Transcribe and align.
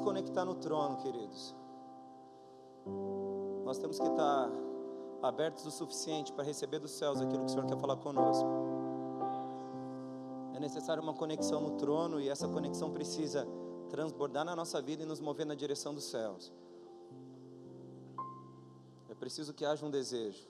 conectar 0.00 0.44
no 0.44 0.54
trono, 0.54 0.96
queridos. 0.96 1.54
Nós 3.64 3.78
temos 3.78 3.98
que 3.98 4.06
estar 4.06 4.50
abertos 5.22 5.64
o 5.66 5.70
suficiente 5.70 6.32
para 6.32 6.44
receber 6.44 6.78
dos 6.78 6.90
céus 6.92 7.20
aquilo 7.20 7.44
que 7.44 7.46
o 7.46 7.48
Senhor 7.48 7.66
quer 7.66 7.78
falar 7.78 7.96
conosco. 7.96 8.48
É 10.54 10.60
necessário 10.60 11.02
uma 11.02 11.14
conexão 11.14 11.60
no 11.60 11.72
trono 11.72 12.20
e 12.20 12.28
essa 12.28 12.48
conexão 12.48 12.90
precisa 12.90 13.46
transbordar 13.88 14.44
na 14.44 14.56
nossa 14.56 14.80
vida 14.80 15.02
e 15.02 15.06
nos 15.06 15.20
mover 15.20 15.46
na 15.46 15.54
direção 15.54 15.94
dos 15.94 16.04
céus. 16.04 16.52
É 19.08 19.14
preciso 19.14 19.52
que 19.52 19.64
haja 19.64 19.84
um 19.84 19.90
desejo. 19.90 20.48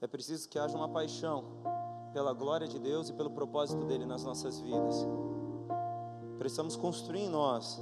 É 0.00 0.06
preciso 0.06 0.48
que 0.48 0.58
haja 0.58 0.76
uma 0.76 0.88
paixão 0.88 1.44
pela 2.12 2.32
glória 2.32 2.68
de 2.68 2.78
Deus 2.78 3.08
e 3.08 3.12
pelo 3.12 3.30
propósito 3.30 3.84
dele 3.86 4.04
nas 4.04 4.24
nossas 4.24 4.60
vidas. 4.60 5.06
Precisamos 6.38 6.76
construir 6.76 7.20
em 7.20 7.28
nós 7.28 7.80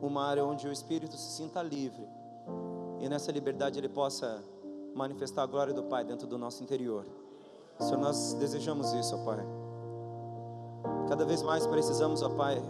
uma 0.00 0.24
área 0.24 0.44
onde 0.44 0.66
o 0.66 0.72
espírito 0.72 1.16
se 1.16 1.32
sinta 1.32 1.62
livre 1.62 2.08
e 3.00 3.08
nessa 3.08 3.32
liberdade 3.32 3.78
ele 3.78 3.88
possa 3.88 4.42
manifestar 4.94 5.42
a 5.42 5.46
glória 5.46 5.72
do 5.72 5.84
Pai 5.84 6.04
dentro 6.04 6.26
do 6.26 6.36
nosso 6.36 6.62
interior. 6.62 7.06
Senhor, 7.78 7.98
nós 7.98 8.34
desejamos 8.34 8.92
isso, 8.92 9.16
ó 9.16 9.24
Pai. 9.24 9.44
Cada 11.08 11.24
vez 11.24 11.42
mais 11.42 11.66
precisamos, 11.66 12.22
ó 12.22 12.28
Pai, 12.28 12.62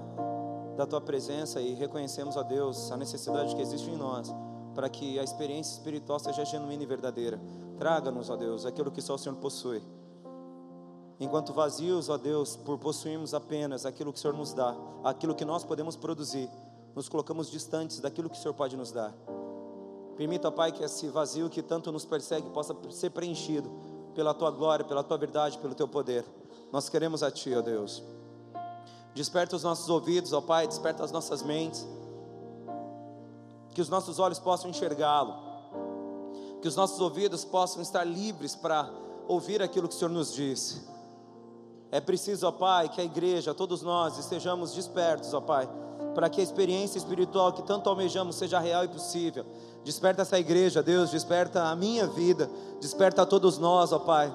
da 0.77 0.87
Tua 0.87 1.01
presença 1.01 1.61
e 1.61 1.75
reconhecemos, 1.75 2.37
ó 2.37 2.43
Deus, 2.43 2.93
a 2.93 2.97
necessidade 2.97 3.55
que 3.55 3.61
existe 3.61 3.91
em 3.91 3.97
nós 3.97 4.33
para 4.75 4.89
que 4.89 5.19
a 5.19 5.25
experiência 5.25 5.73
espiritual 5.73 6.19
seja 6.21 6.45
genuína 6.45 6.85
e 6.85 6.87
verdadeira. 6.87 7.41
Traga-nos, 7.77 8.31
ó 8.31 8.37
Deus, 8.37 8.65
aquilo 8.65 8.91
que 8.91 9.03
só 9.03 9.15
o 9.15 9.19
Senhor 9.19 9.37
possui. 9.37 9.83
Enquanto 11.19 11.53
vazios, 11.53 12.09
ó 12.09 12.17
Deus, 12.17 12.57
por 12.57 12.79
possuirmos 12.79 13.35
apenas 13.35 13.85
aquilo 13.85 14.13
que 14.13 14.19
o 14.19 14.23
Senhor 14.23 14.35
nos 14.35 14.55
dá, 14.55 14.75
aquilo 15.05 15.35
que 15.35 15.45
nós 15.45 15.65
podemos 15.65 15.97
produzir, 15.97 16.49
nos 16.95 17.09
colocamos 17.09 17.51
distantes 17.51 18.01
daquilo 18.01 18.29
que 18.29 18.37
o 18.37 18.41
Senhor 18.41 18.55
pode 18.55 18.77
nos 18.77 18.93
dar. 18.93 19.15
Permita, 20.17 20.51
Pai, 20.51 20.71
que 20.73 20.85
esse 20.85 21.09
vazio 21.09 21.49
que 21.49 21.63
tanto 21.63 21.91
nos 21.91 22.05
persegue 22.05 22.51
possa 22.51 22.77
ser 22.91 23.11
preenchido 23.11 23.71
pela 24.15 24.35
tua 24.35 24.51
glória, 24.51 24.85
pela 24.85 25.03
tua 25.03 25.17
verdade, 25.17 25.57
pelo 25.59 25.75
teu 25.75 25.89
poder. 25.89 26.25
Nós 26.71 26.89
queremos 26.89 27.23
a 27.23 27.31
Ti, 27.31 27.55
ó 27.55 27.63
Deus. 27.63 28.03
Desperta 29.15 29.57
os 29.57 29.63
nossos 29.63 29.89
ouvidos, 29.89 30.33
ó 30.33 30.41
Pai, 30.41 30.67
desperta 30.67 31.03
as 31.03 31.11
nossas 31.11 31.43
mentes. 31.43 31.87
Que 33.75 33.81
os 33.81 33.89
nossos 33.89 34.19
olhos 34.19 34.39
possam 34.39 34.71
enxergá-lo. 34.71 35.35
Que 36.61 36.69
os 36.69 36.77
nossos 36.77 37.01
ouvidos 37.01 37.45
possam 37.45 37.81
estar 37.81 38.05
livres 38.05 38.55
para 38.55 38.91
ouvir 39.27 39.63
aquilo 39.63 39.89
que 39.89 39.95
o 39.95 39.99
Senhor 39.99 40.11
nos 40.11 40.35
diz. 40.35 40.87
É 41.91 42.01
preciso, 42.01 42.47
ó 42.47 42.53
Pai, 42.53 42.89
que 42.89 43.01
a 43.01 43.05
igreja, 43.05 43.55
todos 43.55 43.83
nós, 43.83 44.19
estejamos 44.19 44.75
despertos, 44.75 45.33
ó 45.33 45.41
Pai, 45.41 45.69
para 46.15 46.29
que 46.29 46.41
a 46.41 46.45
experiência 46.45 46.99
espiritual 46.99 47.53
que 47.53 47.63
tanto 47.63 47.89
almejamos 47.89 48.37
seja 48.37 48.59
real 48.59 48.85
e 48.85 48.89
possível. 48.89 49.45
Desperta 49.85 50.23
essa 50.23 50.39
igreja, 50.39 50.83
Deus, 50.83 51.11
desperta 51.11 51.65
a 51.65 51.77
minha 51.77 52.07
vida, 52.07 52.51
desperta 52.81 53.23
a 53.23 53.27
todos 53.27 53.59
nós, 53.59 53.93
ó 53.93 53.99
Pai 53.99 54.33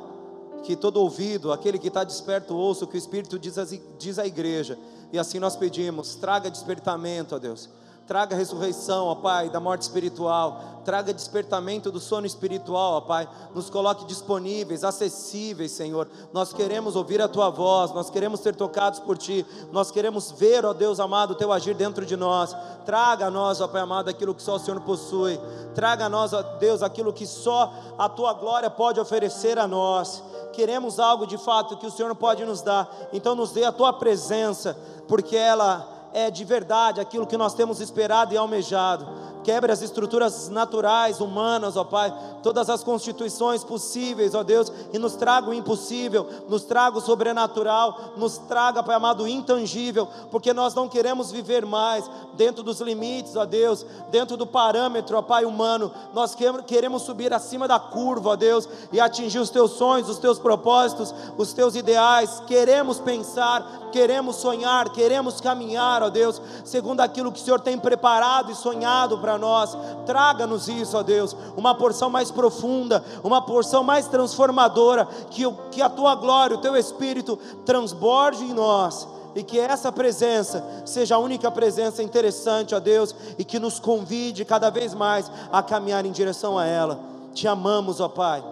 que 0.66 0.76
todo 0.76 0.98
ouvido, 0.98 1.54
aquele 1.54 1.78
que 1.78 1.90
está 1.90 2.04
desperto, 2.04 2.56
ouça 2.56 2.86
o 2.86 2.88
que 2.88 2.96
o 2.96 2.98
Espírito 2.98 3.38
diz, 3.38 4.20
à 4.20 4.26
igreja. 4.26 4.78
E 5.14 5.20
assim 5.20 5.40
nós 5.40 5.56
pedimos: 5.56 6.16
traga 6.16 6.50
despertamento, 6.50 7.36
ó 7.36 7.40
Deus. 7.40 7.70
Traga 8.08 8.36
ressurreição, 8.36 9.08
ó 9.08 9.16
Pai, 9.16 9.50
da 9.50 9.60
morte 9.60 9.82
espiritual. 9.82 10.82
Traga 10.86 11.12
despertamento 11.12 11.92
do 11.92 12.00
sono 12.00 12.28
espiritual, 12.28 12.94
ó 12.94 13.02
Pai. 13.02 13.28
Nos 13.56 13.68
coloque 13.68 14.06
disponíveis, 14.06 14.84
acessíveis, 14.84 15.72
Senhor. 15.72 16.08
Nós 16.32 16.54
queremos 16.54 16.96
ouvir 16.96 17.20
a 17.20 17.28
Tua 17.28 17.50
voz, 17.50 17.92
nós 17.94 18.12
queremos 18.12 18.42
ser 18.42 18.56
tocados 18.56 19.00
por 19.00 19.18
Ti. 19.18 19.44
Nós 19.72 19.90
queremos 19.90 20.32
ver, 20.32 20.64
ó 20.64 20.74
Deus 20.74 21.00
amado, 21.00 21.32
o 21.32 21.36
Teu 21.36 21.52
agir 21.52 21.74
dentro 21.74 22.06
de 22.06 22.16
nós. 22.16 22.56
Traga 22.86 23.26
a 23.26 23.32
nós, 23.32 23.60
ó 23.60 23.68
Pai 23.68 23.82
amado, 23.82 24.08
aquilo 24.08 24.36
que 24.36 24.44
só 24.44 24.56
o 24.56 24.60
Senhor 24.60 24.80
possui. 24.82 25.40
Traga 25.74 26.06
a 26.06 26.10
nós, 26.10 26.32
ó 26.32 26.44
Deus, 26.60 26.84
aquilo 26.84 27.12
que 27.12 27.26
só 27.26 27.74
a 27.98 28.08
Tua 28.08 28.34
glória 28.34 28.70
pode 28.70 29.00
oferecer 29.00 29.58
a 29.58 29.68
nós 29.68 30.22
queremos 30.54 31.02
algo 31.02 31.28
de 31.28 31.38
fato 31.38 31.76
que 31.76 31.86
o 31.86 31.92
Senhor 31.92 32.16
pode 32.16 32.46
nos 32.46 32.62
dar, 32.62 32.90
então 33.12 33.36
nos 33.36 33.52
dê 33.52 33.66
a 33.66 33.74
tua 33.74 33.92
presença, 33.92 34.78
porque 35.06 35.36
ela 35.36 35.95
é 36.16 36.32
de 36.32 36.46
verdade 36.46 37.02
aquilo 37.02 37.28
que 37.28 37.36
nós 37.36 37.54
temos 37.54 37.82
esperado 37.82 38.34
e 38.34 38.38
almejado 38.38 39.06
quebre 39.46 39.72
as 39.72 39.84
estruturas 39.84 40.50
naturais, 40.50 41.22
humanas, 41.22 41.78
ó 41.78 41.84
Pai, 41.84 42.12
todas 42.42 42.68
as 42.68 42.84
constituições 42.84 43.64
possíveis, 43.64 44.34
ó 44.34 44.42
Deus, 44.42 44.72
e 44.92 44.98
nos 44.98 45.16
traga 45.16 45.52
o 45.52 45.54
impossível, 45.54 46.28
nos 46.50 46.64
traga 46.64 46.98
o 46.98 47.02
sobrenatural, 47.02 48.14
nos 48.18 48.40
traga, 48.40 48.82
Pai 48.82 48.96
amado, 48.96 49.24
o 49.24 49.28
intangível, 49.28 50.08
porque 50.32 50.52
nós 50.52 50.74
não 50.74 50.90
queremos 50.90 51.32
viver 51.32 51.64
mais 51.64 52.10
dentro 52.34 52.64
dos 52.64 52.82
limites, 52.82 53.36
ó 53.36 53.46
Deus, 53.46 53.86
dentro 54.10 54.36
do 54.36 54.48
parâmetro, 54.48 55.16
ó 55.16 55.22
Pai, 55.22 55.46
humano, 55.46 55.92
nós 56.12 56.36
queremos 56.66 57.04
subir 57.04 57.32
acima 57.32 57.68
da 57.68 57.80
curva, 57.80 58.32
ó 58.32 58.36
Deus, 58.36 58.68
e 58.92 59.00
atingir 59.00 59.38
os 59.38 59.52
teus 59.52 59.72
sonhos, 59.74 60.10
os 60.10 60.18
teus 60.18 60.40
propósitos, 60.40 61.14
os 61.38 61.54
teus 61.54 61.76
ideais, 61.76 62.42
queremos 62.48 63.00
pensar, 63.00 63.90
queremos 63.92 64.38
sonhar, 64.38 64.90
queremos 64.90 65.40
caminhar, 65.40 66.02
ó 66.02 66.10
Deus, 66.10 66.42
segundo 66.64 67.02
aquilo 67.02 67.32
que 67.32 67.40
o 67.40 67.44
Senhor 67.44 67.60
tem 67.60 67.78
preparado 67.78 68.52
e 68.52 68.56
sonhado 68.56 69.20
para 69.20 69.35
nós. 69.38 69.78
Traga-nos 70.06 70.68
isso, 70.68 70.98
ó 70.98 71.04
Deus, 71.04 71.36
uma 71.56 71.76
porção 71.76 72.10
mais 72.10 72.32
profunda, 72.32 73.04
uma 73.24 73.42
porção 73.42 73.84
mais 73.84 74.08
transformadora, 74.08 75.06
que, 75.30 75.44
que 75.72 75.82
a 75.82 75.90
tua 75.90 76.16
glória, 76.16 76.58
o 76.58 76.62
teu 76.62 76.76
Espírito 76.76 77.38
transborde 77.66 78.44
em 78.44 78.54
nós 78.54 79.08
e 79.36 79.44
que 79.44 79.60
essa 79.60 79.92
presença 79.92 80.64
seja 80.86 81.16
a 81.16 81.20
única 81.20 81.52
presença 81.52 82.02
interessante, 82.02 82.74
ó 82.74 82.80
Deus, 82.80 83.14
e 83.38 83.44
que 83.44 83.60
nos 83.60 83.80
convide 83.80 84.46
cada 84.46 84.70
vez 84.70 84.94
mais 84.94 85.30
a 85.52 85.62
caminhar 85.62 86.06
em 86.06 86.12
direção 86.12 86.58
a 86.58 86.66
ela. 86.66 87.00
Te 87.34 87.46
amamos, 87.48 88.00
ó 88.00 88.08
Pai, 88.08 88.44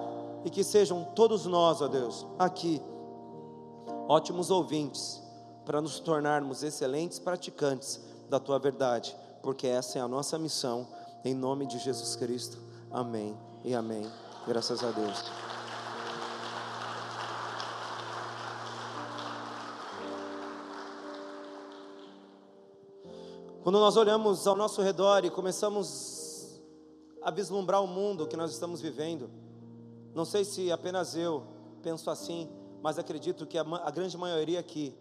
e 0.43 0.49
que 0.49 0.61
sejam 0.61 1.07
todos 1.15 1.45
nós, 1.45 1.81
ó 1.81 1.87
Deus, 1.87 2.27
aqui, 2.37 2.81
ótimos 4.09 4.51
ouvintes, 4.51 5.23
para 5.65 5.81
nos 5.81 6.01
tornarmos 6.01 6.61
excelentes 6.61 7.17
praticantes 7.17 8.01
da 8.29 8.37
tua 8.37 8.59
verdade 8.59 9.15
porque 9.43 9.67
essa 9.67 9.99
é 9.99 10.01
a 10.01 10.07
nossa 10.07 10.39
missão, 10.39 10.87
em 11.23 11.35
nome 11.35 11.67
de 11.67 11.77
Jesus 11.77 12.15
Cristo. 12.15 12.57
Amém 12.89 13.37
e 13.63 13.75
amém. 13.75 14.09
Graças 14.47 14.81
a 14.81 14.89
Deus. 14.89 15.21
Quando 23.61 23.79
nós 23.79 23.97
olhamos 23.97 24.47
ao 24.47 24.55
nosso 24.55 24.81
redor 24.81 25.25
e 25.25 25.29
começamos 25.29 26.61
a 27.21 27.29
vislumbrar 27.29 27.83
o 27.83 27.87
mundo 27.87 28.27
que 28.27 28.37
nós 28.37 28.51
estamos 28.51 28.79
vivendo, 28.81 29.29
não 30.13 30.23
sei 30.23 30.45
se 30.45 30.71
apenas 30.71 31.17
eu 31.17 31.43
penso 31.81 32.09
assim, 32.09 32.49
mas 32.81 32.97
acredito 32.97 33.45
que 33.45 33.57
a, 33.57 33.61
a 33.61 33.91
grande 33.91 34.17
maioria 34.17 34.59
aqui 34.59 34.95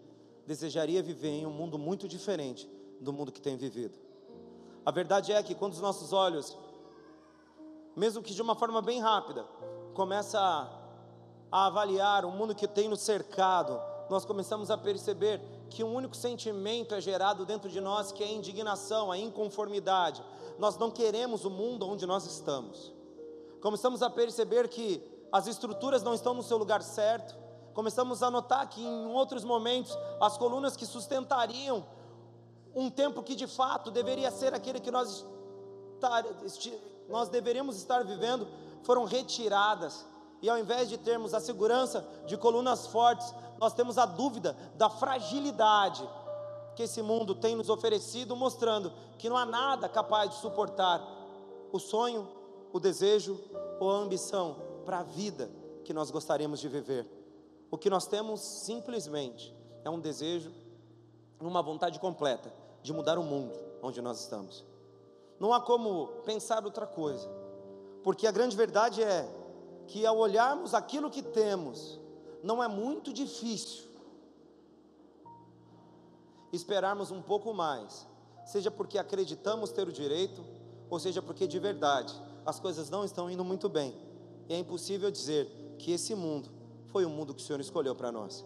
desejaria 0.45 1.01
viver 1.01 1.29
em 1.29 1.45
um 1.45 1.51
mundo 1.51 1.79
muito 1.79 2.09
diferente 2.09 2.69
do 2.99 3.13
mundo 3.13 3.31
que 3.31 3.41
tem 3.41 3.55
vivido. 3.55 4.02
A 4.85 4.91
verdade 4.91 5.31
é 5.31 5.41
que 5.41 5.55
quando 5.55 5.73
os 5.73 5.79
nossos 5.79 6.11
olhos, 6.11 6.57
mesmo 7.95 8.21
que 8.21 8.33
de 8.33 8.41
uma 8.41 8.53
forma 8.53 8.81
bem 8.81 8.99
rápida, 8.99 9.45
começa 9.93 10.39
a, 10.39 10.67
a 11.51 11.67
avaliar 11.67 12.25
o 12.25 12.31
mundo 12.31 12.53
que 12.53 12.67
tem 12.67 12.89
nos 12.89 12.99
cercado, 12.99 13.79
nós 14.09 14.25
começamos 14.25 14.69
a 14.69 14.77
perceber 14.77 15.41
que 15.69 15.83
um 15.83 15.95
único 15.95 16.15
sentimento 16.15 16.93
é 16.93 16.99
gerado 16.99 17.45
dentro 17.45 17.69
de 17.69 17.79
nós, 17.79 18.11
que 18.11 18.23
é 18.23 18.27
a 18.27 18.31
indignação, 18.31 19.09
a 19.09 19.17
inconformidade. 19.17 20.23
Nós 20.59 20.77
não 20.77 20.91
queremos 20.91 21.45
o 21.45 21.49
mundo 21.49 21.87
onde 21.87 22.05
nós 22.05 22.25
estamos. 22.25 22.91
Começamos 23.61 24.03
a 24.03 24.09
perceber 24.09 24.67
que 24.67 25.01
as 25.31 25.47
estruturas 25.47 26.03
não 26.03 26.13
estão 26.13 26.33
no 26.33 26.43
seu 26.43 26.57
lugar 26.57 26.83
certo. 26.83 27.35
Começamos 27.73 28.21
a 28.21 28.29
notar 28.29 28.67
que 28.67 28.83
em 28.83 29.07
outros 29.07 29.45
momentos 29.45 29.97
as 30.19 30.37
colunas 30.37 30.75
que 30.75 30.85
sustentariam 30.85 31.85
um 32.75 32.89
tempo 32.89 33.21
que 33.21 33.35
de 33.35 33.47
fato 33.47 33.91
deveria 33.91 34.31
ser 34.31 34.53
aquele 34.53 34.79
que 34.79 34.91
nós, 34.91 35.25
estar, 35.95 36.25
nós 37.07 37.29
deveríamos 37.29 37.77
estar 37.77 38.03
vivendo, 38.03 38.47
foram 38.83 39.05
retiradas. 39.05 40.05
E 40.41 40.49
ao 40.49 40.57
invés 40.57 40.89
de 40.89 40.97
termos 40.97 41.33
a 41.33 41.39
segurança 41.39 42.05
de 42.25 42.35
colunas 42.35 42.87
fortes, 42.87 43.33
nós 43.59 43.73
temos 43.73 43.97
a 43.97 44.05
dúvida 44.05 44.57
da 44.75 44.89
fragilidade 44.89 46.07
que 46.75 46.83
esse 46.83 47.01
mundo 47.01 47.35
tem 47.35 47.55
nos 47.55 47.69
oferecido, 47.69 48.35
mostrando 48.35 48.91
que 49.17 49.29
não 49.29 49.37
há 49.37 49.45
nada 49.45 49.87
capaz 49.87 50.31
de 50.31 50.35
suportar 50.37 51.01
o 51.71 51.79
sonho, 51.79 52.27
o 52.73 52.79
desejo 52.79 53.39
ou 53.79 53.91
a 53.91 53.95
ambição 53.95 54.57
para 54.83 54.99
a 54.99 55.03
vida 55.03 55.49
que 55.85 55.93
nós 55.93 56.09
gostaríamos 56.09 56.59
de 56.59 56.67
viver. 56.67 57.07
O 57.69 57.77
que 57.77 57.89
nós 57.89 58.07
temos 58.07 58.41
simplesmente 58.41 59.55
é 59.83 59.89
um 59.89 59.99
desejo, 59.99 60.51
uma 61.39 61.61
vontade 61.61 61.99
completa 61.99 62.62
de 62.83 62.93
mudar 62.93 63.17
o 63.17 63.23
mundo 63.23 63.57
onde 63.81 64.01
nós 64.01 64.19
estamos. 64.19 64.63
Não 65.39 65.53
há 65.53 65.59
como 65.59 66.07
pensar 66.25 66.63
outra 66.63 66.85
coisa, 66.85 67.27
porque 68.03 68.27
a 68.27 68.31
grande 68.31 68.55
verdade 68.55 69.01
é 69.01 69.27
que 69.87 70.05
ao 70.05 70.17
olharmos 70.17 70.73
aquilo 70.73 71.09
que 71.09 71.23
temos, 71.23 71.99
não 72.43 72.61
é 72.61 72.67
muito 72.67 73.11
difícil 73.11 73.85
esperarmos 76.51 77.09
um 77.09 77.21
pouco 77.21 77.53
mais, 77.53 78.07
seja 78.45 78.69
porque 78.69 78.97
acreditamos 78.97 79.71
ter 79.71 79.87
o 79.87 79.91
direito, 79.91 80.43
ou 80.89 80.99
seja 80.99 81.21
porque 81.21 81.47
de 81.47 81.57
verdade 81.57 82.13
as 82.45 82.59
coisas 82.59 82.89
não 82.89 83.03
estão 83.03 83.29
indo 83.29 83.43
muito 83.43 83.67
bem. 83.67 83.95
E 84.47 84.53
é 84.53 84.59
impossível 84.59 85.09
dizer 85.09 85.75
que 85.79 85.91
esse 85.91 86.13
mundo 86.13 86.49
foi 86.87 87.05
o 87.05 87.09
mundo 87.09 87.33
que 87.33 87.41
o 87.41 87.45
Senhor 87.45 87.59
escolheu 87.59 87.95
para 87.95 88.11
nós. 88.11 88.45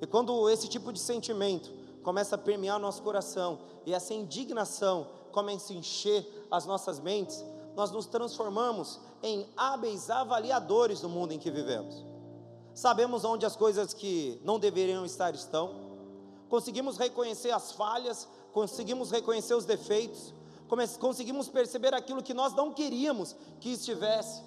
E 0.00 0.06
quando 0.06 0.48
esse 0.48 0.66
tipo 0.66 0.92
de 0.92 0.98
sentimento 0.98 1.70
começa 2.02 2.34
a 2.34 2.38
permear 2.38 2.78
nosso 2.78 3.02
coração 3.02 3.58
e 3.84 3.94
essa 3.94 4.14
indignação 4.14 5.06
começa 5.32 5.72
a 5.72 5.76
encher 5.76 6.46
as 6.50 6.66
nossas 6.66 6.98
mentes, 6.98 7.44
nós 7.74 7.90
nos 7.90 8.06
transformamos 8.06 9.00
em 9.22 9.46
hábeis 9.56 10.10
avaliadores 10.10 11.00
do 11.00 11.08
mundo 11.08 11.32
em 11.32 11.38
que 11.38 11.50
vivemos. 11.50 12.04
Sabemos 12.74 13.24
onde 13.24 13.44
as 13.44 13.56
coisas 13.56 13.92
que 13.92 14.40
não 14.44 14.58
deveriam 14.58 15.04
estar 15.04 15.34
estão, 15.34 15.90
conseguimos 16.48 16.96
reconhecer 16.96 17.50
as 17.50 17.72
falhas, 17.72 18.28
conseguimos 18.52 19.10
reconhecer 19.10 19.54
os 19.54 19.64
defeitos, 19.64 20.34
conseguimos 20.98 21.48
perceber 21.48 21.94
aquilo 21.94 22.22
que 22.22 22.34
nós 22.34 22.54
não 22.54 22.72
queríamos 22.72 23.36
que 23.60 23.70
estivesse 23.70 24.42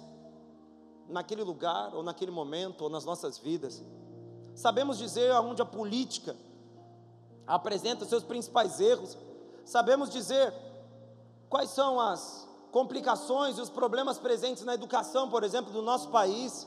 naquele 1.08 1.42
lugar, 1.42 1.94
ou 1.94 2.02
naquele 2.02 2.30
momento, 2.30 2.82
ou 2.82 2.90
nas 2.90 3.04
nossas 3.04 3.38
vidas. 3.38 3.82
Sabemos 4.54 4.98
dizer 4.98 5.30
aonde 5.32 5.60
a 5.60 5.66
política 5.66 6.36
apresenta 7.46 8.04
seus 8.04 8.22
principais 8.22 8.80
erros, 8.80 9.16
sabemos 9.64 10.10
dizer 10.10 10.52
quais 11.48 11.70
são 11.70 12.00
as 12.00 12.48
complicações 12.70 13.56
e 13.56 13.60
os 13.60 13.70
problemas 13.70 14.18
presentes 14.18 14.64
na 14.64 14.74
educação, 14.74 15.30
por 15.30 15.44
exemplo, 15.44 15.72
do 15.72 15.80
nosso 15.82 16.08
país. 16.08 16.66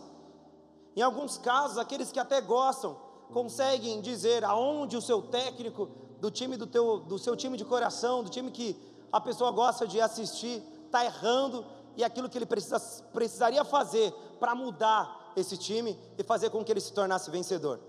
Em 0.96 1.02
alguns 1.02 1.38
casos, 1.38 1.78
aqueles 1.78 2.12
que 2.12 2.20
até 2.20 2.40
gostam 2.40 2.96
conseguem 3.34 4.00
dizer 4.00 4.46
aonde 4.46 4.96
o 4.96 5.02
seu 5.02 5.22
técnico 5.22 5.90
do 6.20 6.32
time 6.32 6.56
do, 6.56 6.66
teu, 6.66 7.00
do 7.00 7.20
seu 7.20 7.36
time 7.36 7.58
de 7.58 7.66
coração, 7.66 8.24
do 8.24 8.30
time 8.30 8.50
que 8.52 8.76
a 9.12 9.20
pessoa 9.20 9.52
gosta 9.52 9.86
de 9.86 10.00
assistir, 10.00 10.64
está 10.86 11.04
errando 11.04 11.66
e 11.96 12.04
aquilo 12.04 12.30
que 12.30 12.38
ele 12.38 12.46
precisa, 12.46 12.80
precisaria 13.14 13.64
fazer 13.66 14.12
para 14.40 14.56
mudar 14.56 15.34
esse 15.36 15.58
time 15.58 16.00
e 16.18 16.24
fazer 16.24 16.50
com 16.50 16.64
que 16.64 16.72
ele 16.72 16.80
se 16.80 16.94
tornasse 16.94 17.30
vencedor. 17.30 17.80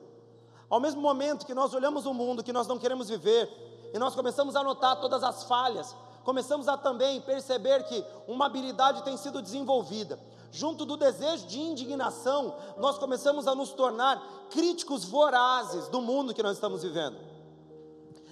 Ao 0.71 0.79
mesmo 0.79 1.01
momento 1.01 1.47
que 1.47 1.55
nós 1.55 1.73
olhamos 1.73 2.05
o 2.05 2.13
mundo 2.13 2.43
que 2.43 2.53
nós 2.53 2.67
não 2.67 2.79
queremos 2.79 3.09
viver 3.09 3.49
e 3.93 3.99
nós 3.99 4.15
começamos 4.15 4.55
a 4.55 4.63
notar 4.63 5.01
todas 5.01 5.23
as 5.23 5.45
falhas, 5.45 5.95
começamos 6.25 6.69
a 6.69 6.77
também 6.77 7.21
perceber 7.23 7.85
que 7.85 8.05
uma 8.27 8.47
habilidade 8.47 9.03
tem 9.03 9.17
sido 9.17 9.41
desenvolvida. 9.41 10.19
Junto 10.51 10.85
do 10.85 10.97
desejo 10.97 11.47
de 11.47 11.59
indignação, 11.59 12.55
nós 12.77 12.99
começamos 12.99 13.47
a 13.47 13.55
nos 13.55 13.71
tornar 13.71 14.23
críticos 14.51 15.05
vorazes 15.05 15.89
do 15.89 16.03
mundo 16.03 16.35
que 16.35 16.43
nós 16.43 16.57
estamos 16.57 16.83
vivendo. 16.83 17.17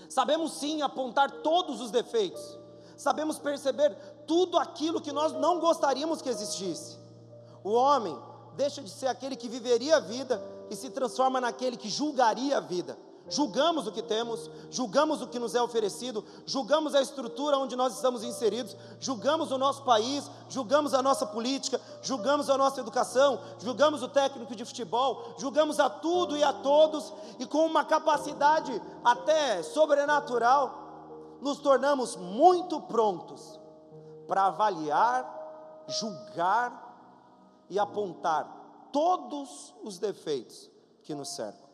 Sabemos 0.08 0.52
sim 0.52 0.82
apontar 0.82 1.30
todos 1.30 1.80
os 1.80 1.90
defeitos, 1.90 2.58
sabemos 2.96 3.38
perceber 3.38 3.94
tudo 4.26 4.58
aquilo 4.58 5.00
que 5.00 5.12
nós 5.12 5.32
não 5.32 5.58
gostaríamos 5.58 6.22
que 6.22 6.28
existisse. 6.28 6.98
O 7.64 7.72
homem 7.72 8.16
deixa 8.56 8.82
de 8.82 8.90
ser 8.90 9.08
aquele 9.08 9.36
que 9.36 9.48
viveria 9.48 9.96
a 9.96 10.00
vida 10.00 10.55
e 10.70 10.76
se 10.76 10.90
transforma 10.90 11.40
naquele 11.40 11.76
que 11.76 11.88
julgaria 11.88 12.58
a 12.58 12.60
vida. 12.60 12.98
Julgamos 13.28 13.88
o 13.88 13.92
que 13.92 14.02
temos, 14.02 14.48
julgamos 14.70 15.20
o 15.20 15.26
que 15.26 15.38
nos 15.38 15.54
é 15.56 15.60
oferecido, 15.60 16.24
julgamos 16.44 16.94
a 16.94 17.02
estrutura 17.02 17.58
onde 17.58 17.74
nós 17.74 17.94
estamos 17.94 18.22
inseridos, 18.22 18.76
julgamos 19.00 19.50
o 19.50 19.58
nosso 19.58 19.82
país, 19.82 20.30
julgamos 20.48 20.94
a 20.94 21.02
nossa 21.02 21.26
política, 21.26 21.80
julgamos 22.02 22.48
a 22.48 22.56
nossa 22.56 22.80
educação, 22.80 23.40
julgamos 23.58 24.00
o 24.00 24.08
técnico 24.08 24.54
de 24.54 24.64
futebol, 24.64 25.34
julgamos 25.38 25.80
a 25.80 25.90
tudo 25.90 26.36
e 26.36 26.44
a 26.44 26.52
todos, 26.52 27.12
e 27.40 27.46
com 27.46 27.66
uma 27.66 27.84
capacidade 27.84 28.80
até 29.04 29.60
sobrenatural, 29.60 31.38
nos 31.40 31.58
tornamos 31.58 32.14
muito 32.14 32.80
prontos 32.82 33.58
para 34.28 34.46
avaliar, 34.46 35.84
julgar 35.88 36.96
e 37.68 37.76
apontar 37.76 38.55
todos 38.96 39.75
os 39.82 39.98
defeitos 39.98 40.70
que 41.02 41.14
nos 41.14 41.28
cercam. 41.28 41.69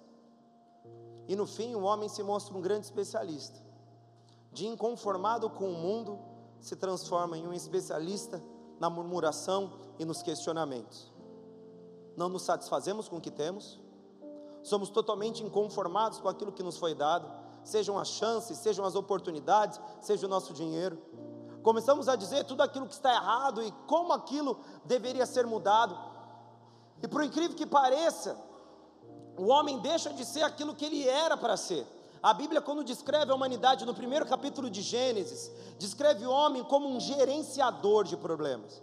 E 1.28 1.36
no 1.36 1.46
fim, 1.46 1.72
o 1.72 1.82
homem 1.82 2.08
se 2.08 2.20
mostra 2.20 2.52
um 2.52 2.60
grande 2.60 2.86
especialista. 2.86 3.60
De 4.50 4.66
inconformado 4.66 5.48
com 5.48 5.70
o 5.70 5.72
mundo, 5.72 6.18
se 6.58 6.74
transforma 6.74 7.38
em 7.38 7.46
um 7.46 7.52
especialista 7.52 8.42
na 8.80 8.90
murmuração 8.90 9.72
e 10.00 10.04
nos 10.04 10.20
questionamentos. 10.20 11.12
Não 12.16 12.28
nos 12.28 12.42
satisfazemos 12.42 13.08
com 13.08 13.18
o 13.18 13.20
que 13.20 13.30
temos, 13.30 13.80
somos 14.64 14.90
totalmente 14.90 15.44
inconformados 15.44 16.18
com 16.18 16.28
aquilo 16.28 16.50
que 16.50 16.64
nos 16.64 16.76
foi 16.76 16.92
dado, 16.92 17.30
sejam 17.62 18.00
as 18.00 18.08
chances, 18.08 18.58
sejam 18.58 18.84
as 18.84 18.96
oportunidades, 18.96 19.80
seja 20.00 20.26
o 20.26 20.28
nosso 20.28 20.52
dinheiro. 20.52 21.00
Começamos 21.62 22.08
a 22.08 22.16
dizer 22.16 22.42
tudo 22.46 22.62
aquilo 22.62 22.88
que 22.88 22.94
está 22.94 23.14
errado 23.14 23.62
e 23.62 23.70
como 23.86 24.12
aquilo 24.12 24.58
deveria 24.84 25.24
ser 25.24 25.46
mudado. 25.46 26.10
E 27.02 27.08
por 27.08 27.22
incrível 27.24 27.56
que 27.56 27.66
pareça, 27.66 28.36
o 29.36 29.48
homem 29.48 29.78
deixa 29.80 30.12
de 30.12 30.24
ser 30.24 30.42
aquilo 30.42 30.74
que 30.74 30.84
ele 30.84 31.06
era 31.08 31.36
para 31.36 31.56
ser. 31.56 31.86
A 32.22 32.32
Bíblia, 32.32 32.60
quando 32.60 32.84
descreve 32.84 33.32
a 33.32 33.34
humanidade 33.34 33.84
no 33.84 33.94
primeiro 33.94 34.24
capítulo 34.24 34.70
de 34.70 34.80
Gênesis, 34.80 35.50
descreve 35.78 36.24
o 36.24 36.30
homem 36.30 36.62
como 36.62 36.88
um 36.88 37.00
gerenciador 37.00 38.04
de 38.04 38.16
problemas. 38.16 38.80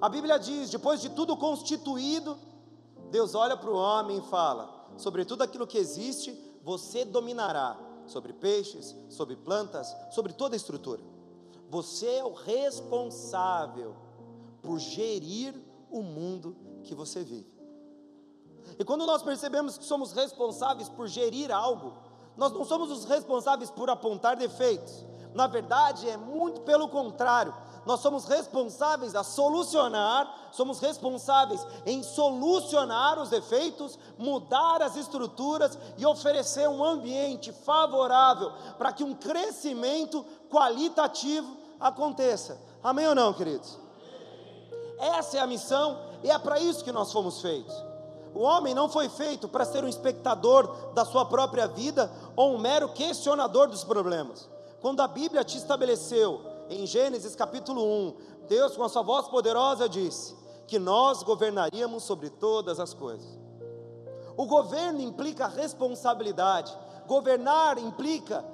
A 0.00 0.08
Bíblia 0.08 0.38
diz: 0.38 0.70
depois 0.70 1.00
de 1.00 1.08
tudo 1.08 1.36
constituído, 1.36 2.38
Deus 3.10 3.34
olha 3.34 3.56
para 3.56 3.70
o 3.70 3.76
homem 3.76 4.18
e 4.18 4.22
fala: 4.30 4.88
sobre 4.96 5.24
tudo 5.24 5.42
aquilo 5.42 5.66
que 5.66 5.78
existe, 5.78 6.38
você 6.62 7.04
dominará 7.04 7.76
sobre 8.06 8.32
peixes, 8.32 8.94
sobre 9.08 9.34
plantas, 9.34 9.94
sobre 10.10 10.32
toda 10.32 10.54
a 10.54 10.56
estrutura. 10.56 11.02
Você 11.68 12.06
é 12.06 12.24
o 12.24 12.32
responsável 12.32 13.96
por 14.62 14.78
gerir 14.78 15.54
o 15.90 16.02
mundo 16.02 16.56
que 16.84 16.94
você 16.94 17.24
vive. 17.24 17.52
E 18.78 18.84
quando 18.84 19.06
nós 19.06 19.22
percebemos 19.22 19.76
que 19.76 19.84
somos 19.84 20.12
responsáveis 20.12 20.88
por 20.88 21.06
gerir 21.08 21.50
algo, 21.50 21.92
nós 22.36 22.52
não 22.52 22.64
somos 22.64 22.90
os 22.90 23.04
responsáveis 23.04 23.70
por 23.70 23.90
apontar 23.90 24.36
defeitos. 24.36 25.04
Na 25.34 25.46
verdade, 25.46 26.08
é 26.08 26.16
muito 26.16 26.60
pelo 26.60 26.88
contrário. 26.88 27.54
Nós 27.84 28.00
somos 28.00 28.24
responsáveis 28.24 29.14
a 29.14 29.22
solucionar, 29.22 30.48
somos 30.52 30.80
responsáveis 30.80 31.66
em 31.84 32.02
solucionar 32.02 33.18
os 33.18 33.28
defeitos, 33.28 33.98
mudar 34.16 34.80
as 34.80 34.96
estruturas 34.96 35.78
e 35.98 36.06
oferecer 36.06 36.66
um 36.68 36.82
ambiente 36.82 37.52
favorável 37.52 38.52
para 38.78 38.92
que 38.92 39.04
um 39.04 39.14
crescimento 39.14 40.24
qualitativo 40.48 41.56
aconteça. 41.78 42.58
Amém 42.82 43.06
ou 43.06 43.14
não, 43.14 43.34
queridos? 43.34 43.78
Essa 44.98 45.38
é 45.38 45.40
a 45.40 45.46
missão 45.46 46.13
e 46.24 46.30
é 46.30 46.38
para 46.38 46.58
isso 46.58 46.82
que 46.82 46.90
nós 46.90 47.12
fomos 47.12 47.42
feitos. 47.42 47.74
O 48.34 48.40
homem 48.40 48.74
não 48.74 48.88
foi 48.88 49.10
feito 49.10 49.46
para 49.46 49.64
ser 49.64 49.84
um 49.84 49.88
espectador 49.88 50.92
da 50.94 51.04
sua 51.04 51.26
própria 51.26 51.68
vida 51.68 52.10
ou 52.34 52.54
um 52.54 52.58
mero 52.58 52.88
questionador 52.88 53.68
dos 53.68 53.84
problemas. 53.84 54.48
Quando 54.80 55.00
a 55.00 55.06
Bíblia 55.06 55.44
te 55.44 55.58
estabeleceu, 55.58 56.40
em 56.68 56.86
Gênesis 56.86 57.36
capítulo 57.36 57.84
1, 57.84 58.14
Deus, 58.48 58.74
com 58.74 58.82
a 58.82 58.88
sua 58.88 59.02
voz 59.02 59.28
poderosa, 59.28 59.88
disse 59.88 60.34
que 60.66 60.78
nós 60.78 61.22
governaríamos 61.22 62.02
sobre 62.02 62.30
todas 62.30 62.80
as 62.80 62.94
coisas. 62.94 63.38
O 64.34 64.46
governo 64.46 65.00
implica 65.02 65.46
responsabilidade, 65.46 66.76
governar 67.06 67.78
implica 67.78 68.44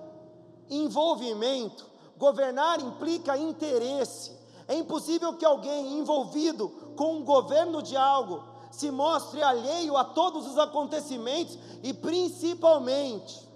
envolvimento, 0.68 1.86
governar 2.18 2.80
implica 2.80 3.38
interesse. 3.38 4.38
É 4.68 4.74
impossível 4.74 5.34
que 5.34 5.44
alguém 5.44 5.98
envolvido 5.98 6.89
com 7.00 7.16
o 7.16 7.24
governo 7.24 7.82
de 7.82 7.96
algo 7.96 8.44
se 8.70 8.90
mostre 8.90 9.42
alheio 9.42 9.96
a 9.96 10.04
todos 10.04 10.46
os 10.46 10.58
acontecimentos 10.58 11.58
e, 11.82 11.94
principalmente, 11.94 13.48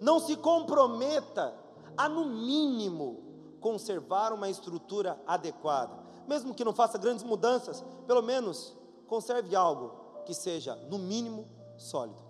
não 0.00 0.20
se 0.20 0.36
comprometa 0.36 1.52
a, 1.96 2.08
no 2.08 2.26
mínimo, 2.26 3.24
conservar 3.60 4.32
uma 4.32 4.48
estrutura 4.48 5.20
adequada. 5.26 5.98
Mesmo 6.28 6.54
que 6.54 6.64
não 6.64 6.72
faça 6.72 6.96
grandes 6.96 7.24
mudanças, 7.24 7.84
pelo 8.06 8.22
menos 8.22 8.72
conserve 9.08 9.56
algo 9.56 10.22
que 10.24 10.32
seja, 10.32 10.76
no 10.88 10.96
mínimo, 10.96 11.48
sólido. 11.76 12.22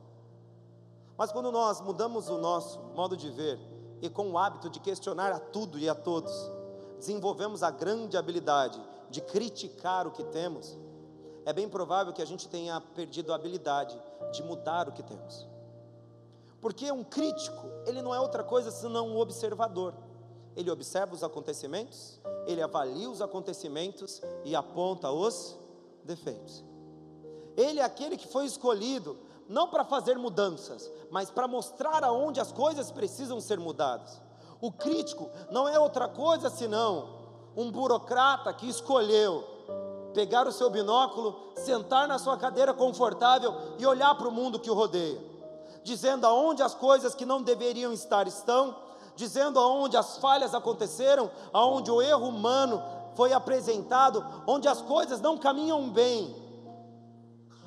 Mas 1.19 1.31
quando 1.31 1.53
nós 1.53 1.83
mudamos 1.83 2.31
o 2.31 2.39
nosso 2.39 2.81
modo 2.97 3.15
de 3.15 3.29
ver 3.29 3.61
e 4.01 4.09
com 4.09 4.31
o 4.31 4.39
hábito 4.39 4.71
de 4.71 4.81
questionar 4.81 5.33
a 5.33 5.39
tudo 5.39 5.79
e 5.79 5.87
a 5.87 5.95
todos, 5.95 6.33
desenvolvemos 6.97 7.63
a 7.63 7.71
grande 7.71 8.17
habilidade 8.17 8.81
de 9.11 9.21
criticar 9.21 10.07
o 10.07 10.11
que 10.11 10.25
temos, 10.25 10.79
é 11.45 11.52
bem 11.52 11.69
provável 11.69 12.12
que 12.12 12.23
a 12.23 12.26
gente 12.26 12.49
tenha 12.49 12.81
perdido 12.81 13.33
a 13.33 13.37
habilidade 13.37 14.00
de 14.33 14.43
mudar 14.43 14.88
o 14.88 14.93
que 14.93 15.02
temos. 15.02 15.49
Porque 16.61 16.93
um 16.93 17.02
crítico, 17.02 17.67
ele 17.87 18.02
não 18.02 18.14
é 18.14 18.21
outra 18.21 18.45
coisa 18.45 18.71
senão 18.71 19.09
um 19.09 19.19
observador. 19.19 19.95
Ele 20.55 20.71
observa 20.71 21.14
os 21.14 21.25
acontecimentos, 21.25 22.21
ele 22.47 22.61
avalia 22.61 23.09
os 23.09 23.23
acontecimentos 23.23 24.21
e 24.45 24.55
aponta 24.55 25.11
os 25.11 25.57
defeitos. 26.05 26.64
Ele 27.57 27.81
é 27.81 27.85
aquele 27.85 28.17
que 28.17 28.29
foi 28.29 28.45
escolhido 28.45 29.19
não 29.49 29.69
para 29.69 29.85
fazer 29.85 30.17
mudanças, 30.17 30.90
mas 31.11 31.31
para 31.31 31.49
mostrar 31.49 32.05
aonde 32.05 32.40
as 32.40 32.52
coisas 32.52 32.90
precisam 32.90 33.40
ser 33.40 33.59
mudadas. 33.59 34.21
O 34.61 34.71
crítico 34.71 35.31
não 35.50 35.69
é 35.69 35.79
outra 35.79 36.07
coisa 36.07 36.50
senão 36.50 37.20
um 37.57 37.71
burocrata 37.71 38.52
que 38.52 38.69
escolheu 38.69 39.45
pegar 40.12 40.47
o 40.47 40.52
seu 40.52 40.71
binóculo, 40.71 41.52
sentar 41.54 42.09
na 42.09 42.19
sua 42.19 42.37
cadeira 42.37 42.75
confortável 42.75 43.54
e 43.78 43.87
olhar 43.87 44.14
para 44.16 44.28
o 44.28 44.33
mundo 44.33 44.59
que 44.59 44.71
o 44.71 44.75
rodeia, 44.75 45.21
dizendo 45.83 46.26
aonde 46.26 46.62
as 46.62 46.75
coisas 46.75 47.14
que 47.14 47.25
não 47.25 47.42
deveriam 47.42 47.92
estar 47.92 48.26
estão, 48.26 48.76
dizendo 49.14 49.59
aonde 49.59 49.97
as 49.97 50.19
falhas 50.19 50.54
aconteceram, 50.54 51.30
aonde 51.52 51.90
o 51.90 52.02
erro 52.02 52.28
humano 52.28 52.83
foi 53.14 53.33
apresentado, 53.33 54.25
onde 54.47 54.69
as 54.69 54.80
coisas 54.80 55.21
não 55.21 55.38
caminham 55.38 55.88
bem. 55.90 56.35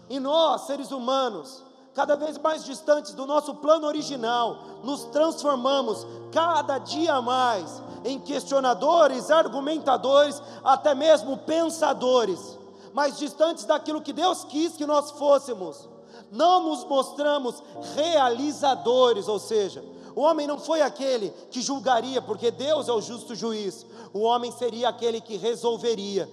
E 0.09 0.19
nós, 0.19 0.61
seres 0.61 0.91
humanos, 0.91 1.63
cada 1.93 2.15
vez 2.15 2.37
mais 2.37 2.63
distantes 2.63 3.13
do 3.13 3.25
nosso 3.25 3.55
plano 3.55 3.85
original, 3.87 4.57
nos 4.83 5.05
transformamos 5.05 6.05
cada 6.31 6.79
dia 6.79 7.21
mais 7.21 7.81
em 8.03 8.19
questionadores, 8.19 9.29
argumentadores, 9.29 10.41
até 10.63 10.95
mesmo 10.95 11.37
pensadores, 11.37 12.57
mais 12.93 13.17
distantes 13.17 13.65
daquilo 13.65 14.01
que 14.01 14.11
Deus 14.11 14.43
quis 14.43 14.73
que 14.73 14.85
nós 14.85 15.11
fôssemos. 15.11 15.87
Não 16.31 16.69
nos 16.69 16.83
mostramos 16.83 17.61
realizadores, 17.95 19.27
ou 19.27 19.39
seja, 19.39 19.83
o 20.15 20.21
homem 20.21 20.47
não 20.47 20.59
foi 20.59 20.81
aquele 20.81 21.29
que 21.51 21.61
julgaria, 21.61 22.21
porque 22.21 22.51
Deus 22.51 22.87
é 22.87 22.91
o 22.91 23.01
justo 23.01 23.35
juiz. 23.35 23.85
O 24.13 24.21
homem 24.21 24.51
seria 24.51 24.89
aquele 24.89 25.21
que 25.21 25.37
resolveria 25.37 26.29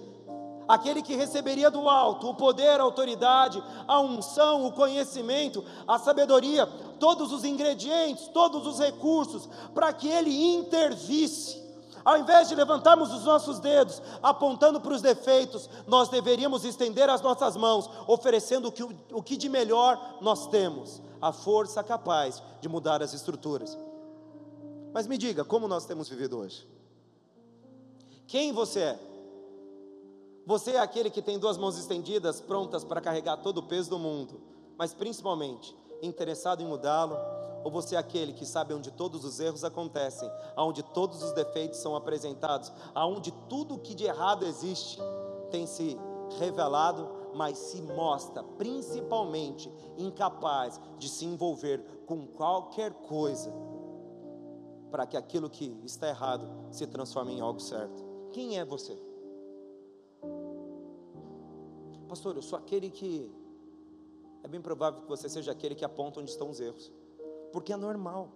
aquele 0.67 1.01
que 1.01 1.15
receberia 1.15 1.69
do 1.69 1.87
alto 1.89 2.29
o 2.29 2.35
poder, 2.35 2.79
a 2.79 2.83
autoridade, 2.83 3.61
a 3.87 3.99
unção, 3.99 4.65
o 4.65 4.71
conhecimento, 4.71 5.63
a 5.87 5.99
sabedoria, 5.99 6.65
todos 6.99 7.31
os 7.31 7.43
ingredientes, 7.43 8.27
todos 8.29 8.65
os 8.65 8.79
recursos, 8.79 9.49
para 9.73 9.91
que 9.93 10.07
ele 10.07 10.53
intervisse. 10.53 11.61
Ao 12.03 12.17
invés 12.17 12.49
de 12.49 12.55
levantarmos 12.55 13.13
os 13.13 13.25
nossos 13.25 13.59
dedos 13.59 14.01
apontando 14.23 14.81
para 14.81 14.93
os 14.93 15.01
defeitos, 15.01 15.69
nós 15.85 16.09
deveríamos 16.09 16.65
estender 16.65 17.09
as 17.09 17.21
nossas 17.21 17.55
mãos, 17.55 17.89
oferecendo 18.07 18.69
o 18.69 18.71
que, 18.71 18.83
o 18.83 19.21
que 19.21 19.37
de 19.37 19.47
melhor 19.47 20.17
nós 20.19 20.47
temos, 20.47 21.01
a 21.21 21.31
força 21.31 21.83
capaz 21.83 22.41
de 22.59 22.67
mudar 22.67 23.03
as 23.03 23.13
estruturas. 23.13 23.77
Mas 24.93 25.07
me 25.07 25.17
diga, 25.17 25.45
como 25.45 25.67
nós 25.67 25.85
temos 25.85 26.09
vivido 26.09 26.39
hoje? 26.39 26.67
Quem 28.27 28.51
você 28.51 28.79
é? 28.79 29.10
Você 30.45 30.71
é 30.71 30.79
aquele 30.79 31.09
que 31.09 31.21
tem 31.21 31.37
duas 31.37 31.57
mãos 31.57 31.77
estendidas, 31.77 32.41
prontas 32.41 32.83
para 32.83 32.99
carregar 32.99 33.37
todo 33.37 33.59
o 33.59 33.63
peso 33.63 33.89
do 33.91 33.99
mundo, 33.99 34.41
mas 34.77 34.93
principalmente 34.93 35.75
interessado 36.01 36.61
em 36.61 36.65
mudá-lo? 36.65 37.15
Ou 37.63 37.69
você 37.69 37.95
é 37.95 37.99
aquele 37.99 38.33
que 38.33 38.45
sabe 38.45 38.73
onde 38.73 38.89
todos 38.89 39.23
os 39.23 39.39
erros 39.39 39.63
acontecem, 39.63 40.29
aonde 40.55 40.81
todos 40.81 41.21
os 41.21 41.31
defeitos 41.33 41.79
são 41.79 41.95
apresentados, 41.95 42.71
aonde 42.95 43.31
tudo 43.47 43.75
o 43.75 43.79
que 43.79 43.93
de 43.93 44.05
errado 44.05 44.45
existe 44.45 44.99
tem 45.51 45.67
se 45.67 45.95
revelado, 46.39 47.07
mas 47.35 47.59
se 47.59 47.81
mostra 47.83 48.41
principalmente 48.43 49.71
incapaz 49.95 50.81
de 50.97 51.07
se 51.07 51.23
envolver 51.23 51.83
com 52.07 52.25
qualquer 52.25 52.91
coisa 52.93 53.53
para 54.89 55.05
que 55.05 55.15
aquilo 55.15 55.49
que 55.49 55.65
está 55.85 56.09
errado 56.09 56.49
se 56.71 56.87
transforme 56.87 57.33
em 57.33 57.41
algo 57.41 57.59
certo? 57.59 58.03
Quem 58.31 58.57
é 58.57 58.65
você? 58.65 59.10
Pastor, 62.11 62.35
eu 62.35 62.41
sou 62.41 62.59
aquele 62.59 62.89
que. 62.89 63.31
É 64.43 64.47
bem 64.47 64.61
provável 64.61 65.01
que 65.01 65.07
você 65.07 65.29
seja 65.29 65.51
aquele 65.51 65.75
que 65.75 65.85
aponta 65.85 66.19
onde 66.19 66.29
estão 66.29 66.49
os 66.49 66.59
erros, 66.59 66.91
porque 67.53 67.71
é 67.71 67.77
normal. 67.77 68.27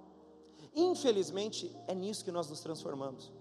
Infelizmente, 0.74 1.76
é 1.88 1.94
nisso 1.94 2.24
que 2.24 2.32
nós 2.32 2.50
nos 2.50 2.62
transformamos. 2.62 3.34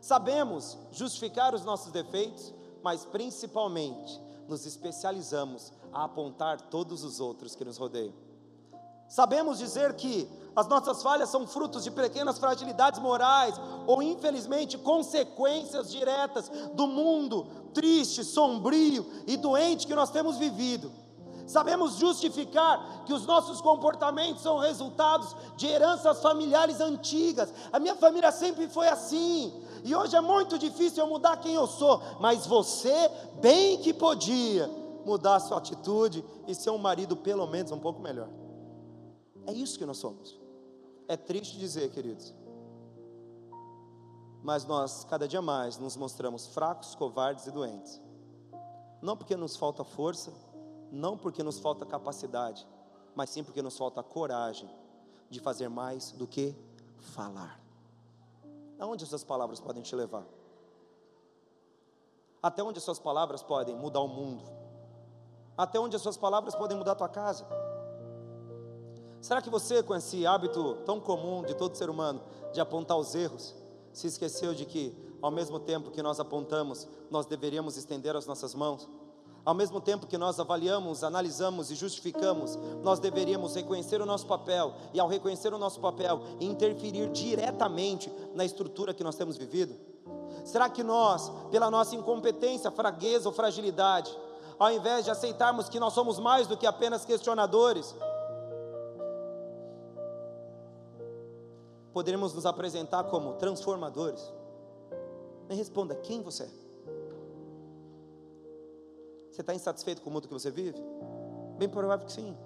Sabemos 0.00 0.76
justificar 0.90 1.54
os 1.54 1.64
nossos 1.64 1.92
defeitos, 1.92 2.52
mas 2.82 3.04
principalmente 3.04 4.20
nos 4.48 4.64
especializamos 4.66 5.72
a 5.92 6.04
apontar 6.04 6.60
todos 6.62 7.04
os 7.04 7.20
outros 7.20 7.54
que 7.54 7.64
nos 7.64 7.76
rodeiam. 7.76 8.14
Sabemos 9.08 9.58
dizer 9.58 9.94
que 9.94 10.28
as 10.58 10.66
nossas 10.66 11.04
falhas 11.04 11.28
são 11.28 11.46
frutos 11.46 11.84
de 11.84 11.90
pequenas 11.90 12.36
fragilidades 12.36 12.98
morais 12.98 13.54
ou, 13.86 14.02
infelizmente, 14.02 14.76
consequências 14.76 15.88
diretas 15.88 16.50
do 16.74 16.88
mundo 16.88 17.46
triste, 17.72 18.24
sombrio 18.24 19.06
e 19.24 19.36
doente 19.36 19.86
que 19.86 19.94
nós 19.94 20.10
temos 20.10 20.36
vivido. 20.36 20.90
Sabemos 21.46 21.94
justificar 21.94 23.04
que 23.06 23.12
os 23.12 23.24
nossos 23.24 23.60
comportamentos 23.60 24.42
são 24.42 24.58
resultados 24.58 25.36
de 25.56 25.68
heranças 25.68 26.20
familiares 26.20 26.80
antigas. 26.80 27.54
A 27.72 27.78
minha 27.78 27.94
família 27.94 28.32
sempre 28.32 28.68
foi 28.68 28.88
assim. 28.88 29.64
E 29.84 29.94
hoje 29.94 30.16
é 30.16 30.20
muito 30.20 30.58
difícil 30.58 31.04
eu 31.04 31.08
mudar 31.08 31.36
quem 31.36 31.54
eu 31.54 31.68
sou, 31.68 32.02
mas 32.18 32.48
você 32.48 33.08
bem 33.40 33.78
que 33.78 33.94
podia 33.94 34.68
mudar 35.06 35.36
a 35.36 35.40
sua 35.40 35.58
atitude 35.58 36.24
e 36.48 36.54
ser 36.54 36.70
um 36.70 36.78
marido 36.78 37.16
pelo 37.16 37.46
menos 37.46 37.70
um 37.70 37.78
pouco 37.78 38.02
melhor. 38.02 38.28
É 39.46 39.52
isso 39.52 39.78
que 39.78 39.86
nós 39.86 39.96
somos. 39.96 40.47
É 41.08 41.16
triste 41.16 41.58
dizer, 41.58 41.90
queridos. 41.90 42.34
Mas 44.42 44.66
nós, 44.66 45.04
cada 45.04 45.26
dia 45.26 45.40
mais, 45.40 45.78
nos 45.78 45.96
mostramos 45.96 46.46
fracos, 46.48 46.94
covardes 46.94 47.46
e 47.46 47.50
doentes. 47.50 48.00
Não 49.00 49.16
porque 49.16 49.34
nos 49.34 49.56
falta 49.56 49.82
força, 49.82 50.32
não 50.92 51.16
porque 51.16 51.42
nos 51.42 51.58
falta 51.58 51.86
capacidade, 51.86 52.66
mas 53.14 53.30
sim 53.30 53.42
porque 53.42 53.62
nos 53.62 53.76
falta 53.76 54.02
coragem 54.02 54.68
de 55.30 55.40
fazer 55.40 55.68
mais 55.68 56.12
do 56.12 56.26
que 56.26 56.54
falar. 56.98 57.58
Aonde 58.78 59.04
essas 59.04 59.24
palavras 59.24 59.60
podem 59.60 59.82
te 59.82 59.96
levar? 59.96 60.24
Até 62.42 62.62
onde 62.62 62.78
as 62.78 62.84
suas 62.84 62.98
palavras 62.98 63.42
podem 63.42 63.74
mudar 63.74 64.00
o 64.00 64.08
mundo? 64.08 64.44
Até 65.56 65.80
onde 65.80 65.96
as 65.96 66.02
suas 66.02 66.16
palavras 66.16 66.54
podem 66.54 66.76
mudar 66.76 66.92
a 66.92 66.96
tua 66.96 67.08
casa? 67.08 67.46
Será 69.20 69.42
que 69.42 69.50
você, 69.50 69.82
com 69.82 69.94
esse 69.94 70.26
hábito 70.26 70.78
tão 70.86 71.00
comum 71.00 71.42
de 71.42 71.54
todo 71.54 71.76
ser 71.76 71.90
humano, 71.90 72.20
de 72.52 72.60
apontar 72.60 72.96
os 72.96 73.14
erros, 73.14 73.54
se 73.92 74.06
esqueceu 74.06 74.54
de 74.54 74.64
que, 74.64 74.96
ao 75.20 75.30
mesmo 75.30 75.58
tempo 75.58 75.90
que 75.90 76.02
nós 76.02 76.20
apontamos, 76.20 76.86
nós 77.10 77.26
deveríamos 77.26 77.76
estender 77.76 78.14
as 78.14 78.26
nossas 78.26 78.54
mãos? 78.54 78.88
Ao 79.44 79.54
mesmo 79.54 79.80
tempo 79.80 80.06
que 80.06 80.18
nós 80.18 80.38
avaliamos, 80.38 81.02
analisamos 81.02 81.70
e 81.70 81.74
justificamos, 81.74 82.56
nós 82.82 82.98
deveríamos 82.98 83.54
reconhecer 83.54 84.00
o 84.00 84.06
nosso 84.06 84.26
papel 84.26 84.74
e, 84.92 85.00
ao 85.00 85.08
reconhecer 85.08 85.52
o 85.52 85.58
nosso 85.58 85.80
papel, 85.80 86.20
interferir 86.40 87.08
diretamente 87.10 88.12
na 88.34 88.44
estrutura 88.44 88.92
que 88.92 89.02
nós 89.02 89.16
temos 89.16 89.36
vivido? 89.36 89.74
Será 90.44 90.68
que 90.68 90.82
nós, 90.82 91.32
pela 91.50 91.70
nossa 91.70 91.96
incompetência, 91.96 92.70
fraqueza 92.70 93.28
ou 93.28 93.34
fragilidade, 93.34 94.14
ao 94.58 94.72
invés 94.72 95.04
de 95.04 95.10
aceitarmos 95.10 95.68
que 95.68 95.80
nós 95.80 95.92
somos 95.92 96.18
mais 96.18 96.46
do 96.46 96.56
que 96.56 96.66
apenas 96.66 97.04
questionadores, 97.04 97.94
poderemos 101.98 102.32
nos 102.32 102.46
apresentar 102.46 103.02
como 103.10 103.32
transformadores? 103.32 104.22
Me 105.48 105.56
responda: 105.56 105.96
quem 105.96 106.22
você 106.22 106.44
é? 106.44 106.50
Você 109.32 109.40
está 109.40 109.52
insatisfeito 109.52 110.00
com 110.00 110.08
o 110.08 110.12
mundo 110.12 110.28
que 110.28 110.32
você 110.32 110.48
vive? 110.48 110.80
Bem 111.58 111.68
provável 111.68 112.06
que 112.06 112.12
sim. 112.12 112.36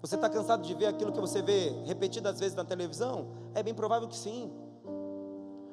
Você 0.00 0.14
está 0.14 0.30
cansado 0.30 0.62
de 0.62 0.72
ver 0.72 0.86
aquilo 0.86 1.12
que 1.12 1.20
você 1.20 1.42
vê 1.42 1.68
repetidas 1.84 2.40
vezes 2.40 2.56
na 2.56 2.64
televisão? 2.64 3.26
É 3.54 3.62
bem 3.62 3.74
provável 3.74 4.08
que 4.08 4.16
sim. 4.16 4.50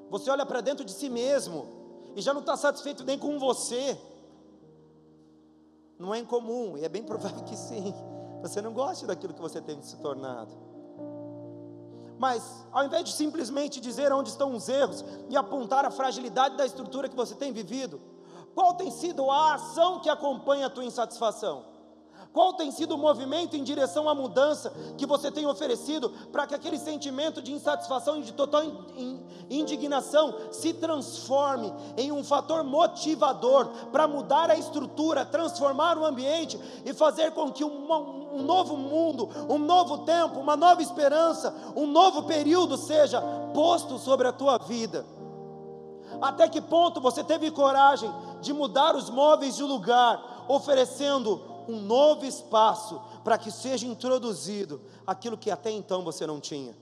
Você 0.09 0.29
olha 0.29 0.45
para 0.45 0.59
dentro 0.59 0.83
de 0.83 0.91
si 0.91 1.09
mesmo 1.09 1.65
e 2.13 2.21
já 2.21 2.33
não 2.33 2.41
está 2.41 2.57
satisfeito 2.57 3.05
nem 3.05 3.17
com 3.17 3.39
você. 3.39 3.97
Não 5.97 6.13
é 6.13 6.19
incomum, 6.19 6.77
e 6.77 6.83
é 6.83 6.89
bem 6.89 7.03
provável 7.03 7.45
que 7.45 7.55
sim. 7.55 7.93
Você 8.41 8.61
não 8.61 8.73
gosta 8.73 9.07
daquilo 9.07 9.33
que 9.33 9.41
você 9.41 9.61
tem 9.61 9.81
se 9.81 9.95
tornado. 9.99 10.66
Mas, 12.17 12.65
ao 12.71 12.85
invés 12.85 13.03
de 13.03 13.11
simplesmente 13.11 13.79
dizer 13.79 14.11
onde 14.11 14.29
estão 14.29 14.53
os 14.55 14.67
erros 14.67 15.03
e 15.29 15.37
apontar 15.37 15.85
a 15.85 15.91
fragilidade 15.91 16.57
da 16.57 16.65
estrutura 16.65 17.07
que 17.07 17.15
você 17.15 17.35
tem 17.35 17.51
vivido, 17.51 18.01
qual 18.55 18.73
tem 18.73 18.89
sido 18.89 19.29
a 19.29 19.53
ação 19.53 19.99
que 19.99 20.09
acompanha 20.09 20.65
a 20.65 20.69
tua 20.69 20.83
insatisfação? 20.83 21.76
Qual 22.37 22.53
tem 22.53 22.69
sido 22.69 22.93
o 22.93 22.99
movimento 22.99 23.55
em 23.57 23.63
direção 23.63 24.07
à 24.07 24.13
mudança 24.13 24.71
que 24.95 25.07
você 25.07 25.31
tem 25.31 25.47
oferecido 25.47 26.11
para 26.31 26.45
que 26.45 26.53
aquele 26.53 26.77
sentimento 26.77 27.41
de 27.41 27.51
insatisfação 27.51 28.19
e 28.19 28.21
de 28.21 28.31
total 28.31 28.61
indignação 29.49 30.35
se 30.51 30.71
transforme 30.71 31.73
em 31.97 32.11
um 32.11 32.23
fator 32.23 32.63
motivador 32.63 33.69
para 33.91 34.07
mudar 34.07 34.51
a 34.51 34.55
estrutura, 34.55 35.25
transformar 35.25 35.97
o 35.97 36.05
ambiente 36.05 36.59
e 36.85 36.93
fazer 36.93 37.31
com 37.31 37.51
que 37.51 37.63
um, 37.63 38.43
novo 38.43 38.77
mundo, 38.77 39.27
um 39.49 39.57
novo 39.57 40.05
tempo, 40.05 40.39
uma 40.39 40.55
nova 40.55 40.79
esperança, 40.79 41.55
um 41.75 41.87
novo 41.87 42.21
período 42.21 42.77
seja 42.77 43.19
posto 43.51 43.97
sobre 43.97 44.27
a 44.27 44.31
tua 44.31 44.59
vida? 44.59 45.03
Até 46.21 46.47
que 46.47 46.61
ponto 46.61 47.01
você 47.01 47.23
teve 47.23 47.49
coragem 47.49 48.13
de 48.41 48.53
mudar 48.53 48.95
os 48.95 49.09
móveis 49.09 49.55
de 49.55 49.63
lugar, 49.63 50.45
oferecendo 50.47 51.56
um 51.67 51.79
novo 51.79 52.25
espaço 52.25 53.01
para 53.23 53.37
que 53.37 53.51
seja 53.51 53.85
introduzido 53.85 54.81
aquilo 55.05 55.37
que 55.37 55.51
até 55.51 55.71
então 55.71 56.03
você 56.03 56.25
não 56.25 56.39
tinha. 56.39 56.75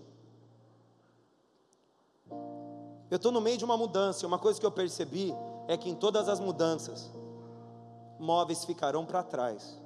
Eu 3.10 3.18
estou 3.18 3.32
no 3.32 3.40
meio 3.40 3.58
de 3.58 3.64
uma 3.64 3.78
mudança, 3.78 4.26
e 4.26 4.28
uma 4.28 4.40
coisa 4.40 4.60
que 4.60 4.66
eu 4.66 4.72
percebi 4.72 5.34
é 5.68 5.78
que 5.78 5.90
em 5.90 5.96
todas 5.96 6.28
as 6.28 6.40
mudanças, 6.40 7.12
móveis 8.20 8.66
ficarão 8.66 9.06
para 9.06 9.24
trás. 9.24 9.80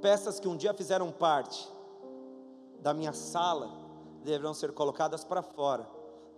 Peças 0.00 0.38
que 0.38 0.48
um 0.48 0.56
dia 0.56 0.74
fizeram 0.74 1.10
parte 1.10 1.68
da 2.80 2.94
minha 2.94 3.12
sala 3.12 3.70
deverão 4.22 4.54
ser 4.54 4.72
colocadas 4.72 5.24
para 5.24 5.42
fora, 5.42 5.88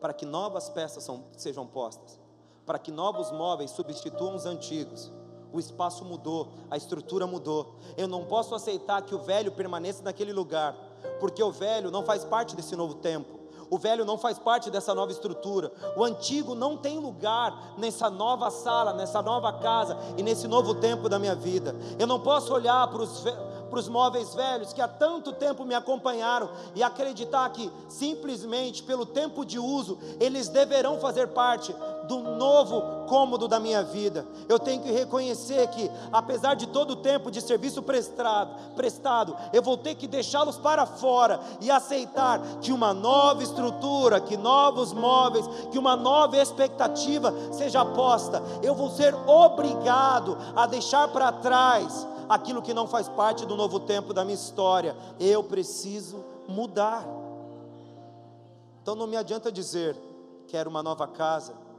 para 0.01 0.13
que 0.13 0.25
novas 0.25 0.69
peças 0.69 1.05
são, 1.05 1.25
sejam 1.37 1.67
postas, 1.67 2.19
para 2.65 2.79
que 2.79 2.91
novos 2.91 3.31
móveis 3.31 3.71
substituam 3.73 4.35
os 4.35 4.47
antigos. 4.47 5.13
O 5.53 5.59
espaço 5.59 6.05
mudou, 6.05 6.49
a 6.71 6.77
estrutura 6.77 7.27
mudou. 7.27 7.75
Eu 7.97 8.07
não 8.07 8.25
posso 8.25 8.55
aceitar 8.55 9.03
que 9.03 9.15
o 9.15 9.19
velho 9.19 9.53
permaneça 9.53 10.03
naquele 10.03 10.33
lugar, 10.33 10.75
porque 11.19 11.43
o 11.43 11.51
velho 11.51 11.91
não 11.91 12.05
faz 12.05 12.25
parte 12.25 12.55
desse 12.55 12.77
novo 12.77 12.95
tempo. 12.95 13.41
O 13.71 13.79
velho 13.79 14.05
não 14.05 14.19
faz 14.19 14.37
parte 14.37 14.69
dessa 14.69 14.93
nova 14.93 15.13
estrutura. 15.13 15.73
O 15.97 16.03
antigo 16.03 16.57
não 16.57 16.77
tem 16.77 16.99
lugar 16.99 17.75
nessa 17.79 18.11
nova 18.11 18.51
sala, 18.51 18.93
nessa 18.93 19.23
nova 19.23 19.53
casa 19.53 19.97
e 20.19 20.23
nesse 20.25 20.49
novo 20.49 20.75
tempo 20.75 21.09
da 21.09 21.21
minha 21.21 21.37
vida. 21.37 21.75
Eu 21.97 22.07
não 22.07 22.19
posso 22.19 22.53
olhar 22.53 22.89
para 22.89 23.03
os 23.03 23.25
para 23.71 23.79
os 23.79 23.89
móveis 23.89 24.35
velhos 24.35 24.73
que 24.73 24.83
há 24.83 24.89
tanto 24.89 25.33
tempo 25.33 25.65
me 25.65 25.75
acompanharam 25.75 26.51
e 26.75 26.83
acreditar 26.83 27.49
que 27.51 27.71
simplesmente 27.89 28.83
pelo 28.83 29.07
tempo 29.07 29.45
de 29.45 29.59
uso 29.59 29.97
eles 30.19 30.49
deverão 30.49 30.99
fazer 30.99 31.29
parte 31.29 31.75
do 32.11 32.19
novo 32.19 33.07
cômodo 33.07 33.47
da 33.47 33.61
minha 33.61 33.85
vida. 33.85 34.27
Eu 34.49 34.59
tenho 34.59 34.83
que 34.83 34.91
reconhecer 34.91 35.69
que, 35.69 35.89
apesar 36.13 36.55
de 36.55 36.67
todo 36.67 36.91
o 36.91 36.97
tempo 36.97 37.31
de 37.31 37.41
serviço 37.41 37.81
prestado, 37.85 38.75
prestado 38.75 39.37
eu 39.53 39.63
vou 39.63 39.77
ter 39.77 39.95
que 39.95 40.09
deixá-los 40.09 40.59
para 40.59 40.85
fora 40.87 41.39
e 41.61 41.71
aceitar 41.71 42.41
que 42.61 42.73
uma 42.73 42.93
nova 42.93 43.45
estrutura, 43.45 44.21
que 44.21 44.37
novos 44.37 44.93
móveis, 44.93 45.47
que 45.71 45.79
uma 45.79 45.95
nova 45.95 46.37
expectativa 46.37 47.33
seja 47.53 47.85
posta. 47.85 48.43
Eu 48.61 48.75
vou 48.75 48.91
ser 48.91 49.15
obrigado 49.15 50.37
a 50.57 50.67
deixar 50.67 51.07
para 51.09 51.31
trás 51.31 52.05
aquilo 52.29 52.61
que 52.61 52.75
não 52.75 52.89
faz 52.89 53.09
parte 53.09 53.47
do 53.47 53.55
novo 53.55 53.79
tempo 53.79 54.13
da 54.13 54.25
minha 54.25 54.35
história. 54.35 54.97
Eu 55.21 55.45
preciso 55.45 56.25
mudar. 56.49 57.07
Então 58.83 58.97
não 58.97 59.07
me 59.07 59.17
adianta 59.17 59.53
dizer, 59.53 59.97
quero 60.49 60.69
uma 60.69 60.83
nova 60.83 61.07
casa, 61.07 61.70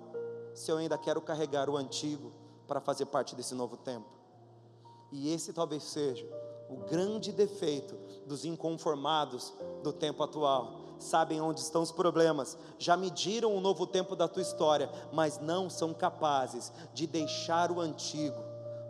se 0.53 0.71
eu 0.71 0.77
ainda 0.77 0.97
quero 0.97 1.21
carregar 1.21 1.69
o 1.69 1.77
antigo 1.77 2.31
para 2.67 2.79
fazer 2.79 3.05
parte 3.05 3.35
desse 3.35 3.53
novo 3.53 3.77
tempo. 3.77 4.07
E 5.11 5.33
esse 5.33 5.51
talvez 5.51 5.83
seja 5.83 6.25
o 6.69 6.77
grande 6.87 7.33
defeito 7.33 7.95
dos 8.25 8.45
inconformados 8.45 9.53
do 9.83 9.91
tempo 9.91 10.23
atual. 10.23 10.79
Sabem 10.97 11.41
onde 11.41 11.59
estão 11.59 11.81
os 11.81 11.91
problemas, 11.91 12.57
já 12.77 12.95
mediram 12.95 13.55
o 13.55 13.59
novo 13.59 13.85
tempo 13.85 14.15
da 14.15 14.27
tua 14.27 14.41
história, 14.41 14.89
mas 15.11 15.39
não 15.39 15.69
são 15.69 15.93
capazes 15.93 16.71
de 16.93 17.07
deixar 17.07 17.71
o 17.71 17.81
antigo 17.81 18.37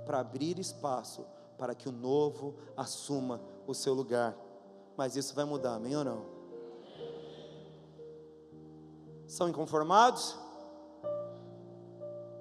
para 0.06 0.20
abrir 0.20 0.60
espaço 0.60 1.26
para 1.58 1.74
que 1.74 1.88
o 1.88 1.92
novo 1.92 2.56
assuma 2.76 3.42
o 3.66 3.74
seu 3.74 3.94
lugar. 3.94 4.36
Mas 4.98 5.16
isso 5.16 5.34
vai 5.34 5.46
mudar, 5.46 5.76
amém 5.76 5.96
ou 5.96 6.04
não? 6.04 6.26
São 9.26 9.48
inconformados? 9.48 10.38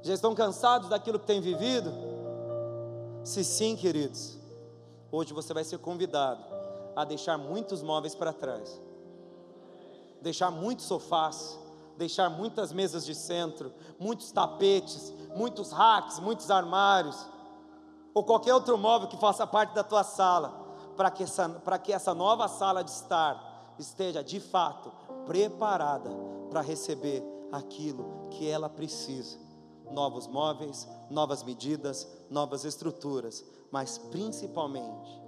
Já 0.03 0.15
estão 0.15 0.35
cansados 0.35 0.89
daquilo 0.89 1.19
que 1.19 1.27
têm 1.27 1.41
vivido? 1.41 1.93
Se 3.23 3.45
sim, 3.45 3.77
queridos, 3.77 4.39
hoje 5.13 5.35
você 5.35 5.53
vai 5.53 5.63
ser 5.63 5.79
convidado 5.79 6.43
a 6.97 7.05
deixar 7.05 7.37
muitos 7.37 7.83
móveis 7.83 8.15
para 8.15 8.33
trás, 8.33 8.81
deixar 10.23 10.51
muitos 10.51 10.87
sofás, 10.87 11.59
deixar 11.99 12.31
muitas 12.31 12.73
mesas 12.73 13.05
de 13.05 13.15
centro, 13.15 13.73
muitos 13.99 14.33
tapetes, 14.33 15.13
muitos 15.37 15.71
racks, 15.71 16.19
muitos 16.19 16.51
armários 16.51 17.27
ou 18.15 18.25
qualquer 18.25 18.55
outro 18.55 18.77
móvel 18.79 19.09
que 19.09 19.19
faça 19.19 19.47
parte 19.47 19.75
da 19.75 19.85
tua 19.85 20.03
sala, 20.03 20.49
para 20.97 21.11
que 21.11 21.23
essa, 21.23 21.49
para 21.49 21.79
que 21.79 21.93
essa 21.93 22.15
nova 22.15 22.49
sala 22.49 22.83
de 22.83 22.91
estar 22.91 23.75
esteja 23.79 24.25
de 24.25 24.41
fato 24.41 24.91
preparada 25.27 26.11
para 26.51 26.61
receber 26.61 27.23
aquilo 27.53 28.29
que 28.31 28.49
ela 28.49 28.69
precisa. 28.69 29.50
Novos 29.93 30.27
móveis, 30.27 30.89
novas 31.11 31.43
medidas, 31.43 32.07
novas 32.31 32.65
estruturas, 32.65 33.45
mas 33.71 33.99
principalmente, 33.99 35.21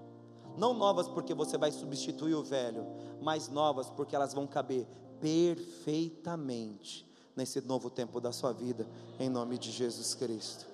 não 0.56 0.74
novas 0.74 1.08
porque 1.08 1.34
você 1.34 1.56
vai 1.56 1.72
substituir 1.72 2.34
o 2.34 2.42
velho, 2.42 2.86
mas 3.20 3.48
novas 3.48 3.88
porque 3.90 4.14
elas 4.14 4.34
vão 4.34 4.46
caber 4.46 4.86
perfeitamente 5.20 7.08
nesse 7.34 7.60
novo 7.62 7.88
tempo 7.88 8.20
da 8.20 8.32
sua 8.32 8.52
vida, 8.52 8.86
em 9.18 9.28
nome 9.28 9.56
de 9.56 9.70
Jesus 9.70 10.14
Cristo. 10.14 10.66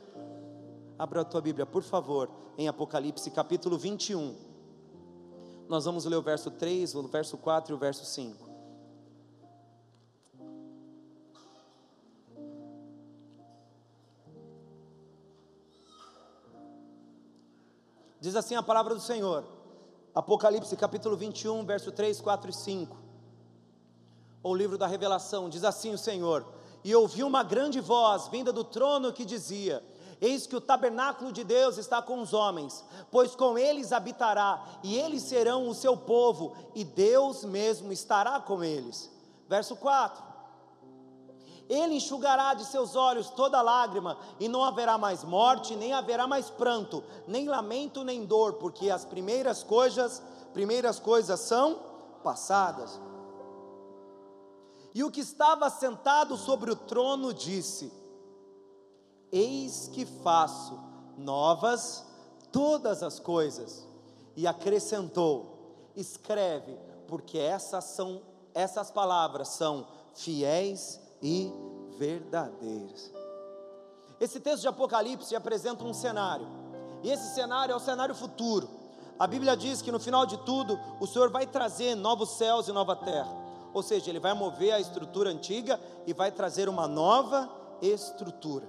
Abra 0.98 1.20
a 1.20 1.24
tua 1.24 1.40
Bíblia, 1.40 1.64
por 1.64 1.82
favor, 1.82 2.28
em 2.56 2.66
Apocalipse 2.66 3.30
capítulo 3.30 3.78
21. 3.78 4.34
Nós 5.68 5.84
vamos 5.84 6.04
ler 6.06 6.16
o 6.16 6.22
verso 6.22 6.50
3, 6.50 6.94
o 6.96 7.02
verso 7.06 7.36
4 7.36 7.72
e 7.72 7.76
o 7.76 7.78
verso 7.78 8.04
5. 8.04 8.47
Diz 18.20 18.34
assim 18.34 18.56
a 18.56 18.62
palavra 18.62 18.94
do 18.94 19.00
Senhor, 19.00 19.44
Apocalipse 20.12 20.76
capítulo 20.76 21.16
21, 21.16 21.64
verso 21.64 21.92
3, 21.92 22.20
4 22.20 22.50
e 22.50 22.52
5. 22.52 22.96
Ou 24.42 24.52
o 24.52 24.56
livro 24.56 24.76
da 24.76 24.88
Revelação, 24.88 25.48
diz 25.48 25.62
assim 25.62 25.94
o 25.94 25.98
Senhor: 25.98 26.44
E 26.82 26.92
ouvi 26.94 27.22
uma 27.22 27.44
grande 27.44 27.80
voz 27.80 28.26
vinda 28.26 28.52
do 28.52 28.64
trono 28.64 29.12
que 29.12 29.24
dizia: 29.24 29.84
Eis 30.20 30.48
que 30.48 30.56
o 30.56 30.60
tabernáculo 30.60 31.30
de 31.30 31.44
Deus 31.44 31.78
está 31.78 32.02
com 32.02 32.20
os 32.20 32.34
homens, 32.34 32.84
pois 33.10 33.36
com 33.36 33.56
eles 33.56 33.92
habitará, 33.92 34.64
e 34.82 34.96
eles 34.96 35.22
serão 35.22 35.68
o 35.68 35.74
seu 35.74 35.96
povo, 35.96 36.56
e 36.74 36.82
Deus 36.82 37.44
mesmo 37.44 37.92
estará 37.92 38.40
com 38.40 38.64
eles. 38.64 39.08
Verso 39.48 39.76
4: 39.76 40.27
Ele 41.68 41.96
enxugará 41.96 42.54
de 42.54 42.64
seus 42.64 42.96
olhos 42.96 43.28
toda 43.30 43.60
lágrima, 43.60 44.16
e 44.40 44.48
não 44.48 44.64
haverá 44.64 44.96
mais 44.96 45.22
morte, 45.22 45.76
nem 45.76 45.92
haverá 45.92 46.26
mais 46.26 46.48
pranto, 46.48 47.04
nem 47.26 47.46
lamento, 47.46 48.02
nem 48.02 48.24
dor, 48.24 48.54
porque 48.54 48.90
as 48.90 49.04
primeiras 49.04 49.62
coisas, 49.62 50.22
primeiras 50.54 50.98
coisas 50.98 51.38
são 51.40 51.78
passadas. 52.22 52.98
E 54.94 55.04
o 55.04 55.10
que 55.10 55.20
estava 55.20 55.68
sentado 55.68 56.36
sobre 56.36 56.70
o 56.70 56.76
trono 56.76 57.34
disse: 57.34 57.92
Eis 59.30 59.88
que 59.92 60.06
faço 60.06 60.78
novas 61.18 62.04
todas 62.50 63.02
as 63.02 63.20
coisas. 63.20 63.86
E 64.34 64.46
acrescentou: 64.46 65.90
Escreve, 65.94 66.78
porque 67.06 67.38
essas 67.38 67.84
são 67.84 68.22
essas 68.54 68.90
palavras 68.90 69.48
são 69.48 69.86
fiéis 70.14 71.00
e 71.22 71.52
verdadeiras. 71.98 73.12
Esse 74.20 74.40
texto 74.40 74.62
de 74.62 74.68
Apocalipse 74.68 75.34
apresenta 75.36 75.84
um 75.84 75.94
cenário. 75.94 76.46
E 77.02 77.10
esse 77.10 77.34
cenário 77.34 77.72
é 77.72 77.76
o 77.76 77.80
cenário 77.80 78.14
futuro. 78.14 78.68
A 79.18 79.26
Bíblia 79.26 79.56
diz 79.56 79.82
que 79.82 79.92
no 79.92 79.98
final 79.98 80.26
de 80.26 80.36
tudo, 80.38 80.78
o 81.00 81.06
Senhor 81.06 81.30
vai 81.30 81.46
trazer 81.46 81.94
novos 81.94 82.30
céus 82.30 82.68
e 82.68 82.72
nova 82.72 82.94
terra. 82.96 83.30
Ou 83.72 83.82
seja, 83.82 84.10
ele 84.10 84.20
vai 84.20 84.34
mover 84.34 84.72
a 84.72 84.80
estrutura 84.80 85.30
antiga 85.30 85.80
e 86.06 86.12
vai 86.12 86.30
trazer 86.30 86.68
uma 86.68 86.88
nova 86.88 87.48
estrutura. 87.82 88.68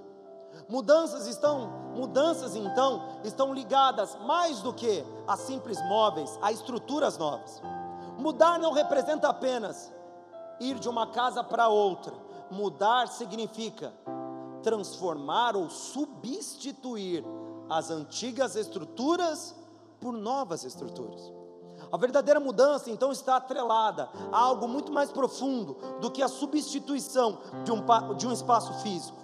Mudanças 0.68 1.26
estão, 1.26 1.68
mudanças 1.94 2.54
então 2.56 3.20
estão 3.24 3.54
ligadas 3.54 4.16
mais 4.26 4.60
do 4.60 4.72
que 4.72 5.04
a 5.26 5.36
simples 5.36 5.80
móveis, 5.88 6.38
a 6.42 6.52
estruturas 6.52 7.16
novas. 7.16 7.62
Mudar 8.18 8.58
não 8.58 8.72
representa 8.72 9.28
apenas 9.28 9.92
ir 10.60 10.78
de 10.78 10.88
uma 10.88 11.06
casa 11.06 11.42
para 11.42 11.68
outra. 11.68 12.12
Mudar 12.50 13.08
significa 13.08 13.92
transformar 14.62 15.56
ou 15.56 15.70
substituir 15.70 17.24
as 17.68 17.90
antigas 17.90 18.56
estruturas 18.56 19.54
por 20.00 20.12
novas 20.12 20.64
estruturas. 20.64 21.32
A 21.90 21.96
verdadeira 21.96 22.38
mudança 22.38 22.90
então 22.90 23.10
está 23.10 23.36
atrelada 23.36 24.08
a 24.30 24.38
algo 24.38 24.68
muito 24.68 24.92
mais 24.92 25.10
profundo 25.10 25.74
do 26.00 26.10
que 26.10 26.22
a 26.22 26.28
substituição 26.28 27.38
de 27.64 27.72
um, 27.72 28.14
de 28.16 28.26
um 28.26 28.32
espaço 28.32 28.72
físico. 28.82 29.18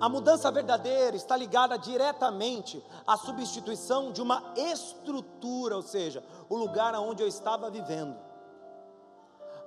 A 0.00 0.08
mudança 0.08 0.50
verdadeira 0.50 1.14
está 1.14 1.36
ligada 1.36 1.76
diretamente 1.76 2.82
à 3.06 3.18
substituição 3.18 4.10
de 4.10 4.22
uma 4.22 4.42
estrutura, 4.56 5.76
ou 5.76 5.82
seja, 5.82 6.24
o 6.48 6.56
lugar 6.56 6.94
onde 6.94 7.22
eu 7.22 7.28
estava 7.28 7.70
vivendo. 7.70 8.16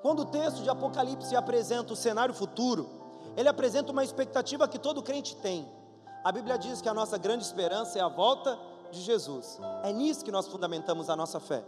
Quando 0.04 0.24
o 0.24 0.26
texto 0.26 0.62
de 0.62 0.70
Apocalipse 0.70 1.34
apresenta 1.34 1.94
o 1.94 1.96
cenário 1.96 2.34
futuro, 2.34 2.90
ele 3.38 3.48
apresenta 3.48 3.94
uma 3.94 4.04
expectativa 4.04 4.68
que 4.68 4.78
todo 4.78 5.02
crente 5.02 5.34
tem. 5.38 5.66
A 6.26 6.30
Bíblia 6.30 6.58
diz 6.58 6.82
que 6.82 6.90
a 6.90 6.94
nossa 6.94 7.18
grande 7.18 7.46
esperança 7.46 7.98
é 7.98 8.02
a 8.02 8.10
volta 8.10 8.60
de 8.92 9.00
Jesus. 9.00 9.62
É 9.82 9.94
nisso 9.94 10.26
que 10.26 10.32
nós 10.32 10.46
fundamentamos 10.46 11.10
a 11.10 11.16
nossa 11.16 11.40
fé. 11.40 11.64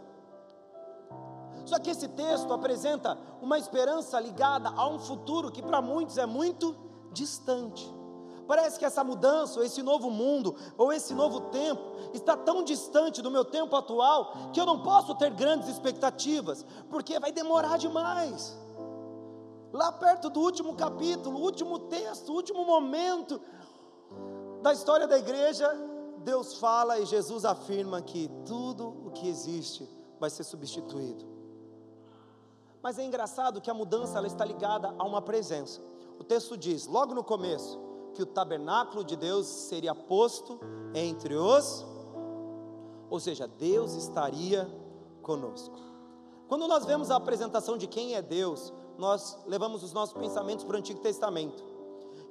Só 1.65 1.79
que 1.79 1.89
esse 1.89 2.09
texto 2.09 2.51
apresenta 2.51 3.17
uma 3.41 3.57
esperança 3.57 4.19
ligada 4.19 4.67
a 4.67 4.85
um 4.85 4.99
futuro 4.99 5.49
que 5.49 5.61
para 5.61 5.81
muitos 5.81 6.17
é 6.17 6.25
muito 6.25 6.75
distante. 7.13 7.89
Parece 8.47 8.77
que 8.77 8.85
essa 8.85 9.03
mudança, 9.03 9.59
ou 9.59 9.65
esse 9.65 9.81
novo 9.81 10.09
mundo, 10.09 10.55
ou 10.77 10.93
esse 10.93 11.13
novo 11.13 11.41
tempo, 11.49 11.81
está 12.13 12.37
tão 12.37 12.63
distante 12.63 13.21
do 13.21 13.31
meu 13.31 13.43
tempo 13.43 13.75
atual 13.75 14.51
que 14.53 14.59
eu 14.59 14.65
não 14.65 14.83
posso 14.83 15.15
ter 15.15 15.31
grandes 15.31 15.67
expectativas, 15.67 16.65
porque 16.89 17.19
vai 17.19 17.31
demorar 17.31 17.77
demais. 17.77 18.57
Lá 19.73 19.91
perto 19.91 20.29
do 20.29 20.39
último 20.39 20.75
capítulo, 20.75 21.39
último 21.39 21.79
texto, 21.79 22.31
último 22.31 22.63
momento 22.63 23.41
da 24.61 24.71
história 24.71 25.07
da 25.07 25.17
igreja, 25.17 25.69
Deus 26.19 26.55
fala 26.55 26.99
e 26.99 27.05
Jesus 27.05 27.45
afirma 27.45 28.01
que 28.01 28.29
tudo 28.45 28.87
o 29.05 29.11
que 29.11 29.27
existe 29.27 29.89
vai 30.19 30.29
ser 30.29 30.43
substituído. 30.43 31.25
Mas 32.81 32.99
é 32.99 33.03
engraçado 33.03 33.59
que 33.61 33.69
a 33.69 33.73
mudança 33.73 34.17
ela 34.17 34.27
está 34.27 34.45
ligada 34.45 34.93
a 34.97 35.03
uma 35.03 35.21
presença. 35.21 35.81
O 36.19 36.23
texto 36.23 36.55
diz, 36.55 36.87
logo 36.87 37.13
no 37.13 37.23
começo, 37.23 37.79
que 38.15 38.23
o 38.23 38.25
tabernáculo 38.25 39.03
de 39.03 39.15
Deus 39.15 39.45
seria 39.45 39.93
posto 39.93 40.59
entre 40.93 41.35
os, 41.35 41.85
ou 43.09 43.19
seja, 43.19 43.47
Deus 43.47 43.93
estaria 43.93 44.67
conosco. 45.21 45.77
Quando 46.47 46.67
nós 46.67 46.85
vemos 46.85 47.11
a 47.11 47.17
apresentação 47.17 47.77
de 47.77 47.87
quem 47.87 48.15
é 48.15 48.21
Deus, 48.21 48.73
nós 48.97 49.37
levamos 49.45 49.83
os 49.83 49.91
nossos 49.91 50.17
pensamentos 50.17 50.63
para 50.63 50.75
o 50.75 50.79
Antigo 50.79 51.01
Testamento. 51.01 51.63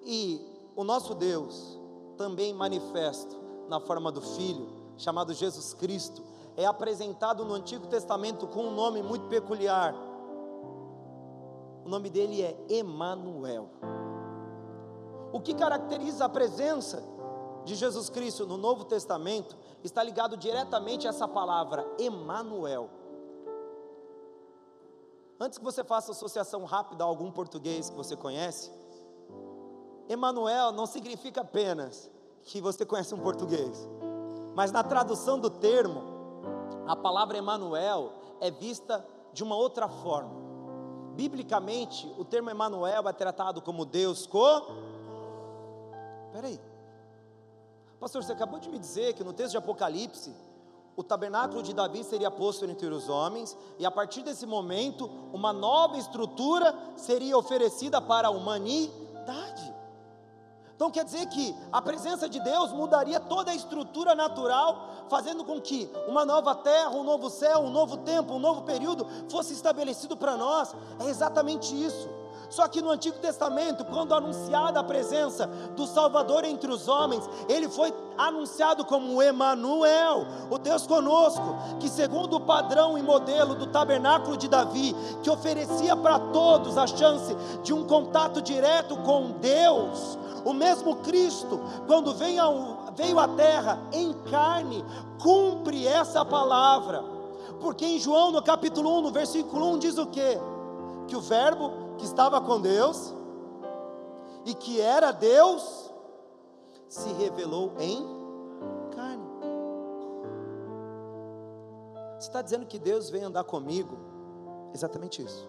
E 0.03 0.41
o 0.75 0.83
nosso 0.83 1.15
Deus, 1.15 1.79
também 2.17 2.55
manifesto 2.55 3.37
na 3.69 3.79
forma 3.79 4.11
do 4.11 4.21
Filho, 4.21 4.67
chamado 4.97 5.35
Jesus 5.35 5.75
Cristo, 5.75 6.23
é 6.57 6.65
apresentado 6.65 7.45
no 7.45 7.53
Antigo 7.53 7.87
Testamento 7.89 8.47
com 8.47 8.65
um 8.65 8.75
nome 8.75 9.03
muito 9.03 9.27
peculiar, 9.29 9.95
o 11.85 11.89
nome 11.89 12.09
dele 12.09 12.41
é 12.41 12.57
Emanuel. 12.71 13.69
O 15.35 15.41
que 15.41 15.53
caracteriza 15.53 16.27
a 16.27 16.29
presença 16.29 17.03
de 17.65 17.75
Jesus 17.75 18.09
Cristo 18.09 18.47
no 18.47 18.57
Novo 18.57 18.85
Testamento 18.85 19.57
está 19.83 20.01
ligado 20.01 20.37
diretamente 20.37 21.09
a 21.09 21.11
essa 21.11 21.27
palavra 21.27 21.85
Emanuel. 21.99 22.89
Antes 25.41 25.59
que 25.59 25.65
você 25.65 25.83
faça 25.83 26.13
associação 26.13 26.65
rápida 26.65 27.03
a 27.03 27.07
algum 27.09 27.33
português 27.33 27.91
que 27.91 27.97
você 27.97 28.15
conhece, 28.15 28.71
Emanuel 30.09 30.71
não 30.71 30.87
significa 30.87 31.41
apenas 31.41 32.09
que 32.45 32.61
você 32.61 32.87
conhece 32.87 33.13
um 33.13 33.19
português, 33.19 33.89
mas 34.55 34.71
na 34.71 34.85
tradução 34.85 35.41
do 35.41 35.51
termo, 35.51 36.01
a 36.87 36.95
palavra 36.95 37.37
Emanuel 37.37 38.13
é 38.41 38.53
vista 38.53 39.05
de 39.33 39.43
uma 39.43 39.57
outra 39.57 39.89
forma. 39.89 40.31
Biblicamente, 41.17 42.07
o 42.17 42.25
termo 42.25 42.51
Emanuel 42.51 43.09
é 43.09 43.13
tratado 43.13 43.61
como 43.61 43.85
Deus 43.85 44.29
co. 44.29 44.94
Peraí. 46.35 46.61
Pastor, 48.01 48.25
você 48.25 48.33
acabou 48.33 48.59
de 48.59 48.69
me 48.69 48.77
dizer 48.77 49.15
que 49.15 49.23
no 49.23 49.33
texto 49.33 49.53
de 49.53 49.57
Apocalipse, 49.57 50.35
o 50.97 51.03
tabernáculo 51.05 51.63
de 51.63 51.73
Davi 51.73 52.03
seria 52.03 52.29
posto 52.29 52.65
entre 52.65 52.89
os 52.89 53.09
homens, 53.09 53.57
e 53.79 53.87
a 53.87 53.91
partir 53.91 54.23
desse 54.23 54.45
momento, 54.45 55.09
uma 55.33 55.53
nova 55.53 55.97
estrutura 55.97 56.77
seria 56.97 57.39
oferecida 57.39 58.01
para 58.01 58.27
a 58.27 58.31
humanidade. 58.33 59.75
Então 60.75 60.91
quer 60.91 61.05
dizer 61.05 61.25
que 61.29 61.55
a 61.71 61.81
presença 61.81 62.29
de 62.29 62.41
Deus 62.41 62.73
mudaria 62.73 63.21
toda 63.21 63.53
a 63.53 63.55
estrutura 63.55 64.17
natural, 64.17 65.07
fazendo 65.09 65.45
com 65.45 65.61
que 65.61 65.89
uma 66.09 66.25
nova 66.25 66.53
terra, 66.57 66.91
um 66.91 67.05
novo 67.05 67.31
céu, 67.31 67.61
um 67.61 67.71
novo 67.71 67.99
tempo, 67.99 68.33
um 68.33 68.41
novo 68.41 68.63
período 68.63 69.07
fosse 69.31 69.53
estabelecido 69.53 70.17
para 70.17 70.37
nós. 70.37 70.75
É 70.99 71.09
exatamente 71.09 71.81
isso. 71.81 72.24
Só 72.55 72.69
que 72.69 72.81
no 72.81 72.91
Antigo 72.91 73.19
Testamento, 73.19 73.85
quando 73.85 74.15
anunciada 74.15 74.79
a 74.79 74.85
presença 74.85 75.49
do 75.75 75.89
Salvador 75.89 76.45
entre 76.45 76.71
os 76.71 76.87
homens, 76.87 77.29
ele 77.49 77.69
foi 77.69 77.93
anunciado 78.17 78.85
como 78.85 79.21
Emanuel, 79.21 80.25
o 80.49 80.57
Deus 80.57 80.87
conosco, 80.87 81.57
que 81.81 81.89
segundo 81.89 82.37
o 82.37 82.41
padrão 82.41 82.97
e 82.97 83.03
modelo 83.03 83.57
do 83.57 83.67
tabernáculo 83.67 84.37
de 84.37 84.47
Davi, 84.47 84.95
que 85.21 85.29
oferecia 85.29 85.97
para 85.97 86.21
todos 86.21 86.79
a 86.79 86.87
chance 86.87 87.37
de 87.65 87.73
um 87.73 87.89
contato 87.89 88.41
direto 88.41 88.97
com 88.99 89.33
Deus, 89.41 90.17
o 90.45 90.53
mesmo 90.53 90.95
Cristo, 90.99 91.61
quando 91.89 92.15
veio, 92.15 92.41
ao, 92.41 92.95
veio 92.95 93.19
à 93.19 93.27
terra 93.27 93.81
em 93.91 94.13
carne, 94.31 94.85
cumpre 95.21 95.89
essa 95.89 96.25
palavra. 96.25 97.03
Porque 97.61 97.85
em 97.85 97.99
João, 97.99 98.31
no 98.31 98.41
capítulo 98.41 98.99
1, 98.99 99.01
no 99.01 99.11
versículo 99.11 99.73
1, 99.73 99.79
diz 99.81 99.99
o 99.99 100.07
quê? 100.07 100.39
Que 101.09 101.17
o 101.17 101.21
Verbo 101.21 101.84
que 101.99 102.05
estava 102.05 102.41
com 102.41 102.61
Deus 102.61 103.15
e 104.45 104.55
que 104.55 104.81
era 104.81 105.13
Deus 105.13 105.93
se 106.89 107.13
revelou 107.15 107.73
em 107.79 108.05
carne. 108.95 109.25
Você 112.19 112.29
está 112.29 112.43
dizendo 112.43 112.67
que 112.67 112.79
Deus 112.79 113.11
vem 113.11 113.25
andar 113.25 113.45
comigo? 113.45 113.97
Exatamente 114.73 115.23
isso. 115.23 115.49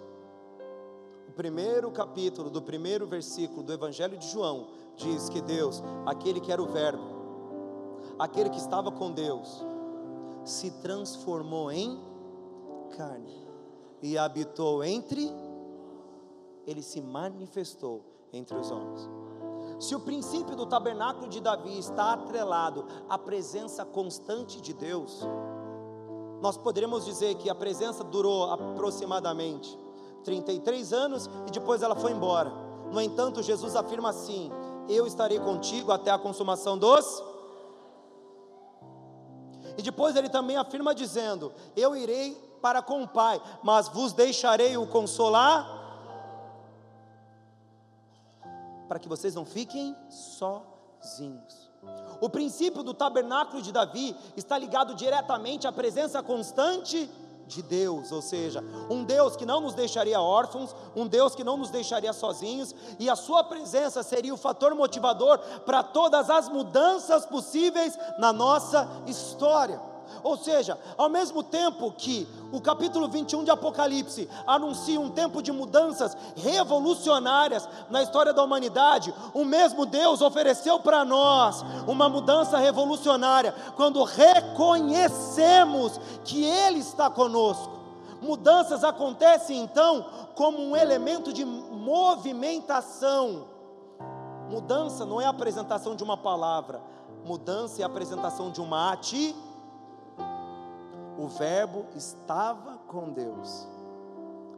O 1.28 1.32
primeiro 1.32 1.92
capítulo 1.92 2.50
do 2.50 2.62
primeiro 2.62 3.06
versículo 3.06 3.64
do 3.64 3.74
Evangelho 3.74 4.18
de 4.18 4.28
João 4.28 4.68
diz 4.96 5.30
que 5.30 5.42
Deus, 5.42 5.84
aquele 6.06 6.40
que 6.40 6.52
era 6.52 6.62
o 6.62 6.68
Verbo, 6.68 7.04
aquele 8.18 8.50
que 8.50 8.58
estava 8.58 8.92
com 8.92 9.12
Deus, 9.12 9.64
se 10.44 10.72
transformou 10.72 11.72
em 11.72 12.00
carne 12.96 13.46
e 14.02 14.18
habitou 14.18 14.84
entre, 14.84 15.30
ele 16.66 16.82
se 16.82 17.02
manifestou 17.02 18.04
entre 18.32 18.56
os 18.58 18.72
homens. 18.72 19.10
Se 19.80 19.96
o 19.96 20.00
princípio 20.00 20.56
do 20.56 20.66
tabernáculo 20.66 21.28
de 21.28 21.42
Davi 21.42 21.78
está 21.78 22.14
atrelado 22.14 22.86
à 23.10 23.18
presença 23.18 23.84
constante 23.84 24.62
de 24.62 24.74
Deus, 24.74 25.22
nós 26.42 26.58
poderíamos 26.58 27.06
dizer 27.06 27.36
que 27.36 27.50
a 27.50 27.56
presença 27.56 28.04
durou 28.04 28.52
aproximadamente 28.52 29.78
33 30.24 30.94
anos 30.94 31.30
e 31.48 31.52
depois 31.52 31.82
ela 31.82 31.96
foi 31.96 32.12
embora. 32.12 32.52
No 32.92 33.02
entanto, 33.02 33.44
Jesus 33.44 33.76
afirma 33.76 34.10
assim: 34.10 34.52
eu 34.88 35.08
estarei 35.08 35.40
contigo 35.40 35.92
até 35.92 36.12
a 36.12 36.18
consumação 36.18 36.78
dos. 36.78 37.24
E 39.78 39.82
depois 39.82 40.16
ele 40.16 40.30
também 40.30 40.58
afirma 40.58 40.94
dizendo: 40.94 41.52
Eu 41.76 41.96
irei 41.96 42.36
para 42.62 42.82
com 42.82 43.04
o 43.04 43.08
Pai, 43.08 43.42
mas 43.64 43.88
vos 43.88 44.14
deixarei 44.14 44.78
o 44.78 44.88
consolar, 44.88 45.75
para 48.88 49.00
que 49.00 49.10
vocês 49.10 49.36
não 49.36 49.46
fiquem 49.46 49.96
sozinhos. 50.10 51.72
O 52.22 52.30
princípio 52.30 52.82
do 52.82 52.94
tabernáculo 52.94 53.62
de 53.62 53.72
Davi 53.72 54.16
está 54.36 54.58
ligado 54.58 54.96
diretamente 54.96 55.68
à 55.68 55.72
presença 55.72 56.24
constante 56.24 57.10
de 57.48 57.62
Deus, 57.62 58.12
ou 58.12 58.22
seja, 58.22 58.64
um 58.90 59.04
Deus 59.04 59.36
que 59.36 59.46
não 59.46 59.62
nos 59.62 59.76
deixaria 59.76 60.20
órfãos, 60.20 60.76
um 60.96 61.06
Deus 61.06 61.36
que 61.36 61.44
não 61.44 61.58
nos 61.58 61.70
deixaria 61.70 62.12
sozinhos, 62.12 62.74
e 63.00 63.10
a 63.10 63.16
Sua 63.16 63.44
presença 63.44 64.02
seria 64.02 64.34
o 64.34 64.38
fator 64.38 64.74
motivador 64.74 65.38
para 65.66 65.84
todas 65.84 66.30
as 66.30 66.50
mudanças 66.50 67.26
possíveis 67.26 67.98
na 68.18 68.34
nossa 68.34 68.90
história. 69.06 69.80
Ou 70.24 70.38
seja, 70.38 70.78
ao 70.98 71.10
mesmo 71.10 71.44
tempo 71.44 71.92
que 71.92 72.28
o 72.52 72.62
capítulo 72.62 73.08
21 73.08 73.44
de 73.44 73.52
Apocalipse 73.52 74.30
anuncia 74.48 75.00
um 75.00 75.10
tempo 75.10 75.42
de 75.42 75.52
mudanças 75.52 76.16
revolucionárias 76.36 77.68
na 77.90 78.02
história 78.02 78.34
da 78.34 78.44
humanidade, 78.44 79.14
o 79.34 79.44
mesmo 79.44 79.86
Deus 79.86 80.22
ofereceu 80.22 80.80
para 80.80 81.06
nós 81.06 81.64
uma 81.88 82.10
mudança 82.10 82.58
revolucionária 82.58 83.54
quando 83.76 84.04
reconhecemos 84.04 86.00
que 86.24 86.44
Ele 86.44 86.80
está 86.80 87.10
conosco. 87.10 87.76
Mudanças 88.22 88.84
acontecem 88.84 89.60
então 89.60 90.06
como 90.36 90.60
um 90.60 90.76
elemento 90.76 91.32
de 91.32 91.46
movimentação. 91.46 93.46
Mudança 94.50 95.06
não 95.06 95.20
é 95.20 95.26
a 95.26 95.30
apresentação 95.30 95.96
de 95.96 96.04
uma 96.04 96.18
palavra, 96.18 96.82
mudança 97.24 97.82
é 97.82 97.84
a 97.84 97.88
apresentação 97.88 98.52
de 98.52 98.62
uma 98.62 98.92
atitude 98.92 99.55
o 101.18 101.28
Verbo 101.28 101.86
estava 101.96 102.78
com 102.88 103.12
Deus. 103.12 103.68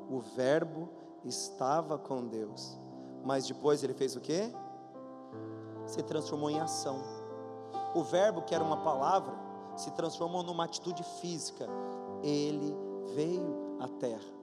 O 0.10 0.20
Verbo 0.20 0.90
estava 1.24 1.98
com 1.98 2.26
Deus. 2.28 2.78
Mas 3.24 3.48
depois 3.48 3.84
ele 3.84 3.94
fez 3.94 4.16
o 4.16 4.22
quê? 4.22 4.52
Se 5.86 6.02
transformou 6.04 6.50
em 6.50 6.60
ação. 6.60 7.02
O 7.94 8.04
Verbo, 8.04 8.42
que 8.42 8.56
era 8.56 8.64
uma 8.64 8.78
palavra, 8.78 9.34
se 9.76 9.92
transformou 9.92 10.44
numa 10.44 10.66
atitude 10.66 11.04
física. 11.22 11.68
Ele 12.24 12.76
veio 13.14 13.78
à 13.80 13.88
terra. 13.88 14.38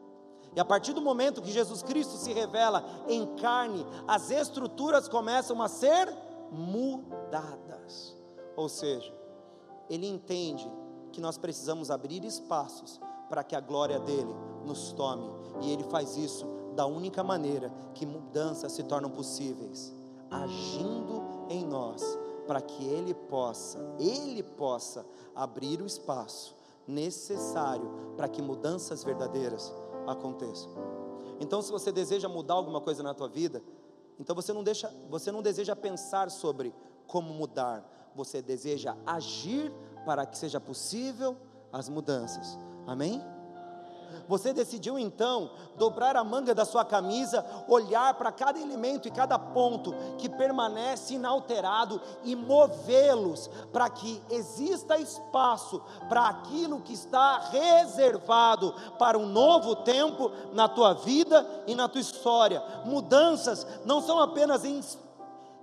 E 0.54 0.60
a 0.60 0.64
partir 0.64 0.92
do 0.92 1.00
momento 1.00 1.42
que 1.42 1.50
Jesus 1.50 1.82
Cristo 1.82 2.16
se 2.16 2.32
revela 2.32 2.84
em 3.08 3.26
carne, 3.36 3.84
as 4.06 4.30
estruturas 4.30 5.08
começam 5.08 5.60
a 5.60 5.68
ser 5.68 6.14
mudadas. 6.52 8.16
Ou 8.56 8.68
seja, 8.68 9.12
ele 9.90 10.06
entende 10.06 10.70
que 11.14 11.20
nós 11.20 11.38
precisamos 11.38 11.92
abrir 11.92 12.24
espaços 12.24 13.00
para 13.28 13.44
que 13.44 13.54
a 13.54 13.60
glória 13.60 14.00
dele 14.00 14.34
nos 14.64 14.92
tome, 14.92 15.30
e 15.62 15.70
ele 15.70 15.84
faz 15.84 16.16
isso 16.16 16.44
da 16.74 16.86
única 16.86 17.22
maneira 17.22 17.72
que 17.94 18.04
mudanças 18.04 18.72
se 18.72 18.82
tornam 18.82 19.08
possíveis, 19.08 19.94
agindo 20.28 21.22
em 21.48 21.64
nós, 21.64 22.02
para 22.48 22.60
que 22.60 22.84
ele 22.84 23.14
possa, 23.14 23.78
ele 23.98 24.42
possa 24.42 25.06
abrir 25.34 25.80
o 25.80 25.86
espaço 25.86 26.56
necessário 26.86 27.88
para 28.16 28.28
que 28.28 28.42
mudanças 28.42 29.04
verdadeiras 29.04 29.72
aconteçam. 30.06 30.70
Então, 31.38 31.62
se 31.62 31.70
você 31.70 31.92
deseja 31.92 32.28
mudar 32.28 32.54
alguma 32.54 32.80
coisa 32.80 33.02
na 33.02 33.14
tua 33.14 33.28
vida, 33.28 33.62
então 34.18 34.34
você 34.34 34.52
não 34.52 34.64
deixa, 34.64 34.92
você 35.08 35.30
não 35.30 35.42
deseja 35.42 35.76
pensar 35.76 36.30
sobre 36.30 36.74
como 37.06 37.32
mudar, 37.32 38.12
você 38.14 38.42
deseja 38.42 38.96
agir 39.06 39.72
para 40.04 40.26
que 40.26 40.38
seja 40.38 40.60
possível 40.60 41.36
as 41.72 41.88
mudanças. 41.88 42.58
Amém? 42.86 43.22
Você 44.28 44.52
decidiu 44.52 44.98
então 44.98 45.50
dobrar 45.76 46.16
a 46.16 46.24
manga 46.24 46.54
da 46.54 46.64
sua 46.64 46.84
camisa, 46.84 47.44
olhar 47.68 48.14
para 48.14 48.32
cada 48.32 48.58
elemento 48.58 49.08
e 49.08 49.10
cada 49.10 49.38
ponto 49.38 49.94
que 50.18 50.28
permanece 50.28 51.14
inalterado 51.14 52.00
e 52.22 52.34
movê-los 52.34 53.50
para 53.72 53.88
que 53.90 54.22
exista 54.30 54.96
espaço 54.96 55.82
para 56.08 56.28
aquilo 56.28 56.80
que 56.80 56.94
está 56.94 57.38
reservado 57.50 58.74
para 58.98 59.18
um 59.18 59.26
novo 59.26 59.76
tempo 59.76 60.30
na 60.52 60.68
tua 60.68 60.94
vida 60.94 61.46
e 61.66 61.74
na 61.74 61.88
tua 61.88 62.00
história. 62.00 62.62
Mudanças 62.84 63.66
não 63.84 64.00
são 64.00 64.18
apenas 64.18 64.64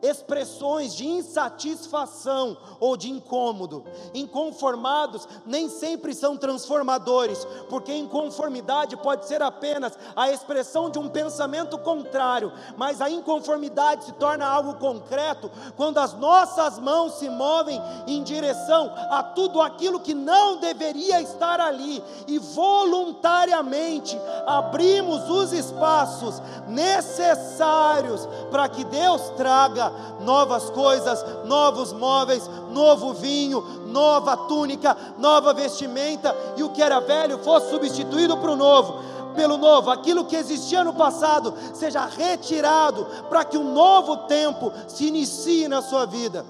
expressões 0.02 0.96
de 0.96 1.06
insatisfação 1.06 2.58
ou 2.80 2.98
de 2.98 3.10
incômodo. 3.10 3.84
Inconformados 4.14 5.28
nem 5.46 5.70
sempre 5.70 6.14
são 6.14 6.38
transformadores, 6.38 7.46
porque 7.70 7.94
inconformidade 7.94 8.98
pode 8.98 9.28
ser 9.28 9.42
apenas 9.42 9.98
a 10.16 10.32
expressão 10.32 10.90
de 10.90 11.00
um 11.00 11.10
pensamento 11.10 11.78
contrário, 11.78 12.52
mas 12.78 13.02
a 13.02 13.10
inconformidade 13.10 14.06
se 14.06 14.14
torna 14.14 14.46
algo 14.46 14.76
concreto 14.76 15.52
quando 15.76 16.00
as 16.00 16.14
nossas 16.14 16.80
mãos 16.80 17.14
se 17.14 17.30
movem 17.30 17.82
em 18.08 18.24
direção 18.24 18.92
a 19.10 19.24
tudo 19.24 19.62
aquilo 19.62 20.00
que 20.00 20.14
não 20.14 20.58
deveria 20.58 21.22
estar 21.22 21.60
ali 21.60 22.04
e 22.28 22.40
voluntariamente 22.40 24.18
abrimos 24.46 25.30
os 25.30 25.52
espaços 25.52 26.42
necessários 26.68 28.28
para 28.50 28.68
que 28.70 28.84
Deus 28.86 29.22
traga 29.38 29.91
novas 30.22 30.70
coisas, 30.70 31.24
novos 31.46 31.94
móveis, 31.94 32.50
novo 32.72 33.14
vinho, 33.14 33.62
nova 33.88 34.36
túnica, 34.36 34.96
nova 35.18 35.54
vestimenta, 35.54 36.36
e 36.58 36.64
o 36.64 36.70
que 36.70 36.82
era 36.82 37.00
velho 37.00 37.40
fosse 37.40 37.70
substituído 37.70 38.34
o 38.34 38.56
novo 38.56 39.12
pelo 39.36 39.58
novo, 39.58 39.90
aquilo 39.90 40.26
que 40.26 40.36
existia 40.36 40.84
no 40.84 40.94
passado 40.94 41.54
seja 41.74 42.06
retirado 42.06 43.06
para 43.30 43.46
que 43.46 43.58
um 43.58 43.74
novo 43.74 44.18
tempo 44.28 44.72
se 44.88 45.08
inicie 45.08 45.68
na 45.68 45.82
sua 45.82 46.06
vida. 46.06 46.46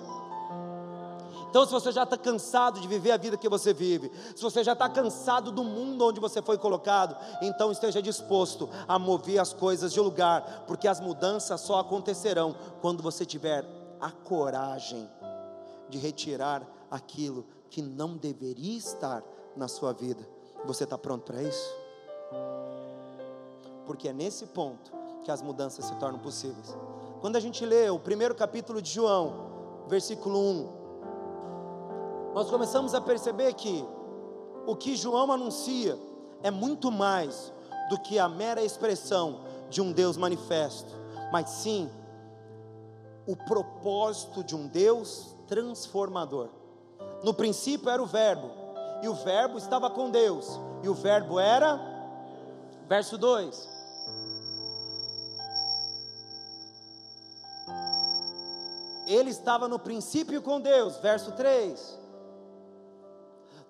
Então, 1.51 1.65
se 1.65 1.71
você 1.73 1.91
já 1.91 2.03
está 2.03 2.17
cansado 2.17 2.79
de 2.79 2.87
viver 2.87 3.11
a 3.11 3.17
vida 3.17 3.35
que 3.35 3.49
você 3.49 3.73
vive, 3.73 4.09
se 4.33 4.41
você 4.41 4.63
já 4.63 4.71
está 4.71 4.87
cansado 4.87 5.51
do 5.51 5.65
mundo 5.65 6.05
onde 6.05 6.17
você 6.17 6.41
foi 6.41 6.57
colocado, 6.57 7.13
então 7.41 7.73
esteja 7.73 8.01
disposto 8.01 8.69
a 8.87 8.97
mover 8.97 9.37
as 9.37 9.51
coisas 9.51 9.91
de 9.91 9.99
lugar, 9.99 10.63
porque 10.65 10.87
as 10.87 11.01
mudanças 11.01 11.59
só 11.59 11.81
acontecerão 11.81 12.55
quando 12.79 13.03
você 13.03 13.25
tiver 13.25 13.65
a 13.99 14.09
coragem 14.09 15.09
de 15.89 15.97
retirar 15.97 16.65
aquilo 16.89 17.45
que 17.69 17.81
não 17.81 18.15
deveria 18.15 18.77
estar 18.77 19.21
na 19.53 19.67
sua 19.67 19.91
vida. 19.91 20.25
Você 20.63 20.85
está 20.85 20.97
pronto 20.97 21.23
para 21.23 21.43
isso? 21.43 21.75
Porque 23.85 24.07
é 24.07 24.13
nesse 24.13 24.45
ponto 24.45 24.89
que 25.25 25.31
as 25.31 25.41
mudanças 25.41 25.83
se 25.83 25.95
tornam 25.95 26.19
possíveis. 26.19 26.77
Quando 27.19 27.35
a 27.35 27.41
gente 27.41 27.65
lê 27.65 27.89
o 27.89 27.99
primeiro 27.99 28.33
capítulo 28.33 28.81
de 28.81 28.89
João, 28.89 29.83
versículo 29.89 30.39
1, 30.39 30.80
nós 32.33 32.49
começamos 32.49 32.93
a 32.93 33.01
perceber 33.01 33.53
que 33.53 33.85
o 34.65 34.75
que 34.75 34.95
João 34.95 35.31
anuncia 35.31 35.97
é 36.41 36.49
muito 36.49 36.91
mais 36.91 37.51
do 37.89 37.99
que 37.99 38.17
a 38.17 38.29
mera 38.29 38.63
expressão 38.63 39.41
de 39.69 39.81
um 39.81 39.91
Deus 39.91 40.17
manifesto, 40.17 40.93
mas 41.31 41.49
sim 41.49 41.89
o 43.27 43.35
propósito 43.35 44.43
de 44.43 44.55
um 44.55 44.67
Deus 44.67 45.35
transformador. 45.47 46.49
No 47.23 47.33
princípio 47.33 47.89
era 47.89 48.01
o 48.01 48.05
Verbo, 48.05 48.49
e 49.01 49.07
o 49.07 49.13
Verbo 49.13 49.57
estava 49.57 49.89
com 49.89 50.09
Deus, 50.09 50.59
e 50.83 50.89
o 50.89 50.93
Verbo 50.93 51.39
era, 51.39 51.79
verso 52.87 53.17
2: 53.17 53.69
Ele 59.05 59.29
estava 59.29 59.67
no 59.67 59.77
princípio 59.77 60.41
com 60.41 60.61
Deus, 60.61 60.97
verso 60.97 61.33
3. 61.33 62.00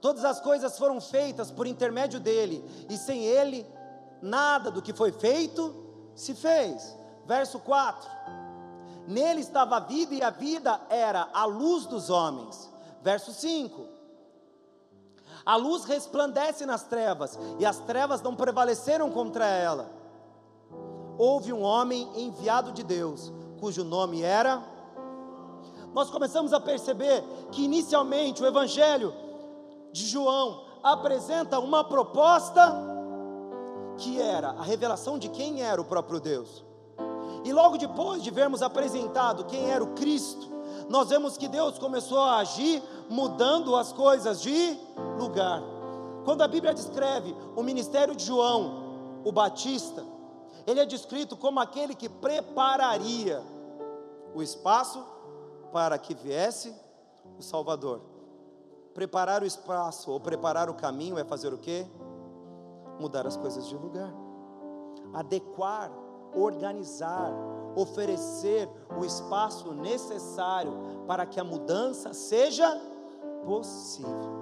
Todas 0.02 0.26
as 0.26 0.42
coisas 0.42 0.78
foram 0.80 1.00
feitas 1.00 1.52
por 1.52 1.68
intermédio 1.68 2.20
dele, 2.20 2.66
e 2.90 2.98
sem 2.98 3.24
ele, 3.24 3.66
nada 4.20 4.72
do 4.72 4.82
que 4.82 4.94
foi 4.94 5.12
feito 5.12 5.76
se 6.16 6.34
fez. 6.34 6.98
Verso 7.28 7.60
4: 7.60 8.10
Nele 9.08 9.42
estava 9.42 9.78
a 9.78 9.80
vida, 9.80 10.16
e 10.16 10.24
a 10.24 10.32
vida 10.32 10.82
era 10.90 11.30
a 11.32 11.46
luz 11.46 11.86
dos 11.86 12.10
homens. 12.10 12.68
Verso 13.04 13.32
5: 13.32 13.88
A 15.46 15.56
luz 15.56 15.86
resplandece 15.86 16.66
nas 16.66 16.84
trevas, 16.84 17.38
e 17.60 17.66
as 17.66 17.78
trevas 17.80 18.24
não 18.24 18.36
prevaleceram 18.36 19.12
contra 19.12 19.46
ela. 19.46 19.88
Houve 21.16 21.54
um 21.54 21.62
homem 21.62 22.10
enviado 22.16 22.72
de 22.72 22.82
Deus, 22.82 23.32
cujo 23.60 23.84
nome 23.84 24.24
era. 24.24 24.64
Nós 25.94 26.10
começamos 26.10 26.54
a 26.54 26.60
perceber 26.60 27.24
que 27.52 27.64
inicialmente 27.64 28.42
o 28.42 28.48
Evangelho 28.48 29.14
de 29.92 30.06
João 30.06 30.66
apresenta 30.84 31.60
uma 31.60 31.84
proposta 31.84 32.74
que 33.98 34.20
era 34.20 34.50
a 34.50 34.64
revelação 34.64 35.18
de 35.20 35.30
quem 35.30 35.62
era 35.62 35.80
o 35.80 35.86
próprio 35.86 36.20
Deus. 36.20 36.64
E 37.44 37.52
logo 37.52 37.78
depois 37.78 38.24
de 38.24 38.32
vermos 38.32 38.62
apresentado 38.62 39.46
quem 39.46 39.70
era 39.70 39.84
o 39.84 39.94
Cristo, 39.94 40.50
nós 40.90 41.10
vemos 41.10 41.38
que 41.38 41.48
Deus 41.48 41.78
começou 41.78 42.20
a 42.20 42.38
agir 42.38 42.82
mudando 43.10 43.76
as 43.76 43.92
coisas 43.92 44.42
de 44.42 44.78
lugar. 45.20 45.62
Quando 46.26 46.42
a 46.42 46.48
Bíblia 46.48 46.74
descreve 46.74 47.36
o 47.56 47.64
ministério 47.64 48.16
de 48.16 48.26
João, 48.26 49.22
o 49.24 49.32
Batista, 49.32 50.04
ele 50.68 50.80
é 50.80 50.86
descrito 50.86 51.36
como 51.36 51.60
aquele 51.60 51.96
que 51.96 52.08
prepararia 52.10 53.42
o 54.34 54.42
espaço 54.42 55.04
para 55.72 55.98
que 55.98 56.14
viesse 56.14 56.74
o 57.38 57.42
Salvador. 57.42 58.11
Preparar 58.94 59.42
o 59.42 59.46
espaço 59.46 60.12
ou 60.12 60.20
preparar 60.20 60.70
o 60.70 60.74
caminho 60.74 61.18
é 61.18 61.24
fazer 61.24 61.54
o 61.54 61.58
quê? 61.58 61.88
Mudar 63.00 63.26
as 63.26 63.38
coisas 63.38 63.68
de 63.68 63.76
lugar. 63.76 64.14
Adequar, 65.14 65.92
organizar, 66.34 67.32
oferecer 67.76 68.70
o 69.00 69.06
espaço 69.06 69.74
necessário 69.74 70.74
para 71.08 71.26
que 71.26 71.40
a 71.40 71.44
mudança 71.44 72.14
seja 72.14 72.70
possível. 73.46 74.42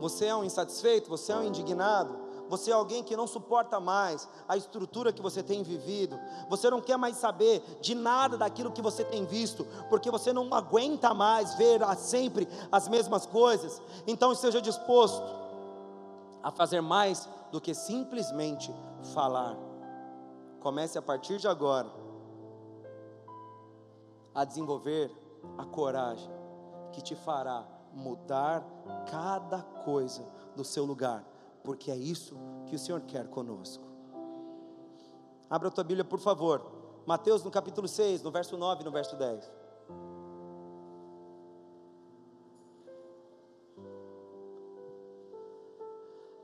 Você 0.00 0.26
é 0.26 0.34
um 0.34 0.44
insatisfeito? 0.44 1.10
Você 1.10 1.32
é 1.32 1.36
um 1.36 1.44
indignado? 1.44 2.16
Você 2.50 2.72
é 2.72 2.74
alguém 2.74 3.04
que 3.04 3.16
não 3.16 3.28
suporta 3.28 3.78
mais 3.78 4.28
a 4.48 4.56
estrutura 4.56 5.12
que 5.12 5.22
você 5.22 5.40
tem 5.40 5.62
vivido, 5.62 6.18
você 6.48 6.68
não 6.68 6.80
quer 6.80 6.96
mais 6.96 7.16
saber 7.16 7.62
de 7.80 7.94
nada 7.94 8.36
daquilo 8.36 8.72
que 8.72 8.82
você 8.82 9.04
tem 9.04 9.24
visto, 9.24 9.64
porque 9.88 10.10
você 10.10 10.32
não 10.32 10.52
aguenta 10.52 11.14
mais 11.14 11.54
ver 11.54 11.80
sempre 11.96 12.48
as 12.72 12.88
mesmas 12.88 13.24
coisas, 13.24 13.80
então 14.04 14.32
esteja 14.32 14.60
disposto 14.60 15.22
a 16.42 16.50
fazer 16.50 16.80
mais 16.80 17.28
do 17.52 17.60
que 17.60 17.72
simplesmente 17.72 18.74
falar. 19.14 19.56
Comece 20.58 20.98
a 20.98 21.02
partir 21.02 21.38
de 21.38 21.46
agora 21.46 21.88
a 24.34 24.44
desenvolver 24.44 25.08
a 25.56 25.64
coragem 25.64 26.30
que 26.92 27.00
te 27.00 27.14
fará 27.14 27.64
mudar 27.94 28.64
cada 29.08 29.62
coisa 29.84 30.26
do 30.56 30.64
seu 30.64 30.84
lugar 30.84 31.24
porque 31.62 31.90
é 31.90 31.96
isso 31.96 32.36
que 32.66 32.76
o 32.76 32.78
Senhor 32.78 33.00
quer 33.02 33.28
conosco. 33.28 33.84
Abra 35.48 35.68
a 35.68 35.70
tua 35.70 35.84
Bíblia, 35.84 36.04
por 36.04 36.20
favor. 36.20 36.62
Mateus 37.06 37.42
no 37.42 37.50
capítulo 37.50 37.88
6, 37.88 38.22
no 38.22 38.30
verso 38.30 38.56
9 38.56 38.82
e 38.82 38.84
no 38.84 38.90
verso 38.90 39.16
10. 39.16 39.50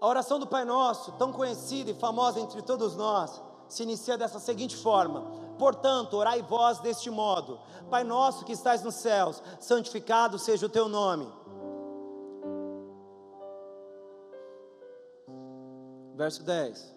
A 0.01 0.07
oração 0.07 0.39
do 0.39 0.47
Pai 0.47 0.65
Nosso, 0.65 1.13
tão 1.13 1.33
conhecida 1.33 1.91
e 1.91 1.95
famosa 1.95 2.41
entre 2.41 2.63
todos 2.63 2.97
nós, 2.97 3.43
se 3.69 3.83
inicia 3.83 4.17
dessa 4.17 4.39
seguinte 4.39 4.77
forma: 4.77 5.25
Portanto, 5.59 6.15
orai 6.15 6.43
vós 6.43 6.79
deste 6.81 7.11
modo: 7.11 7.59
Pai 7.91 8.05
nosso 8.05 8.45
que 8.45 8.53
estais 8.53 8.83
nos 8.83 8.97
céus, 8.97 9.43
santificado 9.59 10.39
seja 10.39 10.67
o 10.67 10.71
teu 10.71 10.89
nome. 10.89 11.27
Verso 16.17 16.43
10. 16.43 16.95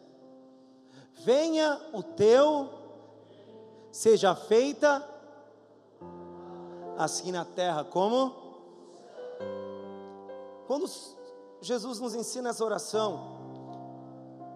Venha 1.24 1.80
o 1.94 2.02
teu, 2.02 2.70
seja 3.92 4.34
feita 4.34 5.08
assim 6.98 7.32
na 7.32 7.46
terra 7.46 7.84
como 7.84 8.50
quando 10.70 10.86
Jesus 11.62 12.00
nos 12.00 12.14
ensina 12.14 12.50
essa 12.50 12.64
oração, 12.64 13.40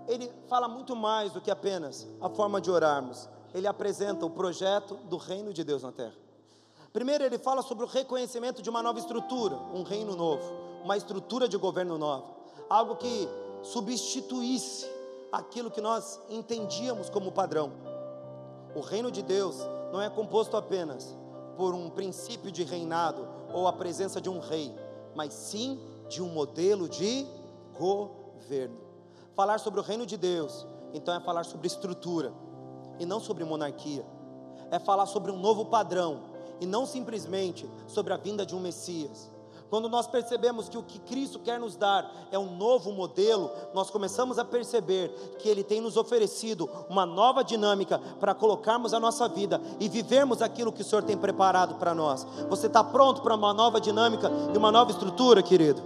ele 0.08 0.32
fala 0.48 0.68
muito 0.68 0.96
mais 0.96 1.32
do 1.32 1.42
que 1.42 1.50
apenas 1.50 2.08
a 2.22 2.30
forma 2.30 2.62
de 2.62 2.70
orarmos. 2.70 3.28
Ele 3.52 3.66
apresenta 3.66 4.24
o 4.24 4.30
projeto 4.30 4.96
do 5.06 5.18
reino 5.18 5.52
de 5.52 5.64
Deus 5.64 5.82
na 5.82 5.92
terra. 5.92 6.14
Primeiro, 6.94 7.24
ele 7.24 7.40
fala 7.40 7.64
sobre 7.64 7.84
o 7.84 7.88
reconhecimento 7.88 8.62
de 8.62 8.70
uma 8.70 8.84
nova 8.84 9.00
estrutura, 9.00 9.56
um 9.74 9.82
reino 9.82 10.16
novo, 10.16 10.44
uma 10.84 10.96
estrutura 10.96 11.48
de 11.48 11.58
governo 11.58 11.98
nova, 11.98 12.28
algo 12.70 12.96
que 12.96 13.28
substituísse 13.64 14.86
aquilo 15.32 15.72
que 15.72 15.82
nós 15.82 16.20
entendíamos 16.30 17.10
como 17.10 17.32
padrão. 17.32 17.72
O 18.76 18.82
reino 18.82 19.10
de 19.10 19.24
Deus 19.24 19.58
não 19.92 20.02
é 20.02 20.10
composto 20.10 20.56
apenas 20.56 21.18
por 21.58 21.74
um 21.74 21.90
princípio 21.90 22.52
de 22.52 22.64
reinado 22.64 23.28
ou 23.54 23.68
a 23.68 23.74
presença 23.74 24.20
de 24.20 24.30
um 24.30 24.40
rei, 24.40 24.74
mas 25.16 25.34
sim 25.34 25.80
de 26.10 26.22
um 26.22 26.30
modelo 26.30 26.88
de 26.88 27.26
governo. 27.78 28.78
Falar 29.36 29.60
sobre 29.60 29.80
o 29.80 29.84
reino 29.84 30.06
de 30.06 30.18
Deus, 30.18 30.68
então 30.94 31.16
é 31.16 31.20
falar 31.20 31.44
sobre 31.44 31.66
estrutura 31.66 32.32
e 33.00 33.06
não 33.06 33.20
sobre 33.20 33.44
monarquia. 33.44 34.06
É 34.70 34.78
falar 34.78 35.06
sobre 35.06 35.32
um 35.32 35.38
novo 35.38 35.66
padrão 35.66 36.22
e 36.60 36.66
não 36.66 36.86
simplesmente 36.86 37.70
sobre 37.88 38.14
a 38.14 38.18
vinda 38.18 38.46
de 38.46 38.56
um 38.56 38.60
Messias. 38.60 39.33
Quando 39.74 39.90
nós 39.90 40.06
percebemos 40.06 40.70
que 40.70 40.78
o 40.78 40.84
que 40.84 41.00
Cristo 41.00 41.40
quer 41.40 41.60
nos 41.60 41.76
dar 41.76 42.28
é 42.32 42.38
um 42.38 42.56
novo 42.58 42.92
modelo, 42.92 43.50
nós 43.74 43.90
começamos 43.90 44.38
a 44.38 44.46
perceber 44.46 45.10
que 45.40 45.50
Ele 45.50 45.64
tem 45.64 45.82
nos 45.82 45.98
oferecido 45.98 46.70
uma 46.88 47.08
nova 47.08 47.44
dinâmica 47.44 47.98
para 48.20 48.36
colocarmos 48.36 48.94
a 48.94 49.00
nossa 49.00 49.28
vida 49.28 49.60
e 49.80 49.90
vivermos 49.90 50.44
aquilo 50.44 50.72
que 50.72 50.84
o 50.84 50.86
Senhor 50.86 51.02
tem 51.02 51.18
preparado 51.18 51.74
para 51.80 51.96
nós. 51.96 52.24
Você 52.52 52.68
está 52.68 52.84
pronto 52.84 53.24
para 53.24 53.34
uma 53.34 53.52
nova 53.52 53.82
dinâmica 53.82 54.32
e 54.54 54.58
uma 54.60 54.72
nova 54.72 54.92
estrutura, 54.92 55.42
querido? 55.42 55.82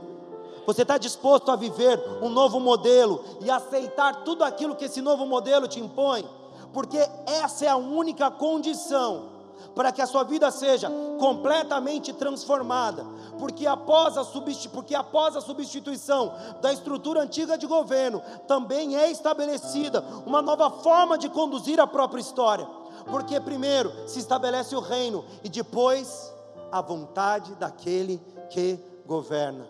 Você 0.66 0.82
está 0.82 0.98
disposto 0.98 1.50
a 1.50 1.56
viver 1.56 1.98
um 2.22 2.28
novo 2.28 2.60
modelo 2.60 3.24
e 3.40 3.50
aceitar 3.50 4.26
tudo 4.26 4.44
aquilo 4.44 4.76
que 4.76 4.84
esse 4.84 5.02
novo 5.02 5.26
modelo 5.26 5.66
te 5.66 5.80
impõe? 5.80 6.28
Porque 6.74 6.98
essa 7.26 7.64
é 7.64 7.70
a 7.70 7.78
única 7.78 8.30
condição 8.30 9.37
para 9.78 9.92
que 9.92 10.02
a 10.02 10.08
sua 10.08 10.24
vida 10.24 10.50
seja 10.50 10.92
completamente 11.20 12.12
transformada, 12.12 13.06
porque 13.38 13.68
após, 13.68 14.18
a 14.18 14.26
porque 14.74 14.96
após 14.96 15.36
a 15.36 15.42
substituição 15.42 16.34
da 16.60 16.74
estrutura 16.74 17.22
antiga 17.22 17.56
de 17.56 17.68
governo, 17.68 18.20
também 18.48 18.98
é 18.98 19.12
estabelecida 19.12 20.04
uma 20.26 20.42
nova 20.42 20.72
forma 20.72 21.16
de 21.16 21.30
conduzir 21.30 21.80
a 21.80 21.86
própria 21.86 22.20
história, 22.20 22.68
porque 23.06 23.40
primeiro 23.40 23.94
se 24.10 24.18
estabelece 24.18 24.76
o 24.76 24.80
reino 24.80 25.24
e 25.44 25.50
depois 25.50 26.34
a 26.72 26.82
vontade 26.82 27.54
daquele 27.54 28.20
que 28.50 28.80
governa. 29.06 29.68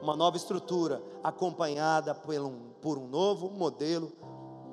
Uma 0.00 0.16
nova 0.16 0.38
estrutura 0.38 1.02
acompanhada 1.22 2.14
por 2.14 2.34
um, 2.40 2.70
por 2.80 2.96
um 2.96 3.06
novo 3.06 3.50
modelo, 3.50 4.10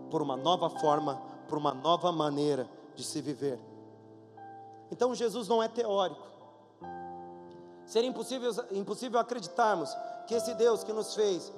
por 0.09 0.21
uma 0.21 0.37
nova 0.37 0.69
forma, 0.69 1.21
por 1.49 1.57
uma 1.57 1.73
nova 1.73 2.13
maneira 2.13 2.69
de 2.95 3.03
se 3.03 3.21
viver. 3.21 3.59
Então 4.93 5.15
Jesus 5.15 5.47
não 5.47 5.61
é 5.61 5.67
teórico. 5.67 6.21
Seria 7.83 8.07
impossível, 8.07 8.51
impossível 8.71 9.19
acreditarmos 9.19 9.89
que 10.27 10.35
esse 10.35 10.53
Deus 10.53 10.83
que 10.83 10.93
nos 10.93 11.15
fez 11.15 11.51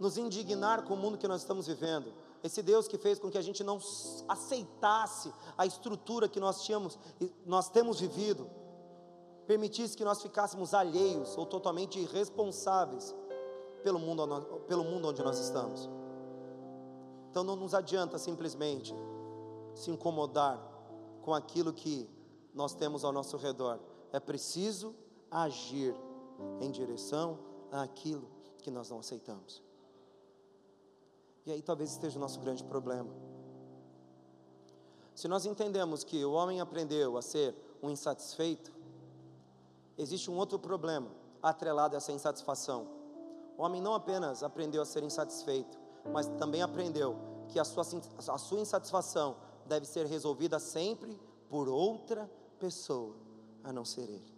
nos 0.00 0.18
indignar 0.18 0.82
com 0.82 0.94
o 0.94 0.96
mundo 0.96 1.16
que 1.16 1.28
nós 1.28 1.42
estamos 1.42 1.68
vivendo, 1.68 2.12
esse 2.42 2.60
Deus 2.60 2.88
que 2.88 2.98
fez 2.98 3.20
com 3.20 3.30
que 3.30 3.38
a 3.38 3.42
gente 3.42 3.62
não 3.62 3.78
aceitasse 4.26 5.32
a 5.56 5.64
estrutura 5.64 6.28
que 6.28 6.40
nós 6.40 6.64
tínhamos, 6.64 6.98
nós 7.46 7.68
temos 7.68 8.00
vivido, 8.00 8.50
permitisse 9.46 9.96
que 9.96 10.04
nós 10.04 10.20
ficássemos 10.20 10.74
alheios 10.74 11.36
ou 11.36 11.46
totalmente 11.46 12.00
irresponsáveis 12.00 13.14
pelo 13.84 14.00
mundo, 14.00 14.26
pelo 14.66 14.82
mundo 14.82 15.06
onde 15.06 15.22
nós 15.22 15.38
estamos. 15.38 15.88
Então 17.30 17.44
não 17.44 17.54
nos 17.54 17.74
adianta 17.74 18.18
simplesmente 18.18 18.92
se 19.74 19.90
incomodar 19.90 20.69
com 21.22 21.34
aquilo 21.34 21.72
que 21.72 22.08
nós 22.54 22.74
temos 22.74 23.04
ao 23.04 23.12
nosso 23.12 23.36
redor. 23.36 23.78
É 24.12 24.18
preciso 24.18 24.94
agir 25.30 25.94
em 26.60 26.70
direção 26.70 27.38
àquilo 27.70 28.28
que 28.58 28.70
nós 28.70 28.90
não 28.90 28.98
aceitamos. 28.98 29.62
E 31.46 31.52
aí 31.52 31.62
talvez 31.62 31.90
esteja 31.92 32.18
o 32.18 32.20
nosso 32.20 32.40
grande 32.40 32.64
problema. 32.64 33.10
Se 35.14 35.28
nós 35.28 35.44
entendemos 35.44 36.04
que 36.04 36.24
o 36.24 36.32
homem 36.32 36.60
aprendeu 36.60 37.16
a 37.16 37.22
ser 37.22 37.54
um 37.82 37.90
insatisfeito, 37.90 38.72
existe 39.96 40.30
um 40.30 40.36
outro 40.36 40.58
problema 40.58 41.10
atrelado 41.42 41.94
a 41.94 41.98
essa 41.98 42.12
insatisfação. 42.12 42.86
O 43.56 43.62
homem 43.62 43.80
não 43.80 43.94
apenas 43.94 44.42
aprendeu 44.42 44.82
a 44.82 44.86
ser 44.86 45.02
insatisfeito, 45.02 45.78
mas 46.12 46.26
também 46.38 46.62
aprendeu 46.62 47.16
que 47.48 47.58
a 47.58 47.64
sua, 47.64 47.84
a 48.28 48.38
sua 48.38 48.60
insatisfação 48.60 49.36
deve 49.70 49.86
ser 49.86 50.04
resolvida 50.04 50.58
sempre 50.58 51.16
por 51.48 51.68
outra 51.68 52.28
pessoa, 52.58 53.14
a 53.62 53.72
não 53.72 53.84
ser 53.84 54.02
Ele. 54.02 54.34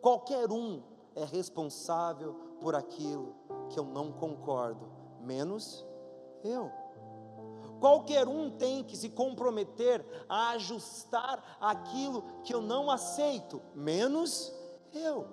Qualquer 0.00 0.52
um 0.52 0.80
é 1.16 1.24
responsável 1.24 2.34
por 2.60 2.76
aquilo 2.76 3.34
que 3.70 3.78
eu 3.78 3.84
não 3.84 4.12
concordo, 4.12 4.88
menos 5.20 5.84
eu. 6.44 6.70
Qualquer 7.80 8.28
um 8.28 8.50
tem 8.56 8.84
que 8.84 8.96
se 8.96 9.08
comprometer 9.08 10.06
a 10.28 10.50
ajustar 10.50 11.58
aquilo 11.60 12.22
que 12.44 12.54
eu 12.54 12.62
não 12.62 12.88
aceito, 12.88 13.60
menos 13.74 14.54
eu. 14.92 15.26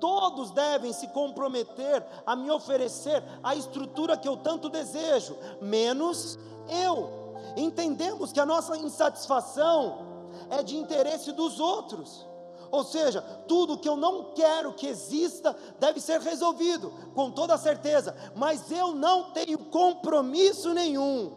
Todos 0.00 0.50
devem 0.50 0.92
se 0.92 1.08
comprometer 1.08 2.04
a 2.26 2.36
me 2.36 2.50
oferecer 2.50 3.22
a 3.42 3.54
estrutura 3.54 4.16
que 4.16 4.28
eu 4.28 4.36
tanto 4.36 4.68
desejo, 4.68 5.36
menos 5.60 6.38
eu. 6.68 7.34
Entendemos 7.56 8.32
que 8.32 8.40
a 8.40 8.46
nossa 8.46 8.76
insatisfação 8.76 10.06
é 10.50 10.62
de 10.62 10.76
interesse 10.76 11.32
dos 11.32 11.58
outros. 11.58 12.26
Ou 12.70 12.84
seja, 12.84 13.22
tudo 13.46 13.78
que 13.78 13.88
eu 13.88 13.96
não 13.96 14.34
quero 14.34 14.74
que 14.74 14.86
exista 14.86 15.56
deve 15.80 16.00
ser 16.00 16.20
resolvido, 16.20 16.92
com 17.14 17.30
toda 17.30 17.56
certeza, 17.56 18.14
mas 18.36 18.70
eu 18.70 18.92
não 18.92 19.30
tenho 19.32 19.58
compromisso 19.58 20.74
nenhum 20.74 21.32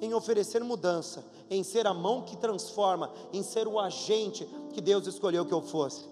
em 0.00 0.14
oferecer 0.14 0.62
mudança, 0.64 1.24
em 1.50 1.62
ser 1.62 1.86
a 1.86 1.92
mão 1.92 2.22
que 2.22 2.36
transforma, 2.36 3.12
em 3.32 3.42
ser 3.42 3.66
o 3.66 3.78
agente 3.78 4.48
que 4.72 4.80
Deus 4.80 5.06
escolheu 5.06 5.44
que 5.44 5.52
eu 5.52 5.60
fosse. 5.60 6.08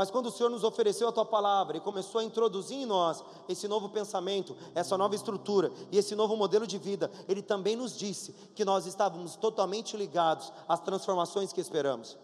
Mas 0.00 0.10
quando 0.10 0.28
o 0.28 0.30
Senhor 0.30 0.48
nos 0.48 0.64
ofereceu 0.64 1.10
a 1.10 1.12
tua 1.12 1.26
palavra 1.26 1.76
e 1.76 1.80
começou 1.80 2.22
a 2.22 2.24
introduzir 2.24 2.78
em 2.78 2.86
nós 2.86 3.22
esse 3.46 3.68
novo 3.68 3.90
pensamento, 3.90 4.56
essa 4.74 4.96
nova 4.96 5.14
estrutura 5.14 5.70
e 5.92 5.98
esse 5.98 6.14
novo 6.14 6.34
modelo 6.38 6.66
de 6.66 6.78
vida, 6.78 7.10
Ele 7.28 7.42
também 7.42 7.76
nos 7.76 7.98
disse 7.98 8.32
que 8.54 8.64
nós 8.64 8.86
estávamos 8.86 9.36
totalmente 9.36 9.98
ligados 9.98 10.50
às 10.66 10.80
transformações 10.80 11.52
que 11.52 11.60
esperamos. 11.60 12.16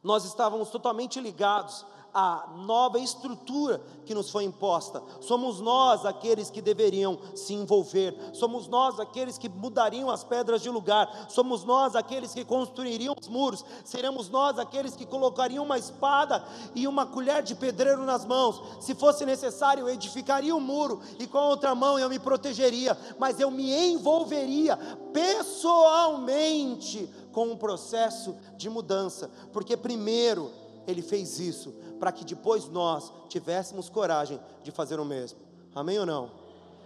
Nós 0.00 0.24
estávamos 0.24 0.70
totalmente 0.70 1.18
ligados 1.18 1.84
a 2.14 2.48
nova 2.58 3.00
estrutura 3.00 3.82
que 4.06 4.14
nos 4.14 4.30
foi 4.30 4.44
imposta. 4.44 5.02
Somos 5.20 5.60
nós 5.60 6.06
aqueles 6.06 6.48
que 6.48 6.62
deveriam 6.62 7.18
se 7.34 7.52
envolver, 7.52 8.16
somos 8.32 8.68
nós 8.68 9.00
aqueles 9.00 9.36
que 9.36 9.48
mudariam 9.48 10.08
as 10.08 10.22
pedras 10.22 10.62
de 10.62 10.70
lugar, 10.70 11.26
somos 11.28 11.64
nós 11.64 11.96
aqueles 11.96 12.32
que 12.32 12.44
construiriam 12.44 13.16
os 13.20 13.26
muros, 13.26 13.64
seremos 13.84 14.30
nós 14.30 14.56
aqueles 14.58 14.94
que 14.94 15.04
colocariam 15.04 15.64
uma 15.64 15.76
espada 15.76 16.44
e 16.74 16.86
uma 16.86 17.04
colher 17.04 17.42
de 17.42 17.56
pedreiro 17.56 18.04
nas 18.04 18.24
mãos. 18.24 18.62
Se 18.80 18.94
fosse 18.94 19.26
necessário, 19.26 19.88
eu 19.88 19.92
edificaria 19.92 20.54
o 20.54 20.58
um 20.58 20.60
muro 20.60 21.00
e 21.18 21.26
com 21.26 21.38
a 21.38 21.48
outra 21.48 21.74
mão 21.74 21.98
eu 21.98 22.08
me 22.08 22.20
protegeria, 22.20 22.96
mas 23.18 23.40
eu 23.40 23.50
me 23.50 23.74
envolveria 23.74 24.76
pessoalmente 25.12 27.10
com 27.32 27.48
um 27.48 27.56
processo 27.56 28.36
de 28.56 28.70
mudança, 28.70 29.28
porque 29.52 29.76
primeiro 29.76 30.62
ele 30.86 31.02
fez 31.02 31.38
isso 31.38 31.72
para 31.98 32.12
que 32.12 32.24
depois 32.24 32.68
nós 32.68 33.12
tivéssemos 33.28 33.88
coragem 33.88 34.40
de 34.62 34.70
fazer 34.70 35.00
o 35.00 35.04
mesmo. 35.04 35.38
Amém 35.74 35.98
ou 35.98 36.06
não? 36.06 36.30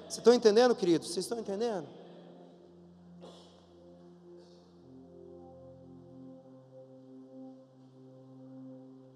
Vocês 0.01 0.19
estão 0.19 0.33
entendendo, 0.33 0.75
queridos? 0.75 1.09
Vocês 1.09 1.25
estão 1.25 1.39
entendendo? 1.39 1.87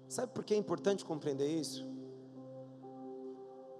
Sabe 0.07 0.31
por 0.31 0.43
que 0.43 0.53
é 0.53 0.57
importante 0.57 1.03
compreender 1.03 1.47
isso? 1.47 1.83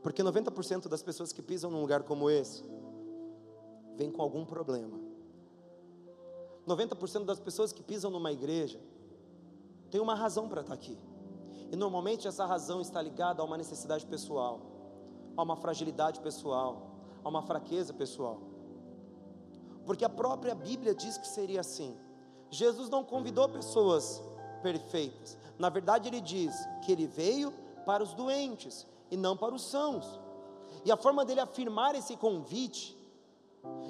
Porque 0.01 0.23
90% 0.23 0.87
das 0.87 1.03
pessoas 1.03 1.31
que 1.31 1.43
pisam 1.43 1.69
num 1.69 1.79
lugar 1.79 2.01
como 2.03 2.27
esse 2.27 2.63
vêm 3.95 4.11
com 4.11 4.21
algum 4.21 4.43
problema. 4.43 4.99
90% 6.67 7.25
das 7.25 7.39
pessoas 7.39 7.71
que 7.71 7.83
pisam 7.83 8.09
numa 8.09 8.31
igreja 8.31 8.79
tem 9.93 10.01
uma 10.01 10.15
razão 10.15 10.49
para 10.49 10.61
estar 10.61 10.73
aqui. 10.73 10.97
E 11.71 11.75
normalmente 11.75 12.27
essa 12.27 12.47
razão 12.47 12.81
está 12.81 12.99
ligada 12.99 13.43
a 13.43 13.45
uma 13.45 13.55
necessidade 13.55 14.07
pessoal, 14.07 14.59
a 15.37 15.43
uma 15.43 15.55
fragilidade 15.55 16.19
pessoal, 16.19 16.87
a 17.23 17.29
uma 17.29 17.43
fraqueza 17.43 17.93
pessoal. 17.93 18.41
Porque 19.85 20.03
a 20.03 20.09
própria 20.09 20.55
Bíblia 20.55 20.95
diz 20.95 21.15
que 21.19 21.27
seria 21.27 21.59
assim. 21.59 21.95
Jesus 22.49 22.89
não 22.89 23.03
convidou 23.03 23.47
pessoas 23.47 24.19
perfeitas. 24.63 25.37
Na 25.59 25.69
verdade, 25.69 26.09
ele 26.09 26.21
diz 26.21 26.55
que 26.83 26.91
ele 26.91 27.05
veio 27.05 27.53
para 27.85 28.01
os 28.01 28.15
doentes 28.15 28.87
e 29.11 29.15
não 29.15 29.37
para 29.37 29.53
os 29.53 29.61
sãos. 29.61 30.19
E 30.83 30.91
a 30.91 30.97
forma 30.97 31.23
dele 31.23 31.39
afirmar 31.39 31.93
esse 31.93 32.17
convite 32.17 32.97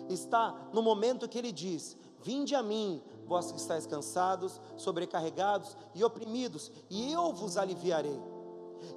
está 0.10 0.68
no 0.74 0.82
momento 0.82 1.30
que 1.30 1.38
ele 1.38 1.54
diz: 1.54 1.98
Vinde 2.24 2.56
a 2.56 2.64
mim, 2.64 3.04
vós 3.26 3.52
que 3.52 3.58
estáis 3.58 3.86
cansados, 3.86 4.60
sobrecarregados 4.78 5.76
e 5.94 6.04
oprimidos, 6.04 6.72
e 6.90 7.12
eu 7.12 7.34
vos 7.34 7.58
aliviarei. 7.58 8.20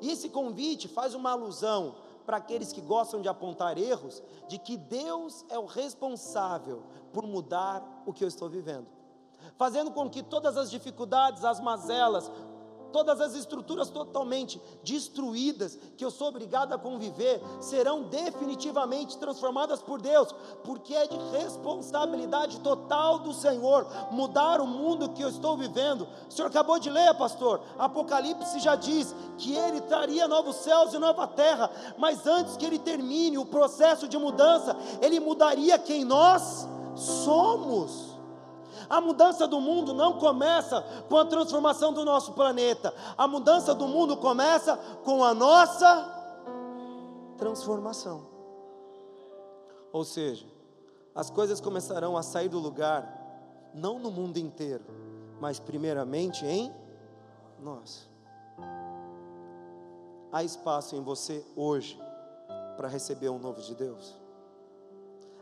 E 0.00 0.10
esse 0.10 0.28
convite 0.28 0.86
faz 0.88 1.12
uma 1.14 1.32
alusão 1.32 1.96
para 2.24 2.38
aqueles 2.38 2.72
que 2.72 2.80
gostam 2.80 3.20
de 3.20 3.28
apontar 3.28 3.78
erros, 3.78 4.22
de 4.48 4.58
que 4.58 4.76
Deus 4.76 5.44
é 5.48 5.58
o 5.58 5.66
responsável 5.66 6.82
por 7.12 7.26
mudar 7.26 8.02
o 8.06 8.12
que 8.12 8.22
eu 8.24 8.28
estou 8.28 8.48
vivendo, 8.48 8.86
fazendo 9.56 9.90
com 9.90 10.08
que 10.08 10.22
todas 10.22 10.56
as 10.56 10.70
dificuldades, 10.70 11.44
as 11.44 11.60
mazelas, 11.60 12.30
todas 12.93 13.20
as 13.20 13.34
estruturas 13.34 13.91
totalmente 13.91 14.61
destruídas 14.82 15.78
que 15.97 16.05
eu 16.05 16.11
sou 16.11 16.28
obrigado 16.28 16.72
a 16.72 16.78
conviver 16.78 17.41
serão 17.61 18.05
definitivamente 18.05 19.18
transformadas 19.18 19.82
por 19.82 20.01
Deus, 20.01 20.34
porque 20.64 20.95
é 20.95 21.07
de 21.07 21.16
responsabilidade 21.37 22.61
total 22.61 23.18
do 23.18 23.32
Senhor 23.32 23.87
mudar 24.11 24.61
o 24.61 24.66
mundo 24.66 25.11
que 25.11 25.22
eu 25.22 25.28
estou 25.28 25.57
vivendo. 25.57 26.07
O 26.28 26.32
senhor 26.32 26.49
acabou 26.49 26.78
de 26.78 26.91
ler, 26.91 27.14
pastor, 27.14 27.61
Apocalipse 27.78 28.59
já 28.61 28.76
diz 28.76 29.14
que 29.39 29.55
ele 29.55 29.80
traria 29.82 30.28
novos 30.28 30.57
céus 30.57 30.93
e 30.95 30.99
nova 30.99 31.26
terra, 31.26 31.70
mas 31.99 32.26
antes 32.26 32.57
que 32.57 32.64
ele 32.64 32.78
termine 32.78 33.39
o 33.39 33.47
processo 33.47 34.09
de 34.09 34.18
mudança, 34.18 34.76
ele 35.01 35.20
mudaria 35.20 35.78
quem 35.78 36.05
nós 36.05 36.66
somos. 36.95 38.15
A 38.89 39.01
mudança 39.01 39.47
do 39.47 39.61
mundo 39.61 39.93
não 39.93 40.18
começa 40.18 40.82
com 41.09 41.16
a 41.16 41.24
transformação 41.24 41.93
do 41.93 42.05
nosso 42.05 42.32
planeta. 42.32 42.95
A 43.16 43.26
mudança 43.26 43.74
do 43.74 43.87
mundo 43.87 44.16
começa 44.16 44.76
com 45.05 45.24
a 45.24 45.34
nossa 45.34 46.14
transformação. 47.37 48.26
Ou 49.93 50.05
seja, 50.05 50.47
as 51.14 51.30
coisas 51.30 51.61
começarão 51.61 52.16
a 52.16 52.22
sair 52.22 52.49
do 52.49 52.59
lugar, 52.59 53.70
não 53.72 53.99
no 53.99 54.11
mundo 54.11 54.39
inteiro, 54.39 54.84
mas 55.41 55.59
primeiramente 55.59 56.45
em 56.45 56.72
nós. 57.59 58.09
Há 60.30 60.45
espaço 60.45 60.95
em 60.95 61.03
você 61.03 61.45
hoje 61.57 61.99
para 62.76 62.89
receber 62.89 63.30
um 63.30 63.39
novo 63.39 63.62
de 63.62 63.74
Deus? 63.74 64.14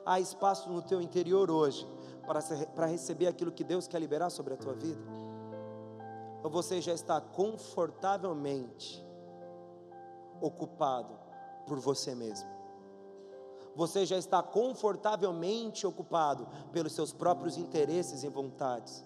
Há 0.06 0.20
espaço 0.20 0.70
no 0.70 0.82
teu 0.82 1.00
interior 1.00 1.50
hoje 1.50 1.86
para, 2.26 2.86
receber 2.86 3.26
aquilo 3.26 3.52
que 3.52 3.64
Deus 3.64 3.86
quer 3.86 3.98
liberar 3.98 4.30
sobre 4.30 4.54
a 4.54 4.56
tua 4.56 4.74
vida? 4.74 5.00
Ou 6.42 6.50
você 6.50 6.80
já 6.80 6.92
está 6.92 7.20
confortavelmente 7.20 9.04
ocupado 10.40 11.18
por 11.66 11.78
você 11.78 12.14
mesmo? 12.14 12.48
Você 13.76 14.06
já 14.06 14.16
está 14.16 14.42
confortavelmente 14.42 15.86
ocupado 15.86 16.46
pelos 16.72 16.92
seus 16.92 17.12
próprios 17.12 17.56
interesses 17.56 18.22
e 18.22 18.28
vontades? 18.28 19.04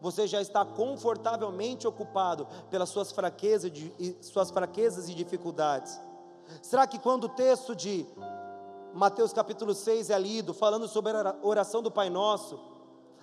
Você 0.00 0.26
já 0.26 0.40
está 0.40 0.64
confortavelmente 0.64 1.86
ocupado 1.86 2.46
pelas 2.70 2.88
suas 2.88 3.12
fraquezas, 3.12 3.70
suas 4.20 4.50
fraquezas 4.50 5.08
e 5.08 5.14
dificuldades? 5.14 6.00
Será 6.62 6.86
que 6.86 6.98
quando 6.98 7.24
o 7.24 7.28
texto 7.28 7.74
de 7.74 8.06
Mateus 8.98 9.32
capítulo 9.32 9.74
6 9.76 10.10
é 10.10 10.18
lido, 10.18 10.52
falando 10.52 10.88
sobre 10.88 11.12
a 11.12 11.36
oração 11.40 11.80
do 11.80 11.88
Pai 11.88 12.10
Nosso. 12.10 12.58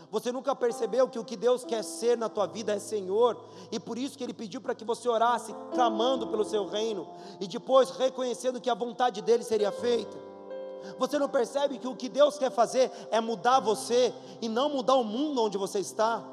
Você 0.09 0.31
nunca 0.31 0.55
percebeu 0.55 1.09
que 1.09 1.19
o 1.19 1.23
que 1.25 1.35
Deus 1.35 1.65
quer 1.65 1.83
ser 1.83 2.17
na 2.17 2.29
tua 2.29 2.47
vida 2.47 2.71
é 2.73 2.79
Senhor, 2.79 3.37
e 3.69 3.77
por 3.77 3.97
isso 3.97 4.17
que 4.17 4.23
Ele 4.23 4.33
pediu 4.33 4.61
para 4.61 4.73
que 4.73 4.85
você 4.85 5.09
orasse, 5.09 5.53
clamando 5.73 6.27
pelo 6.27 6.45
seu 6.45 6.65
reino, 6.65 7.05
e 7.41 7.45
depois 7.47 7.89
reconhecendo 7.89 8.61
que 8.61 8.69
a 8.69 8.73
vontade 8.73 9.21
dele 9.21 9.43
seria 9.43 9.69
feita. 9.69 10.17
Você 10.97 11.19
não 11.19 11.27
percebe 11.27 11.77
que 11.77 11.87
o 11.89 11.95
que 11.95 12.07
Deus 12.07 12.37
quer 12.37 12.51
fazer 12.51 12.89
é 13.11 13.19
mudar 13.19 13.59
você 13.59 14.13
e 14.41 14.47
não 14.47 14.69
mudar 14.69 14.95
o 14.95 15.03
mundo 15.03 15.43
onde 15.43 15.57
você 15.57 15.79
está? 15.79 16.23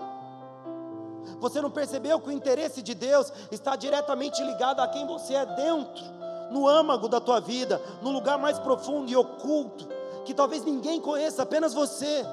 Você 1.41 1.61
não 1.61 1.71
percebeu 1.71 2.21
que 2.21 2.29
o 2.29 2.33
interesse 2.33 2.81
de 2.81 2.95
Deus 2.95 3.33
está 3.51 3.75
diretamente 3.75 4.41
ligado 4.41 4.79
a 4.79 4.87
quem 4.87 5.05
você 5.05 5.35
é 5.35 5.45
dentro? 5.45 6.22
No 6.53 6.69
âmago 6.69 7.09
da 7.09 7.21
tua 7.21 7.41
vida, 7.41 7.81
no 8.03 8.11
lugar 8.11 8.39
mais 8.39 8.59
profundo 8.59 9.11
e 9.11 9.17
oculto, 9.17 9.89
que 10.25 10.35
talvez 10.35 10.65
ninguém 10.65 11.01
conheça, 11.01 11.43
apenas 11.43 11.75
você. 11.75 12.25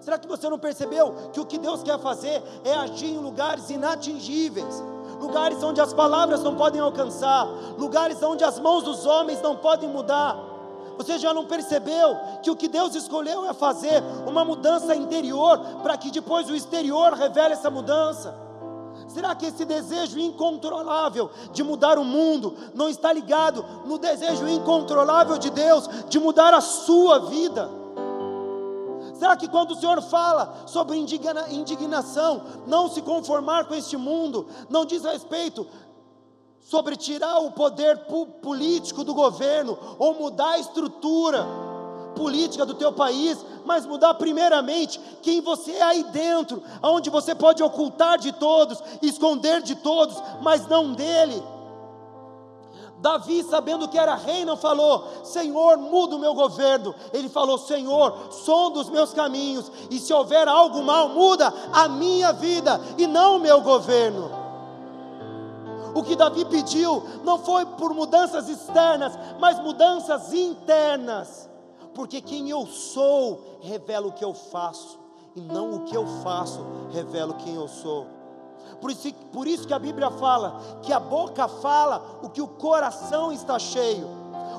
Será 0.00 0.18
que 0.18 0.26
você 0.26 0.48
não 0.48 0.58
percebeu 0.58 1.30
que 1.32 1.40
o 1.40 1.44
que 1.44 1.58
Deus 1.58 1.82
quer 1.82 1.98
fazer 1.98 2.42
é 2.64 2.72
agir 2.72 3.10
em 3.10 3.18
lugares 3.18 3.68
inatingíveis? 3.68 4.82
Lugares 5.20 5.62
onde 5.62 5.80
as 5.80 5.92
palavras 5.92 6.42
não 6.42 6.56
podem 6.56 6.80
alcançar, 6.80 7.46
lugares 7.76 8.22
onde 8.22 8.44
as 8.44 8.58
mãos 8.58 8.84
dos 8.84 9.04
homens 9.04 9.42
não 9.42 9.56
podem 9.56 9.88
mudar. 9.88 10.36
Você 10.96 11.18
já 11.18 11.34
não 11.34 11.44
percebeu 11.44 12.16
que 12.42 12.50
o 12.50 12.56
que 12.56 12.68
Deus 12.68 12.94
escolheu 12.94 13.48
é 13.48 13.52
fazer 13.52 14.02
uma 14.26 14.44
mudança 14.44 14.94
interior 14.94 15.58
para 15.82 15.96
que 15.96 16.10
depois 16.10 16.48
o 16.48 16.54
exterior 16.54 17.12
revele 17.12 17.54
essa 17.54 17.70
mudança? 17.70 18.47
Será 19.08 19.34
que 19.34 19.46
esse 19.46 19.64
desejo 19.64 20.18
incontrolável 20.18 21.30
de 21.52 21.62
mudar 21.62 21.98
o 21.98 22.04
mundo 22.04 22.54
não 22.74 22.88
está 22.88 23.12
ligado 23.12 23.64
no 23.86 23.98
desejo 23.98 24.46
incontrolável 24.46 25.38
de 25.38 25.50
Deus 25.50 25.88
de 26.08 26.18
mudar 26.18 26.52
a 26.52 26.60
sua 26.60 27.18
vida? 27.20 27.70
Será 29.14 29.34
que 29.36 29.48
quando 29.48 29.72
o 29.72 29.76
Senhor 29.76 30.00
fala 30.02 30.62
sobre 30.66 30.96
indigna, 30.96 31.50
indignação, 31.50 32.42
não 32.66 32.88
se 32.88 33.02
conformar 33.02 33.64
com 33.64 33.74
este 33.74 33.96
mundo, 33.96 34.46
não 34.68 34.84
diz 34.84 35.02
respeito 35.02 35.66
sobre 36.60 36.94
tirar 36.94 37.38
o 37.38 37.50
poder 37.50 37.98
político 38.42 39.02
do 39.02 39.14
governo 39.14 39.76
ou 39.98 40.14
mudar 40.14 40.50
a 40.50 40.58
estrutura? 40.58 41.67
Política 42.18 42.66
do 42.66 42.74
teu 42.74 42.92
país, 42.92 43.38
mas 43.64 43.86
mudar 43.86 44.14
primeiramente 44.14 45.00
quem 45.22 45.40
você 45.40 45.70
é 45.72 45.82
aí 45.82 46.02
dentro, 46.04 46.62
aonde 46.82 47.08
você 47.08 47.34
pode 47.34 47.62
ocultar 47.62 48.18
de 48.18 48.32
todos, 48.32 48.82
esconder 49.00 49.62
de 49.62 49.76
todos, 49.76 50.20
mas 50.42 50.66
não 50.66 50.92
dele. 50.92 51.40
Davi, 53.00 53.44
sabendo 53.44 53.86
que 53.86 53.96
era 53.96 54.16
rei, 54.16 54.44
não 54.44 54.56
falou: 54.56 55.04
Senhor, 55.22 55.78
muda 55.78 56.16
o 56.16 56.18
meu 56.18 56.34
governo. 56.34 56.92
Ele 57.12 57.28
falou: 57.28 57.56
Senhor, 57.56 58.32
sonda 58.32 58.80
os 58.80 58.90
meus 58.90 59.12
caminhos, 59.12 59.70
e 59.88 60.00
se 60.00 60.12
houver 60.12 60.48
algo 60.48 60.82
mal, 60.82 61.10
muda 61.10 61.54
a 61.72 61.86
minha 61.88 62.32
vida 62.32 62.80
e 62.98 63.06
não 63.06 63.36
o 63.36 63.40
meu 63.40 63.60
governo. 63.60 64.28
O 65.94 66.02
que 66.02 66.16
Davi 66.16 66.44
pediu 66.44 67.02
não 67.24 67.38
foi 67.38 67.64
por 67.64 67.94
mudanças 67.94 68.48
externas, 68.48 69.16
mas 69.38 69.60
mudanças 69.60 70.32
internas 70.32 71.47
porque 71.98 72.20
quem 72.20 72.48
eu 72.48 72.64
sou 72.64 73.58
revela 73.60 74.06
o 74.06 74.12
que 74.12 74.24
eu 74.24 74.32
faço, 74.32 75.00
e 75.34 75.40
não 75.40 75.74
o 75.74 75.80
que 75.80 75.96
eu 75.96 76.06
faço 76.22 76.64
revela 76.92 77.34
quem 77.34 77.56
eu 77.56 77.66
sou. 77.66 78.06
Por 78.80 78.92
isso, 78.92 79.12
por 79.32 79.48
isso 79.48 79.66
que 79.66 79.74
a 79.74 79.80
Bíblia 79.80 80.08
fala 80.12 80.60
que 80.80 80.92
a 80.92 81.00
boca 81.00 81.48
fala 81.48 82.20
o 82.22 82.28
que 82.28 82.40
o 82.40 82.46
coração 82.46 83.32
está 83.32 83.58
cheio. 83.58 84.06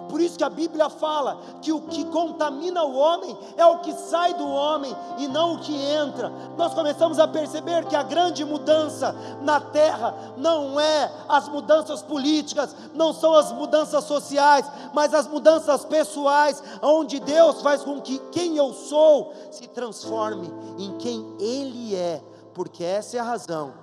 Por 0.10 0.20
isso 0.20 0.38
que 0.38 0.43
a 0.43 0.49
Bíblia 0.49 0.89
fala 0.89 1.39
que 1.62 1.72
o 1.72 1.82
que 1.82 2.03
contamina 2.05 2.84
o 2.84 2.95
homem 2.95 3.38
é 3.55 3.66
o 3.66 3.78
que 3.80 3.93
sai 3.93 4.34
do 4.34 4.47
homem 4.47 4.95
e 5.20 5.28
não 5.28 5.53
o 5.53 5.60
que 5.60 5.76
entra. 5.76 6.30
Nós 6.57 6.74
começamos 6.74 7.20
a 7.20 7.28
perceber 7.28 7.86
que 7.86 7.95
a 7.95 8.01
grande 8.01 8.43
mudança 8.43 9.16
na 9.41 9.62
terra 9.62 10.16
não 10.36 10.80
é 10.80 11.12
as 11.30 11.47
mudanças 11.47 12.01
políticas, 12.01 12.76
não 12.95 13.14
são 13.14 13.36
as 13.36 13.51
mudanças 13.51 14.03
sociais, 14.05 14.66
mas 14.93 15.14
as 15.14 15.28
mudanças 15.28 15.86
pessoais, 15.86 16.62
onde 16.82 17.20
Deus 17.20 17.62
faz 17.62 17.84
com 17.84 18.01
que 18.01 18.18
quem 18.32 18.57
eu 18.57 18.74
sou 18.74 19.32
se 19.51 19.68
transforme 19.68 20.51
em 20.80 20.97
quem 20.97 21.36
Ele 21.39 21.95
é, 21.95 22.22
porque 22.53 22.84
essa 22.84 23.18
é 23.18 23.20
a 23.20 23.24
razão 23.24 23.74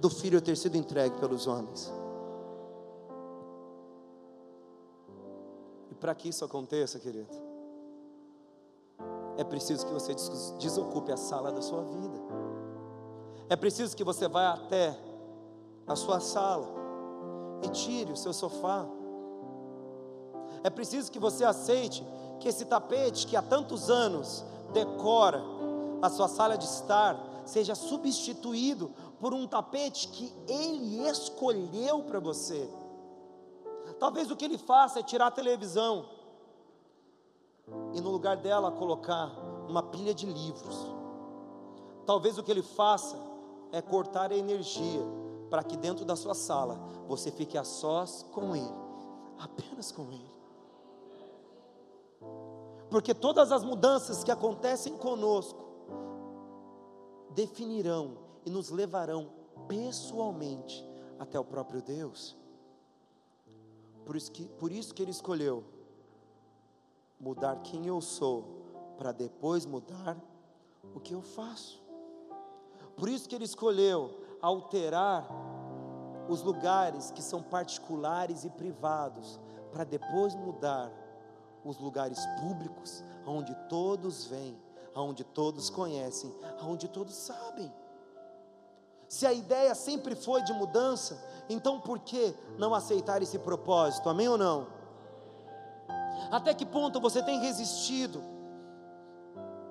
do 0.00 0.10
filho 0.10 0.40
ter 0.40 0.56
sido 0.56 0.76
entregue 0.76 1.16
pelos 1.18 1.46
homens. 1.46 1.92
Para 5.96 6.14
que 6.14 6.28
isso 6.28 6.44
aconteça, 6.44 6.98
querido, 6.98 7.28
é 9.36 9.44
preciso 9.44 9.86
que 9.86 9.92
você 9.92 10.14
desocupe 10.58 11.12
a 11.12 11.16
sala 11.16 11.52
da 11.52 11.60
sua 11.60 11.82
vida. 11.82 12.16
É 13.48 13.56
preciso 13.56 13.96
que 13.96 14.02
você 14.02 14.26
vá 14.26 14.54
até 14.54 14.98
a 15.86 15.94
sua 15.94 16.20
sala 16.20 16.66
e 17.62 17.68
tire 17.68 18.12
o 18.12 18.16
seu 18.16 18.32
sofá 18.32 18.86
É 20.64 20.70
preciso 20.70 21.10
que 21.12 21.18
você 21.18 21.44
aceite 21.44 22.04
que 22.40 22.48
esse 22.48 22.64
tapete 22.64 23.26
que 23.26 23.36
há 23.36 23.42
tantos 23.42 23.88
anos 23.88 24.44
decora 24.72 25.42
a 26.02 26.10
sua 26.10 26.28
sala 26.28 26.58
de 26.58 26.64
estar 26.64 27.16
seja 27.44 27.74
substituído 27.74 28.90
por 29.20 29.32
um 29.32 29.46
tapete 29.46 30.08
que 30.08 30.32
ele 30.48 31.08
escolheu 31.08 32.02
para 32.02 32.18
você. 32.18 32.68
Talvez 33.98 34.30
o 34.30 34.36
que 34.36 34.44
ele 34.44 34.58
faça 34.58 35.00
é 35.00 35.02
tirar 35.02 35.28
a 35.28 35.30
televisão 35.30 36.06
e 37.94 38.00
no 38.00 38.10
lugar 38.10 38.36
dela 38.36 38.70
colocar 38.70 39.32
uma 39.68 39.82
pilha 39.82 40.14
de 40.14 40.26
livros. 40.26 40.94
Talvez 42.04 42.38
o 42.38 42.42
que 42.42 42.50
ele 42.50 42.62
faça 42.62 43.16
é 43.72 43.82
cortar 43.82 44.30
a 44.30 44.36
energia 44.36 45.02
para 45.50 45.62
que 45.62 45.76
dentro 45.76 46.04
da 46.04 46.14
sua 46.14 46.34
sala 46.34 46.78
você 47.06 47.30
fique 47.30 47.56
a 47.56 47.64
sós 47.64 48.24
com 48.32 48.54
ele, 48.54 48.74
apenas 49.38 49.90
com 49.90 50.10
ele. 50.12 50.36
Porque 52.90 53.12
todas 53.12 53.50
as 53.50 53.64
mudanças 53.64 54.22
que 54.22 54.30
acontecem 54.30 54.96
conosco 54.96 55.64
definirão 57.30 58.18
e 58.44 58.50
nos 58.50 58.70
levarão 58.70 59.30
pessoalmente 59.66 60.84
até 61.18 61.38
o 61.38 61.44
próprio 61.44 61.82
Deus. 61.82 62.36
Por 64.06 64.14
isso 64.14 64.30
que, 64.30 64.44
por 64.44 64.70
isso 64.70 64.94
que 64.94 65.02
ele 65.02 65.10
escolheu 65.10 65.64
mudar 67.18 67.56
quem 67.56 67.86
eu 67.86 68.00
sou, 68.00 68.44
para 68.96 69.10
depois 69.10 69.66
mudar 69.66 70.16
o 70.94 71.00
que 71.00 71.12
eu 71.12 71.20
faço. 71.20 71.82
Por 72.96 73.08
isso 73.08 73.28
que 73.28 73.34
ele 73.34 73.44
escolheu 73.44 74.16
alterar 74.40 75.26
os 76.28 76.40
lugares 76.40 77.10
que 77.10 77.20
são 77.20 77.42
particulares 77.42 78.44
e 78.44 78.50
privados, 78.50 79.40
para 79.72 79.82
depois 79.82 80.36
mudar 80.36 80.92
os 81.64 81.76
lugares 81.78 82.24
públicos, 82.40 83.02
onde 83.26 83.54
todos 83.68 84.24
vêm, 84.26 84.56
onde 84.94 85.24
todos 85.24 85.68
conhecem, 85.68 86.32
onde 86.62 86.88
todos 86.88 87.14
sabem. 87.14 87.72
Se 89.08 89.26
a 89.26 89.32
ideia 89.32 89.74
sempre 89.74 90.14
foi 90.14 90.42
de 90.42 90.52
mudança, 90.52 91.22
então 91.48 91.80
por 91.80 92.00
que 92.00 92.34
não 92.58 92.74
aceitar 92.74 93.22
esse 93.22 93.38
propósito? 93.38 94.08
Amém 94.08 94.28
ou 94.28 94.36
não? 94.36 94.66
Até 96.30 96.52
que 96.52 96.66
ponto 96.66 97.00
você 97.00 97.22
tem 97.22 97.40
resistido 97.40 98.22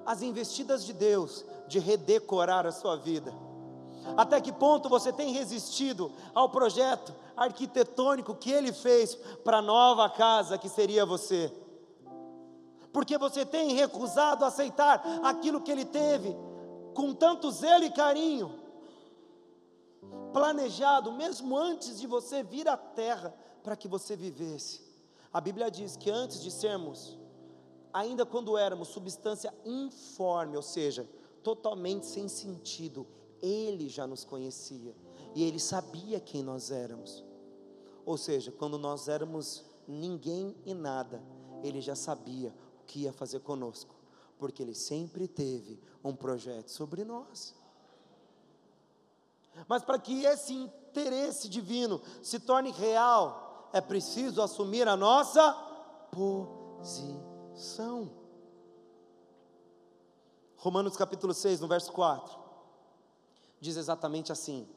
às 0.06 0.22
investidas 0.22 0.86
de 0.86 0.94
Deus 0.94 1.44
de 1.68 1.80
redecorar 1.80 2.66
a 2.66 2.72
sua 2.72 2.96
vida? 2.96 3.34
Até 4.16 4.40
que 4.40 4.52
ponto 4.52 4.88
você 4.88 5.12
tem 5.12 5.34
resistido 5.34 6.12
ao 6.34 6.50
projeto 6.50 7.14
arquitetônico 7.36 8.36
que 8.36 8.52
ele 8.52 8.72
fez 8.72 9.16
para 9.44 9.58
a 9.58 9.62
nova 9.62 10.10
casa 10.10 10.58
que 10.58 10.70
seria 10.70 11.06
você? 11.06 11.52
Porque 12.94 13.18
você 13.18 13.46
tem 13.46 13.74
recusado 13.74 14.46
aceitar 14.46 15.04
aquilo 15.24 15.60
que 15.60 15.72
ele 15.72 15.84
teve 15.84 16.34
com 16.94 17.14
tanto 17.14 17.52
zelo 17.52 17.84
e 17.84 17.92
carinho, 17.92 18.54
planejado 20.36 21.14
mesmo 21.14 21.58
antes 21.58 21.98
de 21.98 22.06
você 22.06 22.44
vir 22.44 22.68
à 22.68 22.76
terra 22.76 23.34
para 23.64 23.74
que 23.74 23.88
você 23.88 24.18
vivesse. 24.18 24.82
A 25.32 25.40
Bíblia 25.40 25.72
diz 25.72 25.96
que 25.96 26.12
antes 26.12 26.42
de 26.42 26.52
sermos, 26.52 27.18
ainda 27.94 28.26
quando 28.26 28.58
éramos 28.58 28.90
substância 28.90 29.56
informe, 29.64 30.58
ou 30.58 30.62
seja, 30.62 31.08
totalmente 31.42 32.06
sem 32.06 32.28
sentido, 32.28 33.08
Ele 33.42 33.88
já 33.88 34.06
nos 34.06 34.26
conhecia 34.26 34.94
e 35.34 35.42
Ele 35.42 35.58
sabia 35.58 36.20
quem 36.20 36.44
nós 36.44 36.70
éramos. 36.70 37.24
Ou 38.06 38.18
seja, 38.18 38.52
quando 38.52 38.78
nós 38.78 39.08
éramos 39.08 39.64
ninguém 39.88 40.54
e 40.66 40.74
nada, 40.74 41.24
Ele 41.64 41.80
já 41.80 41.96
sabia 41.96 42.54
o 42.82 42.84
que 42.84 43.04
ia 43.04 43.14
fazer 43.14 43.40
conosco, 43.40 43.96
porque 44.38 44.62
Ele 44.62 44.76
sempre 44.76 45.30
teve 45.30 45.80
um 46.04 46.14
projeto 46.14 46.72
sobre 46.72 47.06
nós. 47.06 47.56
Mas 49.68 49.84
para 49.84 49.97
que 49.99 50.26
esse 50.26 50.53
interesse 50.53 51.47
divino 51.49 52.01
se 52.22 52.39
torne 52.39 52.72
real, 52.72 53.70
é 53.72 53.82
preciso 53.82 54.41
assumir 54.41 54.88
a 54.88 54.95
nossa 54.95 55.53
posição. 56.12 57.30
Romanos 60.58 60.97
capítulo 60.97 61.34
6, 61.34 61.60
no 61.62 61.68
verso 61.68 61.91
4, 61.91 62.38
diz 63.60 63.78
exatamente 63.78 64.32
assim: 64.32 64.68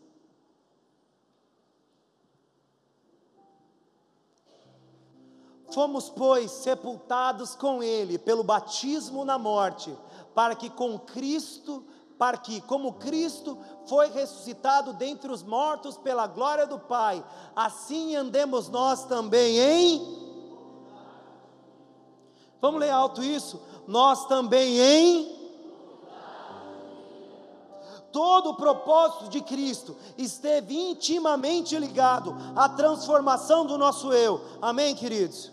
Fomos, 5.72 6.08
pois, 6.10 6.50
sepultados 6.50 7.54
com 7.54 7.82
Ele 7.82 8.18
pelo 8.18 8.42
batismo 8.42 9.24
na 9.24 9.38
morte, 9.38 9.96
para 10.34 10.56
que 10.56 10.70
com 10.70 10.98
Cristo 10.98 11.86
para 12.18 12.36
que, 12.36 12.60
como 12.62 12.94
Cristo 12.94 13.56
foi 13.86 14.10
ressuscitado 14.10 14.92
dentre 14.92 15.30
os 15.30 15.42
mortos 15.42 15.96
pela 15.96 16.26
glória 16.26 16.66
do 16.66 16.78
Pai, 16.78 17.24
assim 17.54 18.16
andemos 18.16 18.68
nós 18.68 19.04
também 19.04 19.56
em. 19.56 20.28
Vamos 22.60 22.80
ler 22.80 22.90
alto 22.90 23.22
isso? 23.22 23.62
Nós 23.86 24.26
também 24.26 24.78
em. 24.80 25.38
Todo 28.10 28.50
o 28.50 28.56
propósito 28.56 29.28
de 29.28 29.40
Cristo 29.40 29.94
esteve 30.16 30.74
intimamente 30.74 31.78
ligado 31.78 32.34
à 32.56 32.68
transformação 32.68 33.64
do 33.64 33.78
nosso 33.78 34.12
eu. 34.12 34.40
Amém, 34.60 34.96
queridos? 34.96 35.52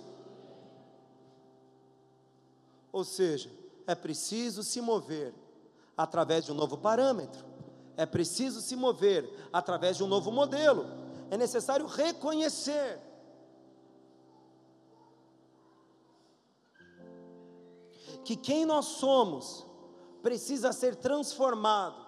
Ou 2.92 3.04
seja, 3.04 3.52
é 3.86 3.94
preciso 3.94 4.64
se 4.64 4.82
mover 4.82 5.45
através 5.98 6.46
de 6.46 6.52
um 6.52 6.56
novo 6.56 6.78
parâmetro, 6.78 7.46
é 7.98 8.06
preciso 8.06 8.62
se 8.62 8.76
mover 8.76 9.30
através 9.52 9.98
de 9.98 10.04
um 10.04 10.08
novo 10.08 10.32
modelo, 10.32 10.86
é 11.30 11.38
necessário 11.38 11.86
reconhecer. 11.86 13.00
Que 18.24 18.36
quem 18.36 18.66
nós 18.66 18.86
somos 18.86 19.66
precisa 20.22 20.74
ser 20.74 20.96
transformado. 20.96 22.04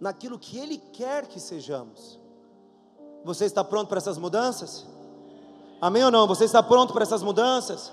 Naquilo 0.00 0.38
que 0.38 0.58
Ele 0.58 0.78
quer 0.78 1.26
que 1.26 1.38
sejamos. 1.38 2.20
Você 3.24 3.44
está 3.44 3.62
pronto 3.62 3.88
para 3.88 3.98
essas 3.98 4.18
mudanças? 4.18 4.86
Amém 5.80 6.04
ou 6.04 6.10
não? 6.10 6.26
Você 6.26 6.44
está 6.44 6.62
pronto 6.62 6.92
para 6.92 7.02
essas 7.02 7.22
mudanças? 7.22 7.92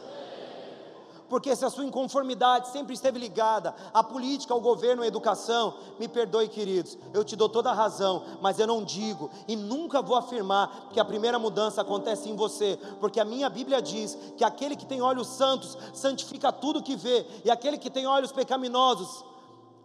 Porque 1.29 1.55
se 1.55 1.65
a 1.65 1.69
sua 1.69 1.83
inconformidade 1.83 2.69
sempre 2.69 2.93
esteve 2.93 3.17
ligada 3.17 3.73
à 3.91 4.03
política, 4.03 4.53
ao 4.53 4.61
governo, 4.61 5.01
à 5.01 5.07
educação, 5.07 5.73
me 5.99 6.07
perdoe, 6.07 6.47
queridos, 6.47 6.95
eu 7.11 7.23
te 7.23 7.35
dou 7.35 7.49
toda 7.49 7.71
a 7.71 7.73
razão, 7.73 8.23
mas 8.39 8.59
eu 8.59 8.67
não 8.67 8.83
digo 8.83 9.31
e 9.47 9.55
nunca 9.55 9.99
vou 9.99 10.15
afirmar 10.15 10.89
que 10.93 10.99
a 10.99 11.05
primeira 11.05 11.39
mudança 11.39 11.81
acontece 11.81 12.29
em 12.29 12.35
você, 12.35 12.77
porque 12.99 13.19
a 13.19 13.25
minha 13.25 13.49
Bíblia 13.49 13.81
diz 13.81 14.15
que 14.37 14.43
aquele 14.43 14.75
que 14.75 14.85
tem 14.85 15.01
olhos 15.01 15.27
santos 15.27 15.75
santifica 15.91 16.51
tudo 16.51 16.83
que 16.83 16.95
vê, 16.95 17.25
e 17.43 17.49
aquele 17.49 17.79
que 17.79 17.89
tem 17.89 18.05
olhos 18.05 18.31
pecaminosos 18.31 19.25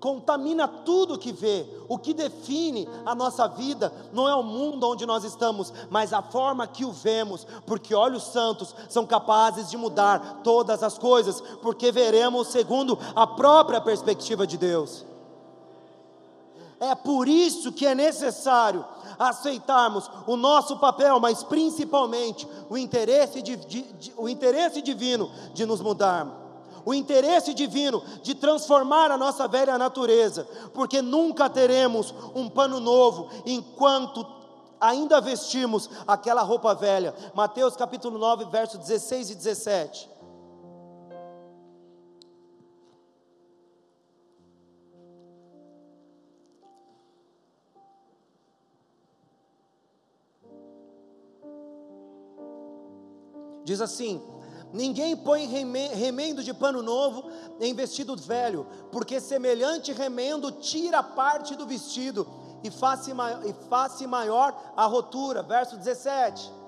contamina 0.00 0.68
tudo 0.68 1.18
que 1.18 1.32
vê. 1.32 1.66
O 1.88 1.98
que 1.98 2.14
define 2.14 2.88
a 3.04 3.14
nossa 3.14 3.46
vida 3.48 3.92
não 4.12 4.28
é 4.28 4.34
o 4.34 4.42
mundo 4.42 4.88
onde 4.88 5.06
nós 5.06 5.24
estamos, 5.24 5.72
mas 5.90 6.12
a 6.12 6.22
forma 6.22 6.66
que 6.66 6.84
o 6.84 6.92
vemos, 6.92 7.46
porque 7.66 7.94
olhos 7.94 8.24
santos 8.24 8.74
são 8.88 9.06
capazes 9.06 9.70
de 9.70 9.76
mudar 9.76 10.40
todas 10.42 10.82
as 10.82 10.98
coisas, 10.98 11.40
porque 11.62 11.90
veremos 11.90 12.48
segundo 12.48 12.98
a 13.14 13.26
própria 13.26 13.80
perspectiva 13.80 14.46
de 14.46 14.56
Deus. 14.56 15.04
É 16.80 16.94
por 16.94 17.26
isso 17.26 17.72
que 17.72 17.84
é 17.86 17.94
necessário 17.94 18.84
aceitarmos 19.18 20.08
o 20.28 20.36
nosso 20.36 20.78
papel, 20.78 21.18
mas 21.18 21.42
principalmente 21.42 22.46
o 22.70 22.78
interesse, 22.78 23.42
de, 23.42 23.56
de, 23.56 23.82
de, 23.82 24.12
o 24.16 24.28
interesse 24.28 24.80
divino 24.80 25.28
de 25.52 25.66
nos 25.66 25.80
mudarmos 25.80 26.47
o 26.88 26.94
interesse 26.94 27.52
divino 27.52 28.02
de 28.22 28.34
transformar 28.34 29.10
a 29.10 29.18
nossa 29.18 29.46
velha 29.46 29.76
natureza, 29.76 30.48
porque 30.72 31.02
nunca 31.02 31.50
teremos 31.50 32.14
um 32.34 32.48
pano 32.48 32.80
novo 32.80 33.28
enquanto 33.44 34.26
ainda 34.80 35.20
vestimos 35.20 35.90
aquela 36.06 36.40
roupa 36.40 36.74
velha. 36.74 37.14
Mateus 37.34 37.76
capítulo 37.76 38.16
9, 38.16 38.46
verso 38.46 38.78
16 38.78 39.32
e 39.32 39.34
17. 39.34 40.10
Diz 53.62 53.82
assim: 53.82 54.37
Ninguém 54.72 55.16
põe 55.16 55.46
remendo 55.46 56.42
de 56.42 56.52
pano 56.52 56.82
novo 56.82 57.30
em 57.60 57.74
vestido 57.74 58.14
velho, 58.16 58.66
porque 58.92 59.20
semelhante 59.20 59.92
remendo 59.92 60.52
tira 60.52 61.02
parte 61.02 61.56
do 61.56 61.66
vestido 61.66 62.26
e 62.62 62.70
face 62.70 64.06
maior 64.06 64.72
a 64.76 64.84
rotura. 64.86 65.42
Verso 65.42 65.76
17 65.76 66.58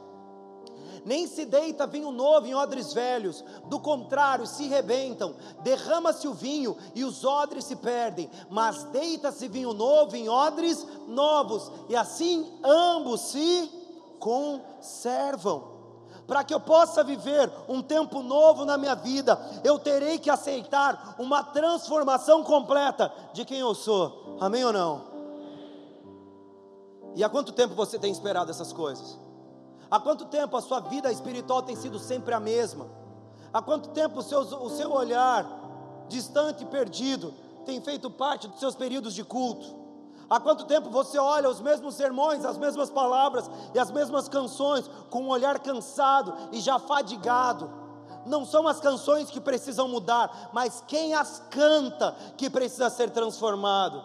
nem 1.05 1.27
se 1.27 1.45
deita 1.45 1.87
vinho 1.87 2.11
novo 2.11 2.47
em 2.47 2.55
odres 2.55 2.93
velhos, 2.93 3.45
do 3.67 3.81
contrário, 3.81 4.47
se 4.47 4.67
rebentam, 4.67 5.35
derrama-se 5.63 6.29
o 6.29 6.35
vinho 6.35 6.77
e 6.95 7.05
os 7.05 7.25
odres 7.25 7.65
se 7.65 7.77
perdem, 7.77 8.31
mas 8.51 8.85
deita-se 8.85 9.49
vinho 9.49 9.73
novo 9.73 10.17
em 10.17 10.29
odres 10.29 10.87
novos, 11.09 11.71
e 11.89 11.97
assim 11.97 12.53
ambos 12.63 13.21
se 13.23 13.71
conservam. 14.19 15.70
Para 16.31 16.45
que 16.45 16.55
eu 16.55 16.61
possa 16.61 17.03
viver 17.03 17.51
um 17.69 17.83
tempo 17.83 18.23
novo 18.23 18.65
na 18.65 18.79
minha 18.79 18.95
vida, 18.95 19.37
eu 19.65 19.81
terei 19.81 20.17
que 20.17 20.31
aceitar 20.31 21.17
uma 21.19 21.43
transformação 21.43 22.45
completa 22.45 23.13
de 23.33 23.45
quem 23.45 23.59
eu 23.59 23.75
sou. 23.75 24.37
Amém 24.39 24.65
ou 24.65 24.73
não? 24.73 25.07
E 27.17 27.25
há 27.25 27.29
quanto 27.29 27.51
tempo 27.51 27.75
você 27.75 27.99
tem 27.99 28.13
esperado 28.13 28.49
essas 28.49 28.73
coisas? 28.73 29.19
Há 29.91 29.99
quanto 29.99 30.25
tempo 30.27 30.57
a 30.57 30.63
sua 30.63 30.79
vida 30.79 31.11
espiritual 31.11 31.63
tem 31.63 31.75
sido 31.75 31.99
sempre 31.99 32.33
a 32.33 32.39
mesma? 32.39 32.87
Há 33.53 33.61
quanto 33.61 33.89
tempo 33.89 34.21
o 34.21 34.23
seu, 34.23 34.43
o 34.43 34.71
seu 34.71 34.93
olhar 34.93 35.45
distante 36.09 36.63
e 36.63 36.67
perdido 36.67 37.35
tem 37.67 37.81
feito 37.81 38.09
parte 38.09 38.47
dos 38.47 38.61
seus 38.61 38.77
períodos 38.77 39.15
de 39.15 39.25
culto? 39.25 39.80
Há 40.31 40.39
quanto 40.39 40.65
tempo 40.65 40.89
você 40.89 41.19
olha 41.19 41.51
os 41.51 41.61
mesmos 41.61 41.97
sermões, 41.97 42.45
as 42.45 42.57
mesmas 42.57 42.89
palavras 42.89 43.51
e 43.75 43.79
as 43.81 43.91
mesmas 43.91 44.29
canções 44.29 44.89
com 45.11 45.25
um 45.25 45.29
olhar 45.29 45.59
cansado 45.59 46.33
e 46.53 46.61
já 46.61 46.79
fadigado? 46.79 47.69
Não 48.25 48.45
são 48.45 48.69
as 48.69 48.79
canções 48.79 49.29
que 49.29 49.41
precisam 49.41 49.89
mudar, 49.89 50.51
mas 50.53 50.85
quem 50.87 51.15
as 51.15 51.43
canta 51.51 52.15
que 52.37 52.49
precisa 52.49 52.89
ser 52.89 53.11
transformado. 53.11 54.05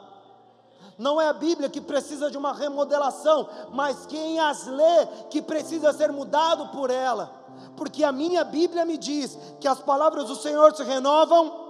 Não 0.98 1.22
é 1.22 1.28
a 1.28 1.34
Bíblia 1.34 1.70
que 1.70 1.82
precisa 1.82 2.32
de 2.32 2.38
uma 2.38 2.54
remodelação, 2.54 3.48
mas 3.72 4.08
quem 4.08 4.40
as 4.40 4.66
lê 4.66 5.06
que 5.30 5.44
precisa 5.44 5.94
ser 5.94 6.12
mudado 6.12 6.70
por 6.70 6.90
ela. 6.90 7.30
Porque 7.78 8.04
a 8.04 8.12
minha 8.12 8.44
Bíblia 8.44 8.84
me 8.84 8.98
diz 8.98 9.38
que 9.60 9.68
as 9.68 9.80
palavras 9.80 10.26
do 10.26 10.36
Senhor 10.36 10.76
se 10.76 10.84
renovam 10.84 11.66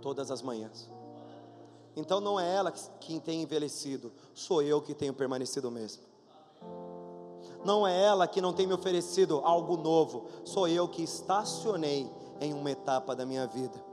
todas 0.00 0.30
as 0.30 0.40
manhãs. 0.40 0.90
Então 1.94 2.20
não 2.20 2.40
é 2.40 2.54
ela 2.54 2.72
quem 3.00 3.20
tem 3.20 3.42
envelhecido, 3.42 4.12
sou 4.34 4.62
eu 4.62 4.80
que 4.80 4.94
tenho 4.94 5.12
permanecido 5.12 5.70
mesmo. 5.70 6.02
Não 7.64 7.86
é 7.86 8.02
ela 8.02 8.26
que 8.26 8.40
não 8.40 8.52
tem 8.52 8.66
me 8.66 8.72
oferecido 8.72 9.40
algo 9.44 9.76
novo, 9.76 10.26
sou 10.44 10.66
eu 10.66 10.88
que 10.88 11.02
estacionei 11.02 12.10
em 12.40 12.52
uma 12.52 12.70
etapa 12.70 13.14
da 13.14 13.24
minha 13.24 13.46
vida 13.46 13.92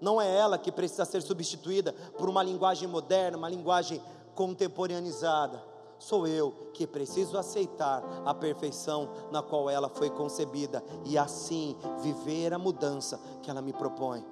não 0.00 0.20
é 0.20 0.36
ela 0.36 0.58
que 0.58 0.70
precisa 0.70 1.04
ser 1.04 1.22
substituída 1.22 1.92
por 2.16 2.28
uma 2.28 2.42
linguagem 2.42 2.88
moderna, 2.88 3.36
uma 3.36 3.48
linguagem 3.48 4.00
contemporaneizada. 4.34 5.62
Sou 5.98 6.26
eu 6.28 6.70
que 6.72 6.86
preciso 6.86 7.36
aceitar 7.36 8.04
a 8.24 8.32
perfeição 8.32 9.08
na 9.32 9.42
qual 9.42 9.68
ela 9.68 9.88
foi 9.88 10.10
concebida 10.10 10.82
e 11.04 11.18
assim 11.18 11.76
viver 12.00 12.54
a 12.54 12.58
mudança 12.58 13.20
que 13.42 13.50
ela 13.50 13.60
me 13.60 13.72
propõe. 13.72 14.24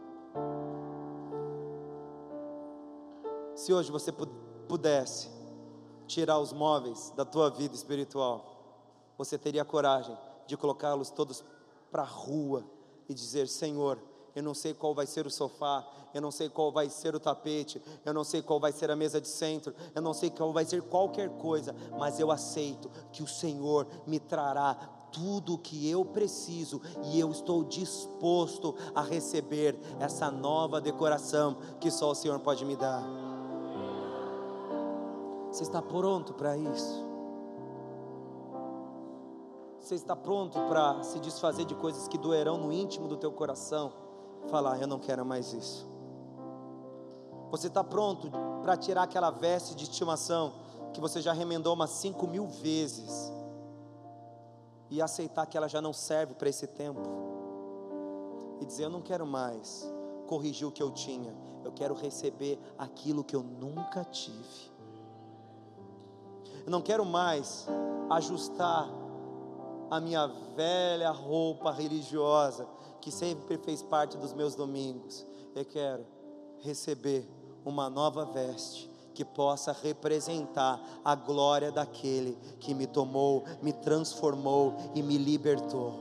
Se 3.56 3.72
hoje 3.72 3.90
você 3.90 4.12
pudesse 4.68 5.30
tirar 6.06 6.38
os 6.38 6.52
móveis 6.52 7.10
da 7.16 7.24
tua 7.24 7.48
vida 7.48 7.74
espiritual, 7.74 8.44
você 9.16 9.38
teria 9.38 9.64
coragem 9.64 10.16
de 10.46 10.58
colocá-los 10.58 11.08
todos 11.08 11.42
para 11.90 12.02
a 12.02 12.06
rua 12.06 12.64
e 13.08 13.14
dizer: 13.14 13.48
Senhor, 13.48 13.98
eu 14.34 14.42
não 14.42 14.52
sei 14.52 14.74
qual 14.74 14.94
vai 14.94 15.06
ser 15.06 15.26
o 15.26 15.30
sofá, 15.30 15.88
eu 16.12 16.20
não 16.20 16.30
sei 16.30 16.50
qual 16.50 16.70
vai 16.70 16.90
ser 16.90 17.14
o 17.14 17.18
tapete, 17.18 17.80
eu 18.04 18.12
não 18.12 18.24
sei 18.24 18.42
qual 18.42 18.60
vai 18.60 18.72
ser 18.72 18.90
a 18.90 18.96
mesa 18.96 19.22
de 19.22 19.28
centro, 19.28 19.74
eu 19.94 20.02
não 20.02 20.12
sei 20.12 20.28
qual 20.28 20.52
vai 20.52 20.66
ser 20.66 20.82
qualquer 20.82 21.30
coisa, 21.38 21.74
mas 21.98 22.20
eu 22.20 22.30
aceito 22.30 22.90
que 23.10 23.22
o 23.22 23.26
Senhor 23.26 23.86
me 24.06 24.20
trará 24.20 24.74
tudo 25.10 25.54
o 25.54 25.58
que 25.58 25.88
eu 25.88 26.04
preciso 26.04 26.82
e 27.04 27.18
eu 27.18 27.30
estou 27.30 27.64
disposto 27.64 28.74
a 28.94 29.00
receber 29.00 29.74
essa 29.98 30.30
nova 30.30 30.78
decoração 30.78 31.56
que 31.80 31.90
só 31.90 32.10
o 32.10 32.14
Senhor 32.14 32.38
pode 32.40 32.62
me 32.66 32.76
dar. 32.76 33.25
Você 35.56 35.62
está 35.62 35.80
pronto 35.80 36.34
para 36.34 36.54
isso? 36.54 37.02
Você 39.80 39.94
está 39.94 40.14
pronto 40.14 40.58
para 40.68 41.02
se 41.02 41.18
desfazer 41.18 41.64
de 41.64 41.74
coisas 41.74 42.06
que 42.06 42.18
doerão 42.18 42.58
no 42.58 42.70
íntimo 42.70 43.08
do 43.08 43.16
teu 43.16 43.32
coração? 43.32 43.90
falar: 44.48 44.78
Eu 44.82 44.86
não 44.86 44.98
quero 44.98 45.24
mais 45.24 45.54
isso. 45.54 45.88
Você 47.50 47.68
está 47.68 47.82
pronto 47.82 48.30
para 48.60 48.76
tirar 48.76 49.04
aquela 49.04 49.30
veste 49.30 49.74
de 49.74 49.84
estimação 49.84 50.52
que 50.92 51.00
você 51.00 51.22
já 51.22 51.32
remendou 51.32 51.72
umas 51.72 51.88
cinco 51.88 52.26
mil 52.26 52.46
vezes 52.46 53.32
e 54.90 55.00
aceitar 55.00 55.46
que 55.46 55.56
ela 55.56 55.68
já 55.68 55.80
não 55.80 55.94
serve 55.94 56.34
para 56.34 56.50
esse 56.50 56.66
tempo 56.66 57.00
e 58.60 58.66
dizer: 58.66 58.84
Eu 58.84 58.90
não 58.90 59.00
quero 59.00 59.26
mais 59.26 59.90
corrigir 60.26 60.68
o 60.68 60.70
que 60.70 60.82
eu 60.82 60.90
tinha, 60.90 61.34
eu 61.64 61.72
quero 61.72 61.94
receber 61.94 62.60
aquilo 62.76 63.24
que 63.24 63.34
eu 63.34 63.42
nunca 63.42 64.04
tive. 64.04 64.75
Eu 66.66 66.72
não 66.72 66.82
quero 66.82 67.04
mais 67.04 67.64
ajustar 68.10 68.88
a 69.88 70.00
minha 70.00 70.26
velha 70.56 71.12
roupa 71.12 71.70
religiosa 71.70 72.66
que 73.00 73.12
sempre 73.12 73.56
fez 73.58 73.84
parte 73.84 74.16
dos 74.16 74.32
meus 74.32 74.56
domingos. 74.56 75.24
Eu 75.54 75.64
quero 75.64 76.04
receber 76.58 77.24
uma 77.64 77.88
nova 77.88 78.24
veste 78.24 78.90
que 79.14 79.24
possa 79.24 79.70
representar 79.70 80.82
a 81.04 81.14
glória 81.14 81.70
daquele 81.70 82.36
que 82.58 82.74
me 82.74 82.88
tomou, 82.88 83.44
me 83.62 83.72
transformou 83.72 84.74
e 84.92 85.04
me 85.04 85.16
libertou. 85.16 86.00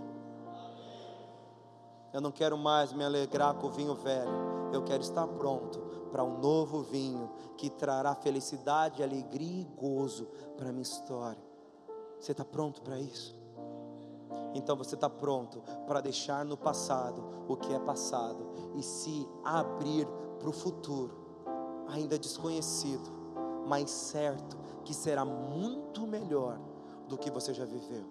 Eu 2.12 2.20
não 2.20 2.32
quero 2.32 2.58
mais 2.58 2.92
me 2.92 3.04
alegrar 3.04 3.54
com 3.54 3.68
o 3.68 3.72
vinho 3.72 3.94
velho, 3.94 4.32
eu 4.74 4.84
quero 4.84 5.04
estar 5.04 5.28
pronto 5.28 5.85
para 6.16 6.24
um 6.24 6.40
novo 6.40 6.82
vinho 6.82 7.30
que 7.58 7.70
trará 7.70 8.16
felicidade, 8.16 9.04
alegria 9.04 9.64
e 9.64 9.66
gozo 9.66 10.30
para 10.56 10.70
a 10.70 10.72
minha 10.72 10.82
história. 10.82 11.44
Você 12.18 12.32
está 12.32 12.46
pronto 12.46 12.82
para 12.82 12.98
isso? 12.98 13.38
Então 14.54 14.78
você 14.78 14.96
está 14.96 15.10
pronto 15.10 15.62
para 15.86 16.00
deixar 16.00 16.46
no 16.46 16.56
passado 16.56 17.22
o 17.50 17.58
que 17.58 17.74
é 17.74 17.80
passado 17.80 18.48
e 18.76 18.82
se 18.82 19.28
abrir 19.44 20.08
para 20.40 20.48
o 20.48 20.54
futuro, 20.54 21.14
ainda 21.90 22.18
desconhecido, 22.18 23.12
mas 23.68 23.92
certo 23.92 24.58
que 24.86 24.94
será 24.94 25.26
muito 25.26 26.08
melhor 26.08 26.58
do 27.10 27.18
que 27.18 27.30
você 27.30 27.54
já 27.54 27.66
viveu. 27.66 28.06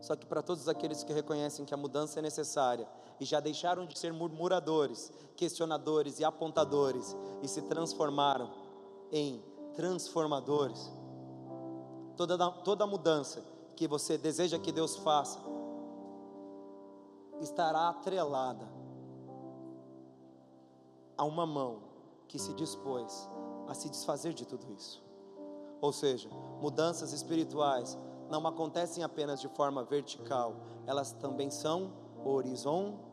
Só 0.00 0.16
que 0.16 0.24
para 0.24 0.40
todos 0.40 0.66
aqueles 0.66 1.04
que 1.04 1.12
reconhecem 1.12 1.66
que 1.66 1.74
a 1.74 1.76
mudança 1.76 2.20
é 2.20 2.22
necessária 2.22 2.88
e 3.20 3.24
já 3.24 3.40
deixaram 3.40 3.86
de 3.86 3.98
ser 3.98 4.12
murmuradores, 4.12 5.12
questionadores 5.36 6.20
e 6.20 6.24
apontadores 6.24 7.16
e 7.42 7.48
se 7.48 7.62
transformaram 7.62 8.50
em 9.10 9.42
transformadores, 9.74 10.90
toda, 12.16 12.50
toda 12.50 12.86
mudança 12.86 13.44
que 13.76 13.86
você 13.86 14.18
deseja 14.18 14.58
que 14.58 14.72
Deus 14.72 14.96
faça, 14.96 15.38
estará 17.40 17.88
atrelada 17.88 18.68
a 21.16 21.24
uma 21.24 21.46
mão 21.46 21.82
que 22.26 22.38
se 22.38 22.52
dispôs 22.54 23.28
a 23.68 23.74
se 23.74 23.88
desfazer 23.88 24.32
de 24.32 24.46
tudo 24.46 24.72
isso. 24.72 25.02
Ou 25.80 25.92
seja, 25.92 26.28
mudanças 26.60 27.12
espirituais 27.12 27.96
não 28.28 28.46
acontecem 28.46 29.04
apenas 29.04 29.40
de 29.40 29.48
forma 29.48 29.84
vertical, 29.84 30.56
elas 30.86 31.12
também 31.12 31.50
são 31.50 31.92
horizontais. 32.24 33.07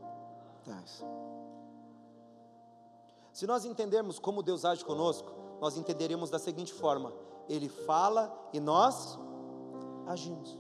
Se 3.32 3.46
nós 3.46 3.66
entendermos 3.66 4.18
como 4.18 4.42
Deus 4.42 4.64
age 4.64 4.84
conosco, 4.86 5.30
nós 5.60 5.78
entenderemos 5.78 6.30
da 6.30 6.40
seguinte 6.40 6.74
forma: 6.74 7.14
ele 7.50 7.70
fala 7.70 8.34
e 8.54 8.60
nós 8.60 9.20
agimos. 10.08 10.58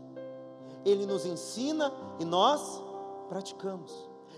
Ele 0.83 1.05
nos 1.05 1.25
ensina 1.25 1.91
e 2.19 2.25
nós 2.25 2.81
praticamos. 3.27 3.91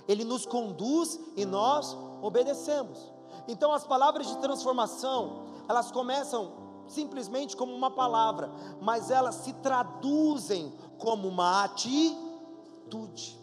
Ele 0.08 0.24
nos 0.24 0.46
conduz 0.46 1.20
e 1.36 1.46
nós 1.46 1.96
obedecemos. 2.22 3.12
Então 3.48 3.74
as 3.74 3.86
palavras 3.86 4.28
de 4.28 4.38
transformação, 4.38 5.48
elas 5.68 5.92
começam 5.92 6.52
simplesmente 6.88 7.56
como 7.58 7.74
uma 7.74 7.92
palavra, 7.92 8.50
mas 8.82 9.12
elas 9.12 9.36
se 9.36 9.54
traduzem 9.54 10.74
como 10.98 11.28
uma 11.28 11.66
atitude. 11.66 13.38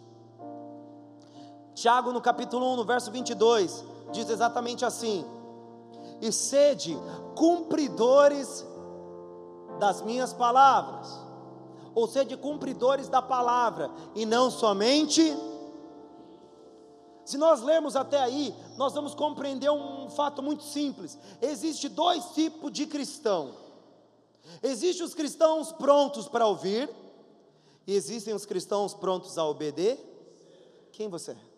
Tiago, 1.75 2.13
no 2.13 2.21
capítulo 2.21 2.65
1, 2.73 2.75
no 2.77 2.85
verso 2.85 3.11
22, 3.11 3.83
diz 4.11 4.29
exatamente 4.29 4.85
assim: 4.85 5.25
E 6.21 6.31
sede 6.31 6.97
cumpridores 7.35 8.65
das 9.77 10.01
minhas 10.01 10.31
palavras, 10.31 11.19
ou 11.93 12.07
seja, 12.07 12.37
cumpridores 12.37 13.09
da 13.09 13.21
palavra, 13.21 13.91
e 14.15 14.25
não 14.25 14.49
somente 14.49 15.35
Se 17.25 17.39
nós 17.39 17.63
lermos 17.63 17.95
até 17.95 18.19
aí, 18.19 18.53
nós 18.77 18.93
vamos 18.93 19.15
compreender 19.15 19.71
um 19.71 20.07
fato 20.11 20.43
muito 20.43 20.63
simples. 20.63 21.17
Existe 21.41 21.89
dois 21.89 22.23
tipos 22.35 22.71
de 22.71 22.85
cristão. 22.85 23.55
Existem 24.61 25.03
os 25.03 25.15
cristãos 25.15 25.71
prontos 25.71 26.27
para 26.27 26.45
ouvir 26.45 26.87
e 27.87 27.95
existem 27.95 28.31
os 28.31 28.45
cristãos 28.45 28.93
prontos 28.93 29.39
a 29.39 29.45
obedecer. 29.45 29.97
Quem 30.91 31.09
você 31.09 31.31
é? 31.31 31.54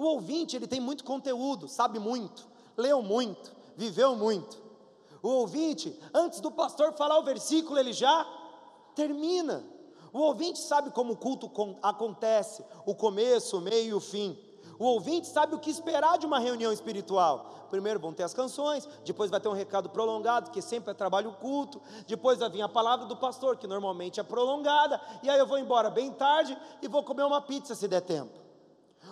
O 0.00 0.04
ouvinte, 0.04 0.56
ele 0.56 0.66
tem 0.66 0.80
muito 0.80 1.04
conteúdo, 1.04 1.68
sabe 1.68 1.98
muito, 1.98 2.48
leu 2.74 3.02
muito, 3.02 3.52
viveu 3.76 4.16
muito. 4.16 4.56
O 5.22 5.28
ouvinte, 5.28 5.94
antes 6.14 6.40
do 6.40 6.50
pastor 6.50 6.94
falar 6.94 7.18
o 7.18 7.22
versículo, 7.22 7.78
ele 7.78 7.92
já 7.92 8.26
termina. 8.94 9.62
O 10.10 10.20
ouvinte 10.20 10.58
sabe 10.58 10.90
como 10.90 11.12
o 11.12 11.16
culto 11.18 11.50
acontece, 11.82 12.64
o 12.86 12.94
começo, 12.94 13.58
o 13.58 13.60
meio 13.60 13.90
e 13.90 13.92
o 13.92 14.00
fim. 14.00 14.38
O 14.78 14.86
ouvinte 14.86 15.26
sabe 15.26 15.54
o 15.54 15.58
que 15.58 15.68
esperar 15.68 16.16
de 16.16 16.24
uma 16.24 16.38
reunião 16.38 16.72
espiritual. 16.72 17.66
Primeiro 17.68 18.00
vão 18.00 18.14
ter 18.14 18.22
as 18.22 18.32
canções, 18.32 18.88
depois 19.04 19.30
vai 19.30 19.38
ter 19.38 19.50
um 19.50 19.52
recado 19.52 19.90
prolongado, 19.90 20.50
que 20.50 20.62
sempre 20.62 20.92
é 20.92 20.94
trabalho 20.94 21.32
culto, 21.32 21.78
depois 22.06 22.38
vai 22.38 22.48
vir 22.48 22.62
a 22.62 22.70
palavra 22.70 23.04
do 23.04 23.18
pastor, 23.18 23.58
que 23.58 23.66
normalmente 23.66 24.18
é 24.18 24.22
prolongada, 24.22 24.98
e 25.22 25.28
aí 25.28 25.38
eu 25.38 25.46
vou 25.46 25.58
embora 25.58 25.90
bem 25.90 26.10
tarde 26.10 26.56
e 26.80 26.88
vou 26.88 27.04
comer 27.04 27.24
uma 27.24 27.42
pizza 27.42 27.74
se 27.74 27.86
der 27.86 28.00
tempo. 28.00 28.39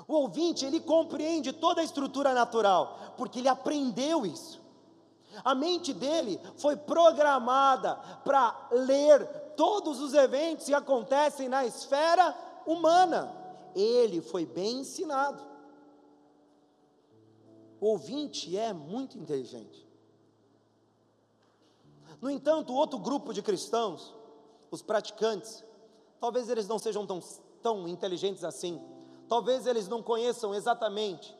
O 0.09 0.15
ouvinte, 0.15 0.65
ele 0.65 0.81
compreende 0.81 1.53
toda 1.53 1.83
a 1.83 1.85
estrutura 1.85 2.33
natural, 2.33 3.15
porque 3.19 3.41
ele 3.41 3.49
aprendeu 3.49 4.25
isso. 4.25 4.59
A 5.45 5.55
mente 5.55 5.93
dele 5.93 6.41
foi 6.57 6.77
programada 6.77 7.97
para 8.25 8.69
ler 8.73 9.27
todos 9.55 10.01
os 10.01 10.15
eventos 10.15 10.65
que 10.65 10.73
acontecem 10.73 11.47
na 11.47 11.67
esfera 11.67 12.35
humana. 12.67 13.31
Ele 13.75 14.23
foi 14.23 14.47
bem 14.47 14.81
ensinado. 14.81 15.47
O 17.79 17.89
ouvinte 17.89 18.57
é 18.57 18.73
muito 18.73 19.19
inteligente. 19.19 19.87
No 22.19 22.31
entanto, 22.31 22.73
outro 22.73 22.99
grupo 22.99 23.35
de 23.35 23.43
cristãos, 23.43 24.15
os 24.71 24.81
praticantes, 24.81 25.63
talvez 26.19 26.49
eles 26.49 26.67
não 26.67 26.79
sejam 26.79 27.07
tão, 27.07 27.21
tão 27.63 27.87
inteligentes 27.87 28.43
assim, 28.43 28.83
Talvez 29.29 29.67
eles 29.67 29.89
não 29.89 30.03
conheçam 30.03 30.55
exatamente 30.55 31.37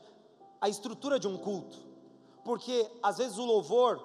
a 0.61 0.69
estrutura 0.69 1.19
de 1.19 1.27
um 1.27 1.37
culto, 1.37 1.77
porque 2.43 2.89
às 3.01 3.17
vezes 3.17 3.37
o 3.37 3.45
louvor, 3.45 3.99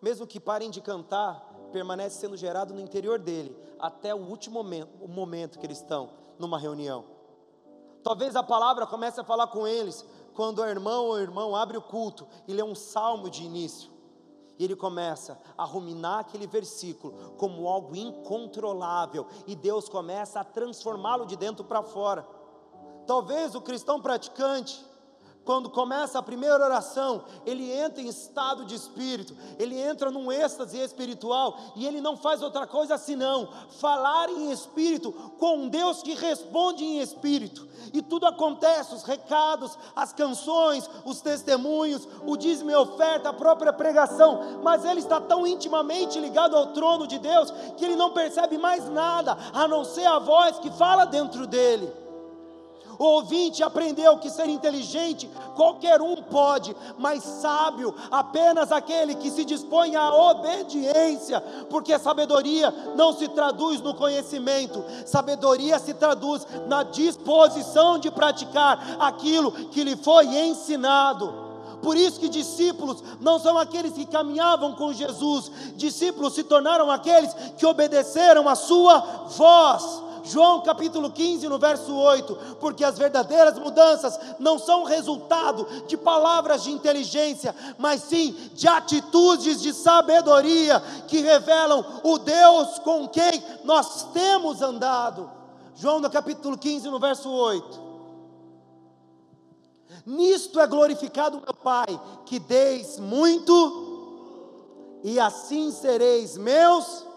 mesmo 0.00 0.26
que 0.26 0.40
parem 0.40 0.70
de 0.70 0.80
cantar, 0.80 1.46
permanece 1.72 2.18
sendo 2.18 2.36
gerado 2.36 2.72
no 2.72 2.80
interior 2.80 3.18
dele, 3.18 3.56
até 3.78 4.14
o 4.14 4.18
último 4.18 4.62
momento, 4.62 4.90
o 5.00 5.08
momento 5.08 5.58
que 5.58 5.66
eles 5.66 5.78
estão 5.78 6.10
numa 6.38 6.58
reunião. 6.58 7.04
Talvez 8.02 8.34
a 8.34 8.42
palavra 8.42 8.86
comece 8.86 9.20
a 9.20 9.24
falar 9.24 9.48
com 9.48 9.66
eles 9.66 10.04
quando 10.34 10.60
o 10.60 10.66
irmão 10.66 11.06
ou 11.06 11.18
irmão 11.18 11.54
abre 11.54 11.76
o 11.76 11.82
culto 11.82 12.26
e 12.48 12.52
lê 12.54 12.62
um 12.62 12.74
salmo 12.74 13.28
de 13.28 13.42
início. 13.42 13.90
E 14.58 14.64
ele 14.64 14.76
começa 14.76 15.40
a 15.56 15.64
ruminar 15.64 16.20
aquele 16.20 16.46
versículo 16.46 17.34
como 17.36 17.66
algo 17.68 17.96
incontrolável, 17.96 19.26
e 19.46 19.54
Deus 19.54 19.88
começa 19.88 20.40
a 20.40 20.44
transformá-lo 20.44 21.26
de 21.26 21.36
dentro 21.36 21.64
para 21.64 21.82
fora. 21.82 22.26
Talvez 23.10 23.56
o 23.56 23.60
cristão 23.60 24.00
praticante, 24.00 24.86
quando 25.44 25.68
começa 25.68 26.16
a 26.16 26.22
primeira 26.22 26.62
oração, 26.62 27.24
ele 27.44 27.68
entra 27.68 28.00
em 28.00 28.06
estado 28.06 28.64
de 28.64 28.76
espírito, 28.76 29.36
ele 29.58 29.76
entra 29.76 30.12
num 30.12 30.30
êxtase 30.30 30.78
espiritual 30.78 31.58
e 31.74 31.84
ele 31.88 32.00
não 32.00 32.16
faz 32.16 32.40
outra 32.40 32.68
coisa 32.68 32.96
senão 32.96 33.48
falar 33.80 34.30
em 34.30 34.52
espírito 34.52 35.10
com 35.40 35.66
Deus 35.66 36.04
que 36.04 36.14
responde 36.14 36.84
em 36.84 37.00
espírito. 37.00 37.66
E 37.92 38.00
tudo 38.00 38.26
acontece, 38.26 38.94
os 38.94 39.02
recados, 39.02 39.76
as 39.96 40.12
canções, 40.12 40.88
os 41.04 41.20
testemunhos, 41.20 42.06
o 42.24 42.36
dízimo 42.36 42.70
e 42.70 42.76
oferta, 42.76 43.30
a 43.30 43.32
própria 43.32 43.72
pregação, 43.72 44.60
mas 44.62 44.84
ele 44.84 45.00
está 45.00 45.20
tão 45.20 45.44
intimamente 45.44 46.20
ligado 46.20 46.56
ao 46.56 46.68
trono 46.68 47.08
de 47.08 47.18
Deus 47.18 47.50
que 47.76 47.84
ele 47.84 47.96
não 47.96 48.12
percebe 48.12 48.56
mais 48.56 48.88
nada 48.88 49.36
a 49.52 49.66
não 49.66 49.84
ser 49.84 50.06
a 50.06 50.20
voz 50.20 50.60
que 50.60 50.70
fala 50.70 51.04
dentro 51.04 51.44
dele. 51.44 51.99
O 53.00 53.04
ouvinte 53.04 53.62
aprendeu 53.62 54.18
que 54.18 54.28
ser 54.28 54.46
inteligente 54.46 55.26
qualquer 55.56 56.02
um 56.02 56.16
pode, 56.16 56.76
mas 56.98 57.22
sábio 57.22 57.94
apenas 58.10 58.70
aquele 58.70 59.14
que 59.14 59.30
se 59.30 59.42
dispõe 59.42 59.96
à 59.96 60.14
obediência, 60.14 61.40
porque 61.70 61.98
sabedoria 61.98 62.70
não 62.94 63.14
se 63.14 63.26
traduz 63.28 63.80
no 63.80 63.94
conhecimento, 63.94 64.84
sabedoria 65.06 65.78
se 65.78 65.94
traduz 65.94 66.46
na 66.68 66.82
disposição 66.82 67.98
de 67.98 68.10
praticar 68.10 68.98
aquilo 69.00 69.50
que 69.50 69.82
lhe 69.82 69.96
foi 69.96 70.26
ensinado. 70.26 71.32
Por 71.80 71.96
isso 71.96 72.20
que 72.20 72.28
discípulos 72.28 73.02
não 73.18 73.38
são 73.38 73.56
aqueles 73.56 73.94
que 73.94 74.04
caminhavam 74.04 74.74
com 74.74 74.92
Jesus, 74.92 75.50
discípulos 75.74 76.34
se 76.34 76.44
tornaram 76.44 76.90
aqueles 76.90 77.32
que 77.56 77.64
obedeceram 77.64 78.46
a 78.46 78.54
sua 78.54 78.98
voz. 79.38 80.09
João 80.24 80.62
capítulo 80.62 81.10
15, 81.10 81.48
no 81.48 81.58
verso 81.58 81.94
8: 81.94 82.56
Porque 82.60 82.84
as 82.84 82.98
verdadeiras 82.98 83.58
mudanças 83.58 84.18
não 84.38 84.58
são 84.58 84.84
resultado 84.84 85.66
de 85.86 85.96
palavras 85.96 86.62
de 86.62 86.70
inteligência, 86.70 87.54
mas 87.78 88.02
sim 88.02 88.32
de 88.54 88.68
atitudes 88.68 89.60
de 89.60 89.72
sabedoria 89.72 90.80
que 91.08 91.20
revelam 91.20 91.84
o 92.02 92.18
Deus 92.18 92.78
com 92.80 93.08
quem 93.08 93.42
nós 93.64 94.04
temos 94.12 94.62
andado. 94.62 95.30
João 95.74 96.00
no 96.00 96.10
capítulo 96.10 96.58
15, 96.58 96.88
no 96.88 96.98
verso 96.98 97.30
8. 97.30 97.90
Nisto 100.06 100.60
é 100.60 100.66
glorificado 100.66 101.42
meu 101.44 101.54
Pai, 101.54 102.00
que 102.24 102.38
deis 102.38 102.98
muito, 102.98 103.88
e 105.02 105.18
assim 105.18 105.70
sereis 105.70 106.36
meus 106.36 107.09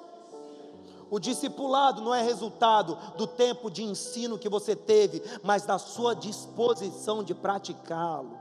o 1.14 1.20
discipulado 1.20 2.02
não 2.02 2.12
é 2.12 2.24
resultado 2.24 2.98
do 3.16 3.28
tempo 3.28 3.70
de 3.70 3.84
ensino 3.84 4.36
que 4.36 4.50
você 4.50 4.76
teve, 4.76 5.22
mas 5.44 5.64
da 5.64 5.78
sua 5.78 6.16
disposição 6.16 7.24
de 7.24 7.36
praticá-lo. 7.36 8.36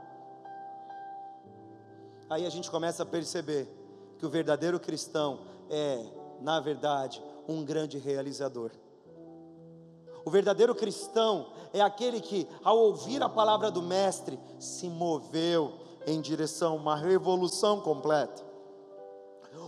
Aí 2.27 2.47
a 2.47 2.49
gente 2.49 2.71
começa 2.71 3.03
a 3.03 3.05
perceber 3.05 3.71
que 4.17 4.25
o 4.25 4.29
verdadeiro 4.29 4.79
cristão 4.79 5.41
é, 5.69 6.03
na 6.41 6.59
verdade, 6.59 7.23
um 7.47 7.63
grande 7.63 7.99
realizador. 7.99 8.71
O 10.25 10.31
verdadeiro 10.31 10.73
cristão 10.73 11.53
é 11.71 11.79
aquele 11.79 12.19
que, 12.19 12.47
ao 12.63 12.79
ouvir 12.79 13.21
a 13.21 13.29
palavra 13.29 13.69
do 13.69 13.83
Mestre, 13.83 14.39
se 14.57 14.89
moveu 14.89 15.73
em 16.07 16.19
direção 16.19 16.73
a 16.73 16.77
uma 16.77 16.95
revolução 16.95 17.79
completa. 17.81 18.52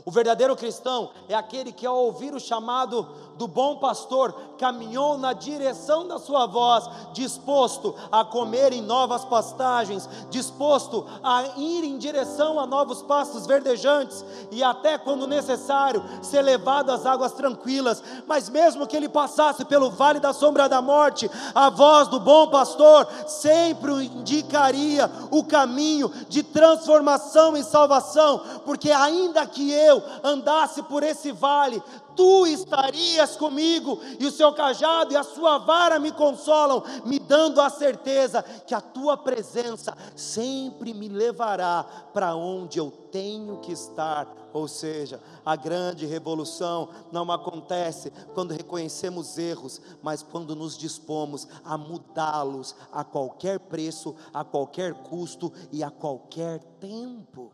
O 0.06 0.12
verdadeiro 0.12 0.56
cristão 0.56 1.12
é 1.28 1.34
aquele 1.34 1.72
que, 1.72 1.86
ao 1.86 1.98
ouvir 1.98 2.36
o 2.36 2.40
chamado 2.40 3.08
do 3.38 3.48
bom 3.48 3.78
pastor, 3.78 4.34
caminhou 4.58 5.18
na 5.18 5.34
direção 5.34 6.08
da 6.08 6.18
sua 6.18 6.46
voz, 6.46 6.90
disposto 7.14 7.94
a 8.12 8.24
comer 8.24 8.72
em 8.74 8.82
novas 8.82 9.26
pastagens, 9.26 10.08
disposto 10.30 11.06
a 11.22 11.44
ir 11.58 11.84
em 11.84 11.98
direção 11.98 12.60
a 12.60 12.66
novos 12.66 13.02
pastos 13.02 13.46
verdejantes 13.46 14.24
e 14.52 14.64
até 14.64 14.98
quando 14.98 15.28
necessário 15.28 16.04
ser 16.22 16.42
levado 16.42 16.92
às 16.92 17.06
águas 17.06 17.34
tranquilas. 17.34 18.02
Mas 18.28 18.50
mesmo 18.50 18.88
que 18.88 18.96
ele 18.96 19.10
passasse 19.10 19.66
pelo 19.66 19.90
vale 19.90 20.20
da 20.20 20.34
sombra 20.34 20.70
da 20.70 20.82
morte, 20.82 21.30
a 21.54 21.70
voz 21.70 22.08
do 22.08 22.20
bom 22.20 22.48
pastor 22.48 23.08
sempre 23.28 24.06
indicaria 24.06 25.12
o 25.32 25.44
caminho 25.44 26.12
de 26.30 26.42
transformação 26.44 27.58
e 27.58 27.64
salvação, 27.64 28.42
porque 28.66 28.92
ainda 28.92 29.46
que 29.46 29.72
eu 29.72 30.02
andasse 30.24 30.82
por 30.84 31.04
esse 31.04 31.32
vale, 31.32 31.82
tu 32.16 32.48
estarias 32.48 33.36
comigo, 33.36 34.00
e 34.20 34.26
o 34.26 34.32
seu 34.32 34.54
cajado 34.54 35.14
e 35.14 35.18
a 35.18 35.24
sua 35.24 35.58
vara 35.58 36.00
me 36.00 36.12
consolam, 36.12 36.84
me 37.06 37.20
dando 37.20 37.62
a 37.62 37.70
certeza 37.70 38.44
que 38.44 38.74
a 38.74 38.82
tua 38.82 39.18
presença 39.18 39.96
sempre 40.16 40.94
me 40.94 41.08
levará 41.08 41.84
para 42.14 42.36
onde 42.36 42.80
eu 42.80 42.92
tenho 43.12 43.58
que 43.60 43.72
estar. 43.72 44.28
Ou 44.54 44.68
seja, 44.70 45.22
a 45.46 45.56
grande 45.56 46.06
revolução 46.06 46.90
não 47.12 47.30
acontece 47.30 48.10
quando 48.34 48.54
reconhecemos 48.54 49.38
erros, 49.38 49.82
mas 50.02 50.24
quando 50.24 50.56
nos 50.56 50.78
dispomos 50.78 51.46
a 51.64 51.78
mudá-los 51.78 52.76
a 52.92 53.04
qualquer 53.04 53.60
preço, 53.60 54.16
a 54.34 54.44
qualquer 54.46 54.94
custo 54.94 55.52
e 55.72 55.84
a 55.84 55.92
qualquer 55.92 56.64
tempo. 56.80 57.52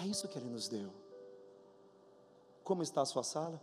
É 0.00 0.06
isso 0.06 0.26
que 0.26 0.36
Ele 0.36 0.50
nos 0.50 0.68
deu. 0.68 1.03
Como 2.64 2.82
está 2.82 3.02
a 3.02 3.06
sua 3.06 3.22
sala? 3.22 3.60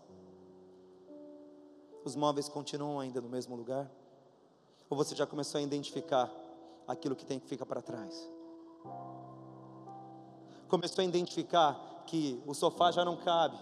Os 2.05 2.15
móveis 2.15 2.47
continuam 2.47 2.99
ainda 2.99 3.19
no 3.19 3.27
mesmo 3.27 3.55
lugar? 3.55 3.89
Ou 4.87 4.95
você 4.95 5.15
já 5.15 5.25
começou 5.25 5.57
a 5.57 5.61
identificar 5.61 6.31
aquilo 6.87 7.15
que 7.15 7.25
tem 7.25 7.39
que 7.39 7.47
ficar 7.47 7.65
para 7.65 7.81
trás? 7.81 8.29
Começou 10.67 11.01
a 11.01 11.05
identificar 11.05 12.03
que 12.05 12.39
o 12.45 12.53
sofá 12.53 12.91
já 12.91 13.03
não 13.03 13.17
cabe, 13.17 13.57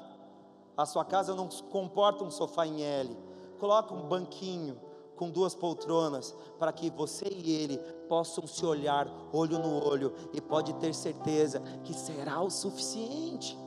a 0.75 0.85
sua 0.85 1.05
casa 1.05 1.33
não 1.33 1.47
comporta 1.71 2.21
um 2.23 2.31
sofá 2.31 2.67
em 2.67 2.81
L. 2.83 3.17
Coloca 3.59 3.93
um 3.93 4.09
banquinho, 4.09 4.77
com 5.15 5.29
duas 5.29 5.55
poltronas, 5.55 6.35
para 6.57 6.73
que 6.73 6.89
você 6.89 7.27
e 7.29 7.51
ele 7.51 7.77
possam 8.09 8.45
se 8.45 8.65
olhar 8.65 9.07
olho 9.31 9.57
no 9.57 9.85
olho 9.85 10.13
e 10.33 10.41
pode 10.41 10.73
ter 10.75 10.93
certeza 10.93 11.61
que 11.83 11.93
será 11.93 12.41
o 12.41 12.49
suficiente. 12.49 13.57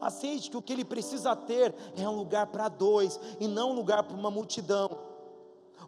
Aceite 0.00 0.50
que 0.50 0.56
o 0.56 0.62
que 0.62 0.72
ele 0.72 0.84
precisa 0.84 1.34
ter 1.34 1.74
é 1.96 2.08
um 2.08 2.16
lugar 2.16 2.46
para 2.48 2.68
dois 2.68 3.18
e 3.40 3.46
não 3.46 3.70
um 3.70 3.74
lugar 3.74 4.02
para 4.02 4.16
uma 4.16 4.30
multidão. 4.30 4.88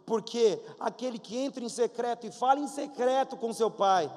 Porque 0.05 0.61
aquele 0.79 1.19
que 1.19 1.37
entra 1.37 1.63
em 1.63 1.69
secreto 1.69 2.25
e 2.25 2.31
fala 2.31 2.59
em 2.59 2.67
secreto 2.67 3.37
com 3.37 3.53
seu 3.53 3.69
pai, 3.69 4.11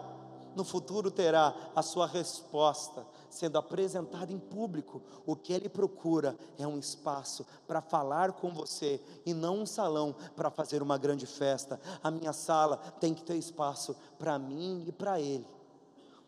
no 0.54 0.64
futuro 0.64 1.10
terá 1.10 1.54
a 1.74 1.82
sua 1.82 2.06
resposta 2.06 3.06
sendo 3.32 3.56
apresentada 3.56 4.30
em 4.32 4.38
público. 4.38 5.02
O 5.24 5.34
que 5.34 5.52
ele 5.52 5.68
procura 5.68 6.36
é 6.58 6.66
um 6.66 6.78
espaço 6.78 7.46
para 7.66 7.80
falar 7.80 8.32
com 8.32 8.52
você 8.52 9.00
e 9.24 9.32
não 9.32 9.60
um 9.60 9.66
salão 9.66 10.14
para 10.36 10.50
fazer 10.50 10.82
uma 10.82 10.98
grande 10.98 11.26
festa. 11.26 11.80
A 12.02 12.10
minha 12.10 12.32
sala 12.32 12.76
tem 13.00 13.14
que 13.14 13.24
ter 13.24 13.36
espaço 13.36 13.96
para 14.18 14.38
mim 14.38 14.84
e 14.86 14.92
para 14.92 15.18
ele, 15.18 15.46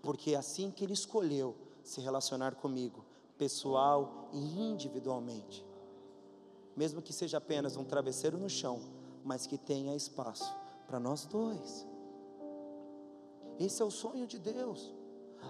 porque 0.02 0.32
é 0.32 0.36
assim 0.36 0.70
que 0.70 0.82
ele 0.82 0.94
escolheu 0.94 1.54
se 1.82 2.00
relacionar 2.00 2.54
comigo, 2.54 3.04
pessoal 3.38 4.28
e 4.32 4.60
individualmente. 4.60 5.64
Mesmo 6.76 7.02
que 7.02 7.12
seja 7.12 7.38
apenas 7.38 7.76
um 7.76 7.84
travesseiro 7.84 8.38
no 8.38 8.48
chão, 8.48 8.80
mas 9.24 9.46
que 9.46 9.56
tenha 9.56 9.94
espaço 9.94 10.54
para 10.86 10.98
nós 10.98 11.24
dois. 11.24 11.86
Esse 13.58 13.82
é 13.82 13.84
o 13.84 13.90
sonho 13.90 14.26
de 14.26 14.38
Deus. 14.38 14.92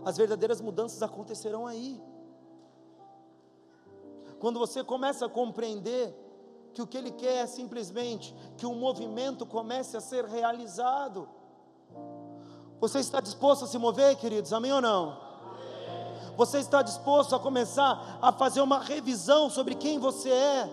As 0.04 0.16
verdadeiras 0.16 0.60
mudanças 0.60 1.02
acontecerão 1.02 1.66
aí. 1.66 2.00
Quando 4.38 4.58
você 4.58 4.84
começa 4.84 5.26
a 5.26 5.28
compreender 5.28 6.14
que 6.74 6.82
o 6.82 6.86
que 6.86 6.98
Ele 6.98 7.12
quer 7.12 7.44
é 7.44 7.46
simplesmente 7.46 8.34
que 8.56 8.66
um 8.66 8.74
movimento 8.74 9.46
comece 9.46 9.96
a 9.96 10.00
ser 10.00 10.24
realizado. 10.24 11.28
Você 12.80 12.98
está 12.98 13.20
disposto 13.20 13.64
a 13.64 13.68
se 13.68 13.78
mover, 13.78 14.16
queridos? 14.16 14.52
Amém 14.52 14.72
ou 14.72 14.80
não? 14.80 15.23
Você 16.36 16.58
está 16.58 16.82
disposto 16.82 17.34
a 17.34 17.40
começar 17.40 18.18
a 18.20 18.32
fazer 18.32 18.60
uma 18.60 18.80
revisão 18.80 19.48
sobre 19.48 19.74
quem 19.74 19.98
você 19.98 20.30
é? 20.30 20.70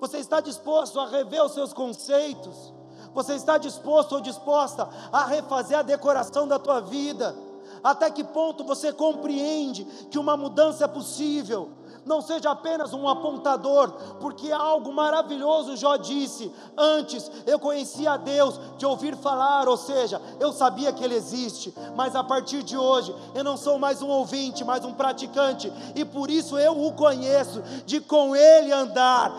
Você 0.00 0.18
está 0.18 0.40
disposto 0.40 1.00
a 1.00 1.06
rever 1.06 1.42
os 1.42 1.52
seus 1.52 1.72
conceitos? 1.72 2.72
Você 3.14 3.34
está 3.34 3.56
disposto 3.58 4.12
ou 4.12 4.20
disposta 4.20 4.88
a 5.10 5.24
refazer 5.24 5.78
a 5.78 5.82
decoração 5.82 6.46
da 6.46 6.58
tua 6.58 6.80
vida? 6.80 7.34
Até 7.82 8.10
que 8.10 8.24
ponto 8.24 8.64
você 8.64 8.92
compreende 8.92 9.84
que 10.10 10.18
uma 10.18 10.36
mudança 10.36 10.84
é 10.84 10.88
possível? 10.88 11.70
Não 12.04 12.20
seja 12.20 12.50
apenas 12.50 12.92
um 12.92 13.08
apontador, 13.08 13.90
porque 14.20 14.50
algo 14.50 14.92
maravilhoso 14.92 15.76
Jó 15.76 15.96
disse: 15.96 16.52
Antes 16.76 17.30
eu 17.46 17.58
conhecia 17.58 18.12
a 18.12 18.16
Deus 18.16 18.58
de 18.76 18.86
ouvir 18.86 19.16
falar, 19.16 19.68
ou 19.68 19.76
seja, 19.76 20.20
eu 20.40 20.52
sabia 20.52 20.92
que 20.92 21.04
Ele 21.04 21.14
existe, 21.14 21.74
mas 21.96 22.16
a 22.16 22.24
partir 22.24 22.62
de 22.62 22.76
hoje 22.76 23.14
eu 23.34 23.44
não 23.44 23.56
sou 23.56 23.78
mais 23.78 24.02
um 24.02 24.08
ouvinte, 24.08 24.64
mas 24.64 24.84
um 24.84 24.94
praticante, 24.94 25.72
e 25.94 26.04
por 26.04 26.30
isso 26.30 26.58
eu 26.58 26.84
o 26.84 26.92
conheço, 26.92 27.62
de 27.84 28.00
com 28.00 28.34
Ele 28.34 28.72
andar. 28.72 29.32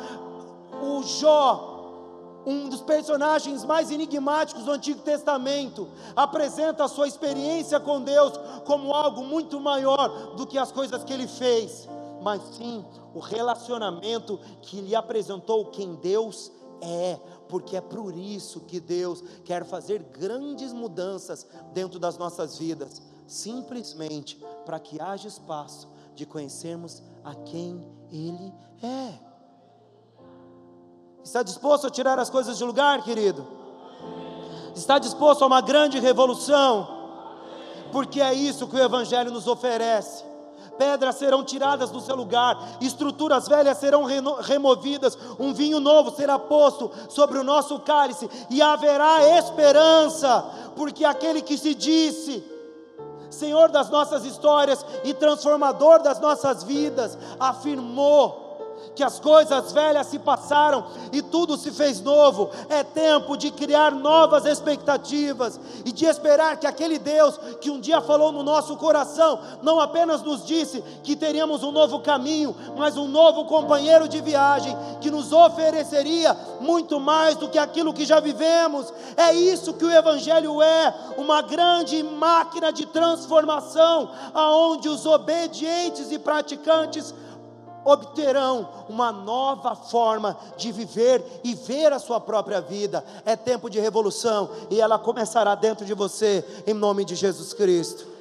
O 0.82 1.03
Jó 1.03 1.70
um 2.45 2.70
dos 2.70 2.82
personagens 2.82 3.64
mais 3.66 3.91
enigmáticos 3.91 4.64
do 4.64 4.72
Antigo 4.72 5.01
Testamento, 5.01 5.88
apresenta 6.16 6.86
a 6.86 6.88
sua 6.88 7.07
experiência 7.07 7.80
com 7.80 8.01
Deus 8.01 8.34
como 8.66 8.93
algo 8.93 9.24
muito 9.24 9.60
maior 9.60 10.36
do 10.36 10.47
que 10.47 10.57
as 10.57 10.72
coisas 10.72 11.03
que 11.03 11.14
ele 11.14 11.28
fez, 11.28 11.88
mas 12.22 12.42
sim 12.56 12.86
o 13.14 13.20
relacionamento 13.20 14.40
que 14.62 14.82
lhe 14.82 14.96
apresentou 14.96 15.66
quem 15.66 15.96
Deus 15.96 16.52
é, 16.82 17.20
porque 17.48 17.76
é 17.76 17.82
por 17.82 18.16
isso 18.16 18.62
que 18.62 18.80
Deus 18.80 19.24
quer 19.44 19.66
fazer 19.66 20.02
grandes 20.04 20.72
mudanças 20.72 21.46
dentro 21.74 22.00
das 22.00 22.18
nossas 22.18 22.58
vidas, 22.58 23.02
simplesmente 23.28 24.42
para 24.66 24.80
que 24.80 25.02
haja 25.02 25.28
espaço 25.28 25.90
de 26.16 26.26
conhecermos 26.26 27.02
a 27.24 27.36
quem 27.36 27.86
Ele 28.12 28.54
é. 28.82 29.30
Está 31.24 31.44
disposto 31.44 31.88
a 31.88 31.90
tirar 31.90 32.18
as 32.18 32.30
coisas 32.30 32.58
de 32.58 32.64
lugar, 32.64 33.04
querido? 33.04 33.46
Está 34.76 34.98
disposto 34.98 35.44
a 35.44 35.48
uma 35.48 35.62
grande 35.62 36.00
revolução? 36.00 37.00
Porque 37.92 38.22
é 38.22 38.34
isso 38.34 38.68
que 38.68 38.76
o 38.76 38.84
Evangelho 38.84 39.32
nos 39.32 39.48
oferece. 39.48 40.24
Pedras 40.80 41.16
serão 41.16 41.44
tiradas 41.44 41.92
do 41.92 42.00
seu 42.00 42.16
lugar, 42.16 42.58
estruturas 42.80 43.50
velhas 43.50 43.78
serão 43.80 44.06
removidas, 44.40 45.18
um 45.38 45.54
vinho 45.54 45.82
novo 45.82 46.10
será 46.16 46.40
posto 46.40 46.90
sobre 47.10 47.38
o 47.38 47.44
nosso 47.44 47.78
cálice, 47.82 48.30
e 48.50 48.62
haverá 48.62 49.38
esperança, 49.38 50.42
porque 50.78 51.04
aquele 51.04 51.42
que 51.42 51.58
se 51.58 51.76
disse, 51.76 52.42
Senhor 53.30 53.68
das 53.68 53.90
nossas 53.90 54.24
histórias 54.24 54.86
e 55.04 55.14
transformador 55.14 56.02
das 56.02 56.22
nossas 56.22 56.64
vidas, 56.64 57.18
afirmou 57.38 58.49
que 59.00 59.04
as 59.06 59.18
coisas 59.18 59.72
velhas 59.72 60.08
se 60.08 60.20
passaram 60.20 60.86
e 61.14 61.22
tudo 61.22 61.56
se 61.56 61.72
fez 61.72 62.02
novo. 62.02 62.50
É 62.68 62.84
tempo 62.84 63.38
de 63.38 63.50
criar 63.50 63.91
novas 63.91 64.43
expectativas 64.43 65.58
e 65.86 65.91
de 65.93 66.04
esperar 66.04 66.58
que 66.58 66.68
aquele 66.68 67.00
Deus 67.00 67.39
que 67.62 67.72
um 67.72 67.80
dia 67.80 68.02
falou 68.02 68.34
no 68.34 68.43
nosso 68.43 68.76
coração, 68.76 69.39
não 69.62 69.80
apenas 69.80 70.22
nos 70.22 70.45
disse 70.45 70.84
que 71.02 71.16
teríamos 71.16 71.64
um 71.64 71.72
novo 71.72 72.02
caminho, 72.02 72.54
mas 72.76 72.97
um 72.97 73.08
novo 73.08 73.45
companheiro 73.45 74.06
de 74.06 74.20
viagem 74.20 74.76
que 75.00 75.10
nos 75.10 75.32
ofereceria 75.32 76.36
muito 76.60 77.00
mais 77.00 77.38
do 77.38 77.47
que 77.47 77.58
aquilo 77.58 77.93
que 77.93 78.04
já 78.04 78.20
vivemos. 78.20 78.93
É 79.16 79.32
isso 79.34 79.76
que 79.76 79.86
o 79.86 79.91
Evangelho 79.91 80.62
é, 80.62 80.93
uma 81.16 81.41
grande 81.41 82.04
máquina 82.04 82.70
de 82.74 82.86
transformação, 82.86 84.12
aonde 84.34 84.89
os 84.89 85.06
obedientes 85.06 86.12
e 86.12 86.20
praticantes 86.20 87.14
obterão 87.90 88.70
uma 88.88 89.12
nova 89.12 89.76
forma 89.76 90.38
de 90.58 90.72
viver 90.72 91.24
e 91.44 91.56
ver 91.56 91.92
a 91.92 92.00
sua 92.00 92.20
própria 92.20 92.62
vida. 92.62 93.04
É 93.26 93.36
tempo 93.36 93.70
de 93.70 93.80
revolução 93.80 94.50
e 94.70 94.80
ela 94.80 95.00
começará 95.00 95.56
dentro 95.56 95.86
de 95.86 95.94
você, 95.94 96.44
em 96.66 96.74
nome 96.74 97.04
de 97.04 97.16
Jesus 97.16 97.54
Cristo. 97.54 98.20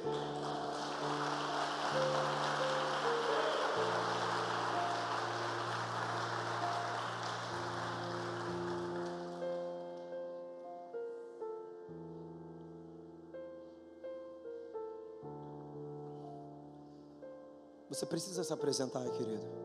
Você 17.99 18.05
precisa 18.05 18.45
se 18.45 18.53
apresentar, 18.53 19.03
querido. 19.09 19.58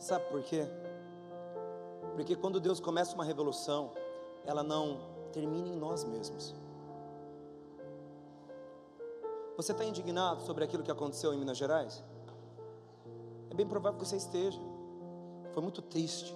Sabe 0.00 0.24
por 0.30 0.42
quê? 0.42 0.66
Porque 2.14 2.34
quando 2.34 2.58
Deus 2.58 2.80
começa 2.80 3.14
uma 3.14 3.22
revolução, 3.22 3.92
ela 4.46 4.62
não 4.62 4.98
termina 5.30 5.68
em 5.68 5.76
nós 5.76 6.04
mesmos. 6.04 6.54
Você 9.58 9.72
está 9.72 9.84
indignado 9.84 10.40
sobre 10.42 10.64
aquilo 10.64 10.82
que 10.82 10.90
aconteceu 10.90 11.34
em 11.34 11.38
Minas 11.38 11.58
Gerais? 11.58 12.02
É 13.50 13.54
bem 13.54 13.68
provável 13.68 13.98
que 13.98 14.06
você 14.06 14.16
esteja. 14.16 14.58
Foi 15.52 15.62
muito 15.62 15.82
triste. 15.82 16.34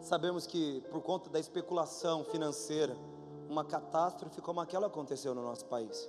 Sabemos 0.00 0.46
que 0.46 0.80
por 0.92 1.02
conta 1.02 1.28
da 1.28 1.40
especulação 1.40 2.22
financeira, 2.24 2.96
uma 3.48 3.64
catástrofe 3.64 4.40
como 4.40 4.60
aquela 4.60 4.86
aconteceu 4.86 5.34
no 5.34 5.42
nosso 5.42 5.64
país. 5.64 6.08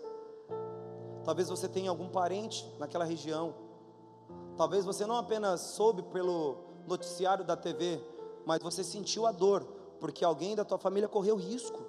Talvez 1.24 1.50
você 1.50 1.68
tenha 1.68 1.90
algum 1.90 2.08
parente 2.08 2.72
naquela 2.78 3.04
região. 3.04 3.63
Talvez 4.56 4.86
você 4.86 5.06
não 5.06 5.18
apenas 5.18 5.62
soube 5.62 6.04
pelo 6.04 6.58
noticiário 6.88 7.44
da 7.44 7.56
TV, 7.56 8.00
mas 8.46 8.62
você 8.62 8.84
sentiu 8.84 9.26
a 9.26 9.32
dor, 9.32 9.64
porque 10.00 10.24
alguém 10.24 10.56
da 10.56 10.64
tua 10.64 10.78
família 10.78 11.08
correu 11.08 11.36
risco. 11.36 11.82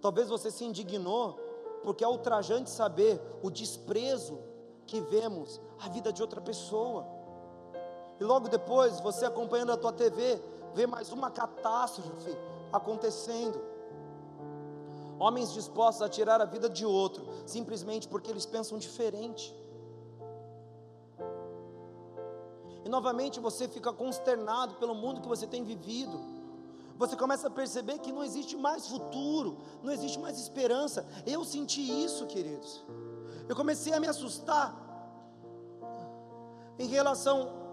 Talvez 0.00 0.28
você 0.28 0.50
se 0.50 0.64
indignou, 0.64 1.38
porque 1.82 2.04
é 2.04 2.08
ultrajante 2.08 2.70
saber 2.70 3.20
o 3.42 3.50
desprezo 3.50 4.38
que 4.86 5.00
vemos 5.00 5.60
a 5.80 5.88
vida 5.88 6.12
de 6.12 6.22
outra 6.22 6.40
pessoa. 6.40 7.06
E 8.18 8.24
logo 8.24 8.48
depois, 8.48 9.00
você 9.00 9.26
acompanhando 9.26 9.72
a 9.72 9.76
tua 9.76 9.92
TV, 9.92 10.40
vê 10.72 10.86
mais 10.86 11.12
uma 11.12 11.30
catástrofe 11.30 12.36
acontecendo. 12.72 13.60
Homens 15.18 15.52
dispostos 15.52 16.02
a 16.02 16.08
tirar 16.08 16.40
a 16.40 16.44
vida 16.44 16.68
de 16.68 16.84
outro, 16.84 17.26
simplesmente 17.46 18.08
porque 18.08 18.30
eles 18.30 18.46
pensam 18.46 18.78
diferente. 18.78 19.54
E 22.84 22.88
novamente 22.88 23.40
você 23.40 23.66
fica 23.66 23.92
consternado 23.92 24.74
pelo 24.74 24.94
mundo 24.94 25.20
que 25.20 25.28
você 25.28 25.46
tem 25.46 25.64
vivido. 25.64 26.20
Você 26.96 27.16
começa 27.16 27.48
a 27.48 27.50
perceber 27.50 27.98
que 27.98 28.12
não 28.12 28.22
existe 28.22 28.56
mais 28.56 28.86
futuro, 28.86 29.58
não 29.82 29.90
existe 29.90 30.18
mais 30.18 30.38
esperança. 30.38 31.06
Eu 31.26 31.44
senti 31.44 31.82
isso, 32.04 32.26
queridos. 32.26 32.84
Eu 33.48 33.56
comecei 33.56 33.92
a 33.92 34.00
me 34.00 34.06
assustar 34.06 34.84
em 36.78 36.86
relação 36.86 37.64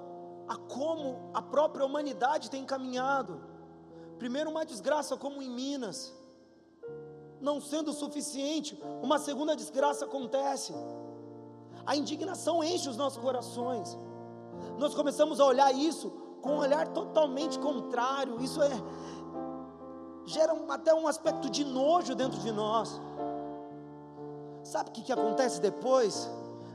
a 0.47 0.55
como 0.55 1.29
a 1.33 1.41
própria 1.41 1.85
humanidade 1.85 2.49
tem 2.49 2.65
caminhado. 2.65 3.41
Primeiro, 4.17 4.49
uma 4.49 4.65
desgraça 4.65 5.15
como 5.17 5.41
em 5.41 5.49
Minas, 5.49 6.13
não 7.39 7.59
sendo 7.59 7.93
suficiente, 7.93 8.79
uma 9.01 9.17
segunda 9.17 9.55
desgraça 9.55 10.05
acontece. 10.05 10.73
A 11.85 11.95
indignação 11.95 12.63
enche 12.63 12.89
os 12.89 12.97
nossos 12.97 13.21
corações. 13.21 13.97
Nós 14.77 14.93
começamos 14.93 15.39
a 15.39 15.45
olhar 15.45 15.73
isso 15.73 16.09
com 16.41 16.53
um 16.53 16.57
olhar 16.57 16.87
totalmente 16.87 17.59
contrário. 17.59 18.41
Isso 18.41 18.61
é 18.61 18.71
gera 20.25 20.53
um, 20.53 20.71
até 20.71 20.93
um 20.93 21.07
aspecto 21.07 21.49
de 21.49 21.63
nojo 21.63 22.15
dentro 22.15 22.39
de 22.39 22.51
nós. 22.51 22.99
Sabe 24.63 24.89
o 24.89 24.93
que, 24.93 25.03
que 25.03 25.11
acontece 25.11 25.59
depois? 25.59 26.29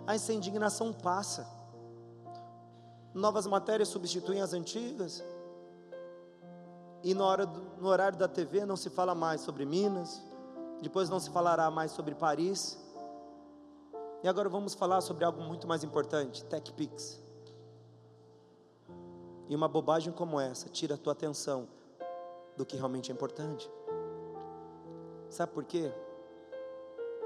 Essa 0.06 0.32
indignação 0.32 0.92
passa. 0.92 1.46
Novas 3.14 3.46
matérias 3.46 3.88
substituem 3.88 4.40
as 4.40 4.52
antigas. 4.52 5.24
E 7.02 7.14
no, 7.14 7.24
hora 7.24 7.46
no 7.46 7.88
horário 7.88 8.18
da 8.18 8.28
TV 8.28 8.64
não 8.66 8.76
se 8.76 8.90
fala 8.90 9.14
mais 9.14 9.40
sobre 9.40 9.64
Minas, 9.64 10.22
depois 10.82 11.08
não 11.08 11.20
se 11.20 11.30
falará 11.30 11.70
mais 11.70 11.92
sobre 11.92 12.14
Paris. 12.14 12.78
E 14.22 14.28
agora 14.28 14.48
vamos 14.48 14.74
falar 14.74 15.00
sobre 15.00 15.24
algo 15.24 15.40
muito 15.40 15.66
mais 15.66 15.84
importante: 15.84 16.44
TechPix. 16.44 17.25
E 19.48 19.54
uma 19.54 19.68
bobagem 19.68 20.12
como 20.12 20.40
essa 20.40 20.68
tira 20.68 20.94
a 20.94 20.98
tua 20.98 21.12
atenção 21.12 21.68
do 22.56 22.64
que 22.64 22.76
realmente 22.76 23.10
é 23.10 23.14
importante. 23.14 23.70
Sabe 25.30 25.52
por 25.52 25.64
quê? 25.64 25.92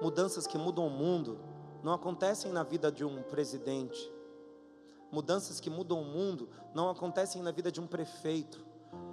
Mudanças 0.00 0.46
que 0.46 0.58
mudam 0.58 0.86
o 0.86 0.90
mundo 0.90 1.38
não 1.82 1.92
acontecem 1.92 2.52
na 2.52 2.62
vida 2.62 2.90
de 2.90 3.04
um 3.04 3.22
presidente. 3.22 4.10
Mudanças 5.10 5.60
que 5.60 5.70
mudam 5.70 6.00
o 6.00 6.04
mundo 6.04 6.48
não 6.74 6.88
acontecem 6.90 7.42
na 7.42 7.50
vida 7.50 7.70
de 7.70 7.80
um 7.80 7.86
prefeito. 7.86 8.64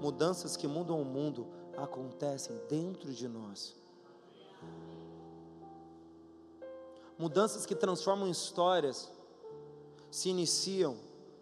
Mudanças 0.01 0.55
que 0.55 0.67
mudam 0.67 1.01
o 1.01 1.05
mundo 1.05 1.47
acontecem 1.75 2.59
dentro 2.69 3.11
de 3.13 3.27
nós. 3.27 3.75
Mudanças 7.17 7.65
que 7.65 7.75
transformam 7.75 8.27
histórias 8.27 9.11
se 10.11 10.29
iniciam 10.29 10.97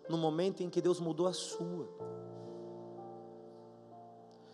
no 0.10 0.18
momento 0.18 0.62
em 0.62 0.70
que 0.70 0.82
Deus 0.82 1.00
mudou 1.00 1.28
a 1.28 1.34
sua. 1.34 1.88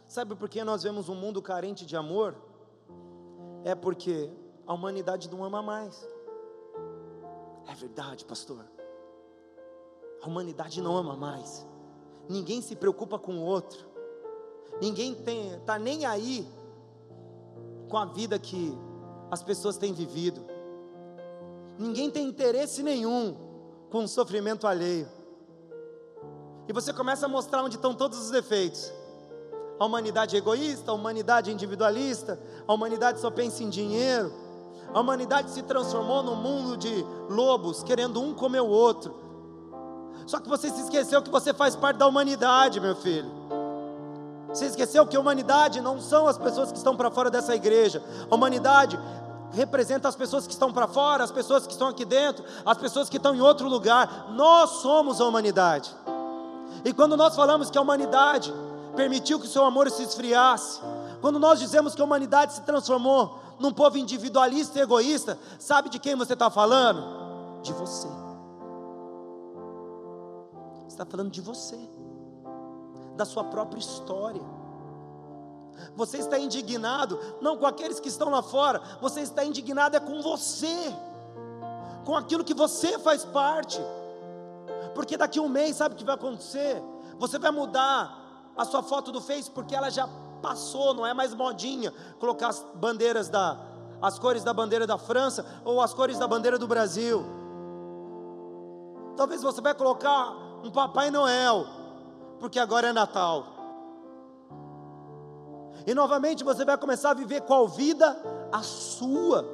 Sabe 0.07 0.35
por 0.35 0.49
que 0.49 0.63
nós 0.63 0.83
vemos 0.83 1.07
um 1.07 1.15
mundo 1.15 1.41
carente 1.41 1.85
de 1.85 1.95
amor? 1.95 2.35
É 3.63 3.73
porque 3.73 4.29
a 4.67 4.73
humanidade 4.73 5.29
não 5.29 5.43
ama 5.43 5.61
mais. 5.61 6.05
É 7.67 7.73
verdade, 7.75 8.25
pastor. 8.25 8.65
A 10.21 10.27
humanidade 10.27 10.81
não 10.81 10.97
ama 10.97 11.15
mais. 11.15 11.65
Ninguém 12.27 12.61
se 12.61 12.75
preocupa 12.75 13.17
com 13.17 13.37
o 13.37 13.43
outro. 13.43 13.85
Ninguém 14.81 15.15
tem, 15.15 15.59
tá 15.61 15.77
nem 15.77 16.05
aí 16.05 16.47
com 17.89 17.97
a 17.97 18.05
vida 18.05 18.37
que 18.39 18.77
as 19.29 19.43
pessoas 19.43 19.77
têm 19.77 19.93
vivido. 19.93 20.41
Ninguém 21.77 22.09
tem 22.09 22.27
interesse 22.27 22.83
nenhum 22.83 23.35
com 23.89 24.03
o 24.03 24.07
sofrimento 24.07 24.67
alheio. 24.67 25.07
E 26.67 26.73
você 26.73 26.93
começa 26.93 27.25
a 27.25 27.29
mostrar 27.29 27.63
onde 27.63 27.75
estão 27.75 27.93
todos 27.93 28.19
os 28.19 28.31
defeitos. 28.31 28.91
A 29.79 29.85
humanidade 29.85 30.35
é 30.35 30.39
egoísta, 30.39 30.91
a 30.91 30.93
humanidade 30.93 31.49
é 31.49 31.53
individualista, 31.53 32.39
a 32.67 32.73
humanidade 32.73 33.19
só 33.19 33.31
pensa 33.31 33.63
em 33.63 33.69
dinheiro. 33.69 34.31
A 34.93 34.99
humanidade 34.99 35.49
se 35.51 35.63
transformou 35.63 36.21
num 36.21 36.35
mundo 36.35 36.77
de 36.77 37.05
lobos, 37.29 37.81
querendo 37.81 38.21
um 38.21 38.33
comer 38.33 38.61
o 38.61 38.67
outro. 38.67 39.15
Só 40.27 40.39
que 40.39 40.47
você 40.47 40.69
se 40.69 40.81
esqueceu 40.81 41.21
que 41.21 41.31
você 41.31 41.53
faz 41.53 41.75
parte 41.75 41.97
da 41.97 42.07
humanidade, 42.07 42.79
meu 42.79 42.95
filho. 42.95 43.31
Você 44.49 44.65
esqueceu 44.65 45.07
que 45.07 45.15
a 45.15 45.19
humanidade 45.19 45.79
não 45.79 45.99
são 45.99 46.27
as 46.27 46.37
pessoas 46.37 46.71
que 46.71 46.77
estão 46.77 46.95
para 46.95 47.09
fora 47.09 47.31
dessa 47.31 47.55
igreja. 47.55 48.03
A 48.29 48.35
humanidade 48.35 48.99
representa 49.51 50.07
as 50.07 50.15
pessoas 50.15 50.45
que 50.45 50.53
estão 50.53 50.71
para 50.71 50.87
fora, 50.87 51.23
as 51.23 51.31
pessoas 51.31 51.65
que 51.65 51.73
estão 51.73 51.87
aqui 51.87 52.05
dentro, 52.05 52.43
as 52.65 52.77
pessoas 52.77 53.09
que 53.09 53.17
estão 53.17 53.33
em 53.33 53.41
outro 53.41 53.67
lugar. 53.67 54.27
Nós 54.31 54.69
somos 54.81 55.21
a 55.21 55.25
humanidade. 55.25 55.95
E 56.83 56.93
quando 56.93 57.15
nós 57.15 57.35
falamos 57.35 57.69
que 57.69 57.77
a 57.77 57.81
humanidade 57.81 58.53
permitiu 58.95 59.39
que 59.39 59.45
o 59.45 59.49
seu 59.49 59.63
amor 59.63 59.89
se 59.89 60.03
esfriasse, 60.03 60.81
quando 61.21 61.39
nós 61.39 61.59
dizemos 61.59 61.93
que 61.93 62.01
a 62.01 62.05
humanidade 62.05 62.53
se 62.53 62.61
transformou 62.61 63.39
num 63.59 63.71
povo 63.71 63.97
individualista 63.97 64.79
e 64.79 64.81
egoísta, 64.81 65.37
sabe 65.59 65.89
de 65.89 65.99
quem 65.99 66.15
você 66.15 66.33
está 66.33 66.49
falando? 66.49 67.61
De 67.61 67.71
você. 67.73 68.07
Você 70.79 70.87
está 70.87 71.05
falando 71.05 71.29
de 71.29 71.41
você, 71.41 71.79
da 73.15 73.23
sua 73.23 73.43
própria 73.43 73.79
história. 73.79 74.41
Você 75.95 76.17
está 76.17 76.37
indignado, 76.39 77.19
não 77.41 77.57
com 77.57 77.65
aqueles 77.65 77.99
que 77.99 78.09
estão 78.09 78.29
lá 78.29 78.41
fora, 78.41 78.81
você 78.99 79.21
está 79.21 79.43
indignado 79.43 79.95
é 79.95 79.99
com 79.99 80.21
você, 80.21 80.93
com 82.05 82.15
aquilo 82.15 82.43
que 82.43 82.53
você 82.53 82.97
faz 82.99 83.23
parte. 83.23 83.79
Porque 84.93 85.17
daqui 85.17 85.39
a 85.39 85.41
um 85.41 85.49
mês, 85.49 85.77
sabe 85.77 85.95
o 85.95 85.97
que 85.97 86.03
vai 86.03 86.15
acontecer? 86.15 86.81
Você 87.17 87.39
vai 87.39 87.51
mudar 87.51 88.51
a 88.57 88.65
sua 88.65 88.83
foto 88.83 89.11
do 89.11 89.21
Face 89.21 89.49
porque 89.49 89.75
ela 89.75 89.89
já 89.89 90.07
passou, 90.41 90.93
não 90.93 91.05
é 91.05 91.13
mais 91.13 91.33
modinha 91.33 91.93
colocar 92.19 92.49
as 92.49 92.65
bandeiras 92.75 93.29
da 93.29 93.67
as 94.01 94.17
cores 94.17 94.43
da 94.43 94.51
bandeira 94.51 94.87
da 94.87 94.97
França 94.97 95.45
ou 95.63 95.79
as 95.79 95.93
cores 95.93 96.17
da 96.17 96.27
bandeira 96.27 96.57
do 96.57 96.67
Brasil. 96.67 97.23
Talvez 99.15 99.43
você 99.43 99.61
vai 99.61 99.75
colocar 99.75 100.33
um 100.63 100.71
Papai 100.71 101.11
Noel, 101.11 101.67
porque 102.39 102.57
agora 102.57 102.87
é 102.87 102.93
Natal. 102.93 103.45
E 105.85 105.93
novamente 105.93 106.43
você 106.43 106.65
vai 106.65 106.77
começar 106.79 107.11
a 107.11 107.13
viver 107.13 107.41
qual 107.41 107.67
vida? 107.67 108.17
A 108.51 108.63
sua. 108.63 109.45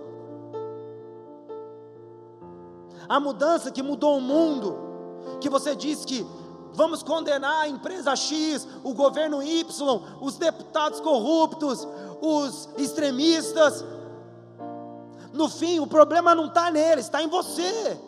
A 3.10 3.20
mudança 3.20 3.70
que 3.70 3.84
mudou 3.84 4.18
o 4.18 4.22
mundo 4.22 4.87
que 5.40 5.50
você 5.50 5.76
diz 5.76 6.06
que 6.06 6.26
vamos 6.74 7.02
condenar 7.02 7.64
a 7.64 7.68
empresa 7.68 8.16
X, 8.16 8.68
o 8.84 8.94
governo 8.94 9.42
Y, 9.42 9.66
os 10.22 10.38
deputados 10.38 11.00
corruptos, 11.00 11.88
os 12.22 12.70
extremistas. 12.78 13.84
No 15.34 15.50
fim, 15.50 15.80
o 15.80 15.88
problema 15.88 16.34
não 16.34 16.46
está 16.46 16.72
neles, 16.72 17.06
está 17.06 17.22
em 17.22 17.28
você. 17.28 18.00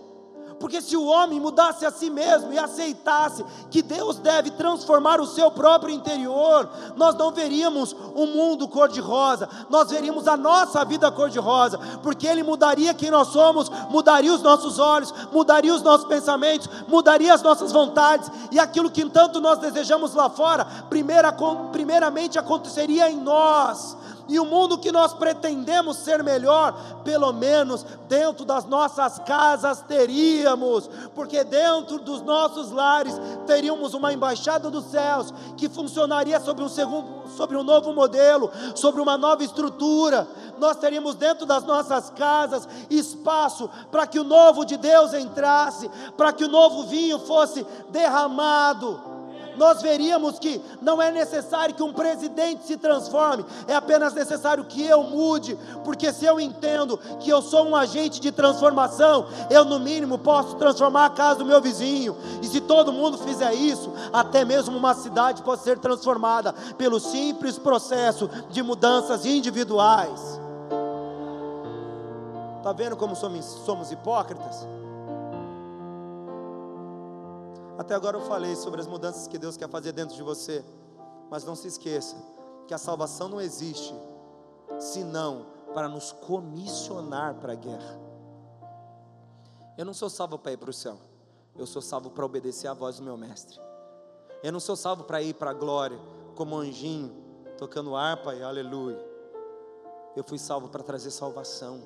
Porque 0.59 0.81
se 0.81 0.97
o 0.97 1.05
homem 1.05 1.39
mudasse 1.39 1.85
a 1.85 1.91
si 1.91 2.09
mesmo 2.09 2.51
e 2.51 2.59
aceitasse 2.59 3.45
que 3.71 3.81
Deus 3.81 4.17
deve 4.17 4.51
transformar 4.51 5.21
o 5.21 5.27
seu 5.27 5.49
próprio 5.49 5.93
interior, 5.93 6.69
nós 6.95 7.15
não 7.15 7.31
veríamos 7.31 7.95
um 8.15 8.27
mundo 8.27 8.67
cor-de-rosa, 8.67 9.47
nós 9.69 9.89
veríamos 9.89 10.27
a 10.27 10.35
nossa 10.35 10.83
vida 10.83 11.11
cor-de-rosa, 11.11 11.79
porque 12.03 12.27
Ele 12.27 12.43
mudaria 12.43 12.93
quem 12.93 13.09
nós 13.09 13.29
somos, 13.29 13.69
mudaria 13.89 14.33
os 14.33 14.41
nossos 14.41 14.79
olhos, 14.79 15.13
mudaria 15.31 15.73
os 15.73 15.81
nossos 15.81 16.07
pensamentos, 16.07 16.69
mudaria 16.87 17.33
as 17.33 17.41
nossas 17.41 17.71
vontades, 17.71 18.29
e 18.51 18.59
aquilo 18.59 18.91
que 18.91 19.09
tanto 19.09 19.39
nós 19.39 19.59
desejamos 19.59 20.13
lá 20.13 20.29
fora, 20.29 20.65
primeira, 20.89 21.33
primeiramente 21.71 22.37
aconteceria 22.37 23.09
em 23.09 23.17
nós 23.17 23.97
e 24.29 24.39
o 24.39 24.45
mundo 24.45 24.77
que 24.77 24.91
nós 24.91 25.11
pretendemos 25.11 25.97
ser 25.97 26.23
melhor, 26.23 27.01
pelo 27.03 27.33
menos 27.33 27.83
dentro 28.07 28.45
das 28.45 28.63
nossas 28.65 29.17
casas 29.19 29.81
teríamos, 29.81 30.87
porque 31.15 31.43
dentro 31.43 31.97
dos 31.97 32.21
nossos 32.21 32.71
lares 32.71 33.19
teríamos 33.47 33.95
uma 33.95 34.13
embaixada 34.13 34.69
dos 34.69 34.85
céus 34.85 35.33
que 35.57 35.67
funcionaria 35.67 36.39
sobre 36.39 36.63
um 36.63 36.69
segundo, 36.69 37.27
sobre 37.35 37.57
um 37.57 37.63
novo 37.63 37.91
modelo, 37.91 38.51
sobre 38.75 39.01
uma 39.01 39.17
nova 39.17 39.43
estrutura. 39.43 40.27
Nós 40.59 40.77
teríamos 40.77 41.15
dentro 41.15 41.47
das 41.47 41.63
nossas 41.63 42.11
casas 42.11 42.67
espaço 42.89 43.67
para 43.91 44.05
que 44.05 44.19
o 44.19 44.23
novo 44.23 44.63
de 44.63 44.77
Deus 44.77 45.13
entrasse, 45.13 45.89
para 46.15 46.31
que 46.31 46.43
o 46.43 46.49
novo 46.49 46.83
vinho 46.83 47.17
fosse 47.17 47.65
derramado 47.89 49.18
nós 49.59 49.81
veríamos 49.81 50.39
que 50.39 50.61
não 50.81 51.01
é 51.01 51.11
necessário 51.11 51.75
que 51.75 51.83
um 51.83 51.91
presidente 51.91 52.65
se 52.65 52.77
transforme, 52.77 53.45
é 53.67 53.75
apenas 53.75 54.13
necessário 54.13 54.63
que 54.63 54.83
eu 54.85 55.03
mude, 55.03 55.59
porque 55.83 56.13
se 56.13 56.25
eu 56.25 56.39
entendo 56.39 56.97
que 57.19 57.29
eu 57.29 57.41
sou 57.41 57.67
um 57.67 57.75
agente 57.75 58.21
de 58.21 58.31
transformação, 58.31 59.27
eu 59.49 59.65
no 59.65 59.77
mínimo 59.77 60.17
posso 60.17 60.55
transformar 60.55 61.07
a 61.07 61.09
casa 61.09 61.39
do 61.39 61.45
meu 61.45 61.61
vizinho, 61.61 62.15
e 62.41 62.47
se 62.47 62.61
todo 62.61 62.93
mundo 62.93 63.17
fizer 63.17 63.53
isso, 63.53 63.91
até 64.13 64.45
mesmo 64.45 64.77
uma 64.77 64.93
cidade 64.93 65.43
pode 65.43 65.61
ser 65.61 65.77
transformada 65.77 66.53
pelo 66.77 66.97
simples 66.97 67.59
processo 67.59 68.29
de 68.49 68.63
mudanças 68.63 69.25
individuais. 69.25 70.39
Está 72.59 72.71
vendo 72.71 72.95
como 72.95 73.13
somos, 73.13 73.43
somos 73.65 73.91
hipócritas? 73.91 74.65
Até 77.79 77.95
agora 77.95 78.17
eu 78.17 78.21
falei 78.25 78.57
sobre 78.57 78.81
as 78.81 78.87
mudanças 78.87 79.25
que 79.25 79.37
Deus 79.37 79.55
quer 79.55 79.69
fazer 79.69 79.93
dentro 79.93 80.13
de 80.13 80.21
você, 80.21 80.65
mas 81.31 81.45
não 81.45 81.55
se 81.55 81.65
esqueça 81.65 82.17
que 82.67 82.73
a 82.73 82.77
salvação 82.77 83.29
não 83.29 83.39
existe 83.39 83.95
senão 84.77 85.45
para 85.73 85.87
nos 85.87 86.11
comissionar 86.11 87.35
para 87.35 87.53
a 87.53 87.55
guerra. 87.55 87.97
Eu 89.77 89.85
não 89.85 89.93
sou 89.93 90.09
salvo 90.09 90.37
para 90.37 90.51
ir 90.51 90.57
para 90.57 90.69
o 90.69 90.73
céu, 90.73 90.97
Eu 91.57 91.65
sou 91.65 91.81
salvo 91.81 92.09
para 92.09 92.25
obedecer 92.25 92.67
à 92.67 92.73
voz 92.73 92.97
do 92.97 93.03
meu 93.03 93.15
mestre. 93.15 93.57
Eu 94.43 94.51
não 94.51 94.59
sou 94.59 94.75
salvo 94.75 95.05
para 95.05 95.21
ir 95.21 95.33
para 95.35 95.51
a 95.51 95.53
glória 95.53 95.97
como 96.35 96.57
anjinho, 96.57 97.15
tocando 97.57 97.95
harpa 97.95 98.35
e 98.35 98.43
aleluia. 98.43 98.99
Eu 100.17 100.23
fui 100.25 100.37
salvo 100.37 100.67
para 100.67 100.83
trazer 100.83 101.11
salvação. 101.11 101.81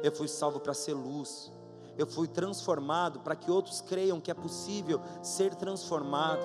Eu 0.00 0.12
fui 0.12 0.28
salvo 0.28 0.60
para 0.60 0.74
ser 0.74 0.94
luz. 0.94 1.50
Eu 1.96 2.06
fui 2.06 2.26
transformado 2.26 3.20
para 3.20 3.36
que 3.36 3.50
outros 3.50 3.80
creiam 3.80 4.20
que 4.20 4.30
é 4.30 4.34
possível 4.34 5.00
ser 5.22 5.54
transformado. 5.54 6.42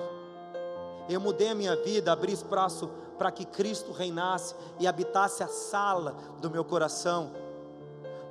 Eu 1.08 1.20
mudei 1.20 1.48
a 1.48 1.54
minha 1.54 1.76
vida, 1.76 2.12
abri 2.12 2.32
espaço 2.32 2.88
para 3.16 3.30
que 3.30 3.44
Cristo 3.44 3.92
reinasse 3.92 4.54
e 4.78 4.86
habitasse 4.86 5.42
a 5.42 5.48
sala 5.48 6.14
do 6.40 6.50
meu 6.50 6.64
coração 6.64 7.32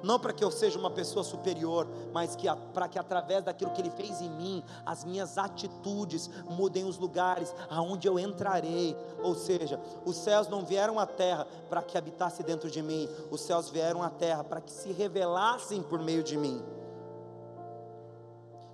não 0.03 0.19
para 0.19 0.33
que 0.33 0.43
eu 0.43 0.51
seja 0.51 0.77
uma 0.77 0.91
pessoa 0.91 1.23
superior, 1.23 1.87
mas 2.13 2.35
que 2.35 2.47
para 2.73 2.87
que 2.87 2.99
através 2.99 3.43
daquilo 3.43 3.71
que 3.71 3.81
Ele 3.81 3.89
fez 3.89 4.21
em 4.21 4.29
mim, 4.29 4.63
as 4.85 5.03
minhas 5.03 5.37
atitudes 5.37 6.29
mudem 6.49 6.85
os 6.85 6.97
lugares 6.97 7.53
aonde 7.69 8.07
eu 8.07 8.19
entrarei. 8.19 8.95
Ou 9.21 9.35
seja, 9.35 9.79
os 10.05 10.15
céus 10.15 10.47
não 10.47 10.65
vieram 10.65 10.99
à 10.99 11.05
terra 11.05 11.47
para 11.69 11.81
que 11.81 11.97
habitasse 11.97 12.43
dentro 12.43 12.69
de 12.69 12.81
mim, 12.81 13.09
os 13.31 13.41
céus 13.41 13.69
vieram 13.69 14.03
à 14.03 14.09
terra 14.09 14.43
para 14.43 14.61
que 14.61 14.71
se 14.71 14.91
revelassem 14.91 15.81
por 15.81 15.99
meio 15.99 16.23
de 16.23 16.37
mim. 16.37 16.76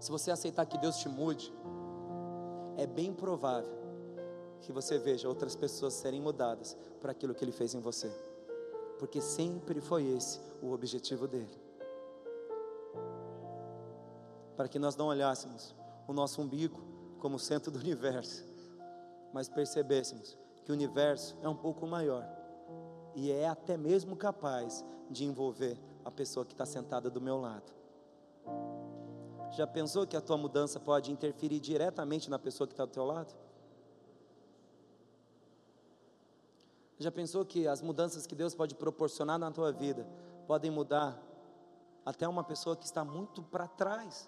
Se 0.04 0.12
você 0.12 0.32
aceitar 0.32 0.66
que 0.66 0.78
Deus 0.78 0.98
te 0.98 1.08
mude, 1.08 1.54
é 2.78 2.86
bem 2.86 3.14
provável 3.14 3.74
que 4.62 4.72
você 4.72 4.98
veja 4.98 5.30
outras 5.30 5.56
pessoas 5.56 5.94
serem 5.94 6.22
mudadas 6.22 6.76
para 7.00 7.12
aquilo 7.12 7.34
que 7.34 7.44
Ele 7.44 7.52
fez 7.52 7.74
em 7.74 7.80
você 7.80 8.12
porque 9.04 9.20
sempre 9.20 9.82
foi 9.82 10.06
esse 10.06 10.40
o 10.62 10.72
objetivo 10.72 11.28
dele. 11.28 11.62
Para 14.56 14.70
que 14.70 14.80
nós 14.80 14.96
não 14.96 15.08
olhássemos 15.08 15.76
o 16.08 16.14
nosso 16.14 16.42
umbigo 16.42 16.80
como 17.20 17.38
centro 17.38 17.70
do 17.70 17.80
universo, 17.80 18.46
mas 19.34 19.50
percebêssemos 19.50 20.38
que 20.64 20.72
o 20.72 20.74
universo 20.74 21.36
é 21.42 21.50
um 21.50 21.56
pouco 21.56 21.86
maior 21.86 22.26
e 23.14 23.30
é 23.30 23.46
até 23.46 23.76
mesmo 23.76 24.16
capaz 24.16 24.86
de 25.10 25.26
envolver 25.26 25.78
a 26.06 26.10
pessoa 26.10 26.46
que 26.46 26.54
está 26.54 26.66
sentada 26.66 27.10
do 27.10 27.20
meu 27.20 27.38
lado. 27.38 27.74
Já 29.56 29.68
pensou 29.68 30.08
que 30.08 30.18
a 30.18 30.22
tua 30.22 30.36
mudança 30.36 30.80
pode 30.80 31.12
interferir 31.12 31.60
diretamente 31.60 32.28
na 32.28 32.40
pessoa 32.40 32.68
que 32.68 32.74
está 32.74 32.86
do 32.86 32.92
teu 32.92 33.06
lado? 33.06 33.32
Já 36.98 37.12
pensou 37.12 37.46
que 37.46 37.68
as 37.68 37.80
mudanças 37.80 38.26
que 38.26 38.34
Deus 38.34 38.56
pode 38.56 38.74
proporcionar 38.74 39.38
na 39.38 39.52
tua 39.52 39.72
vida 39.72 40.08
podem 40.48 40.72
mudar 40.72 41.22
até 42.04 42.28
uma 42.28 42.44
pessoa 42.44 42.76
que 42.76 42.86
está 42.86 43.06
muito 43.06 43.44
para 43.44 43.68
trás 43.68 44.28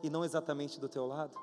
e 0.00 0.08
não 0.08 0.24
exatamente 0.24 0.78
do 0.78 0.88
teu 0.88 1.06
lado? 1.06 1.36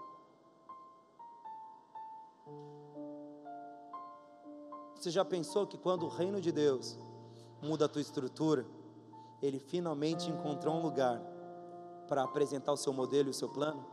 Você 4.95 5.11
já 5.11 5.26
pensou 5.26 5.67
que 5.67 5.78
quando 5.78 6.03
o 6.03 6.09
reino 6.09 6.39
de 6.39 6.53
Deus 6.53 6.97
muda 7.61 7.84
a 7.84 7.89
tua 7.89 8.01
estrutura, 8.01 8.65
ele 9.41 9.59
finalmente 9.59 10.30
encontrou 10.30 10.76
um 10.76 10.82
lugar 10.82 11.22
para 12.10 12.24
apresentar 12.24 12.74
o 12.74 12.78
seu 12.78 12.91
modelo 12.91 13.30
e 13.30 13.32
o 13.32 13.34
seu 13.34 13.47
plano? 13.47 13.86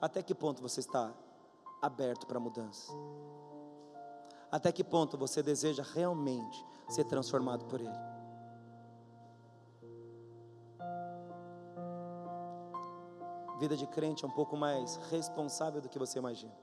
Até 0.00 0.22
que 0.22 0.34
ponto 0.34 0.62
você 0.62 0.80
está 0.80 1.12
aberto 1.82 2.26
para 2.26 2.38
mudança? 2.38 2.92
Até 4.50 4.72
que 4.72 4.82
ponto 4.82 5.18
você 5.18 5.42
deseja 5.42 5.82
realmente 5.82 6.64
ser 6.88 7.04
transformado 7.04 7.66
por 7.66 7.80
Ele? 7.80 8.10
Vida 13.58 13.76
de 13.76 13.86
crente 13.86 14.24
é 14.24 14.28
um 14.28 14.30
pouco 14.30 14.56
mais 14.56 14.96
responsável 15.10 15.82
do 15.82 15.88
que 15.88 15.98
você 15.98 16.18
imagina. 16.18 16.54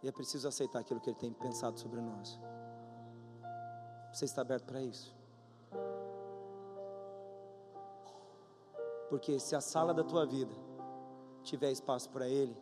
E 0.00 0.08
é 0.08 0.12
preciso 0.12 0.46
aceitar 0.46 0.78
aquilo 0.78 1.00
que 1.00 1.10
Ele 1.10 1.18
tem 1.18 1.32
pensado 1.32 1.80
sobre 1.80 2.00
nós. 2.00 2.38
Você 4.14 4.26
está 4.26 4.42
aberto 4.42 4.66
para 4.66 4.80
isso? 4.80 5.12
Porque 9.10 9.40
se 9.40 9.56
a 9.56 9.60
sala 9.60 9.92
da 9.92 10.04
tua 10.04 10.24
vida 10.24 10.54
tiver 11.42 11.72
espaço 11.72 12.08
para 12.10 12.28
Ele, 12.28 12.56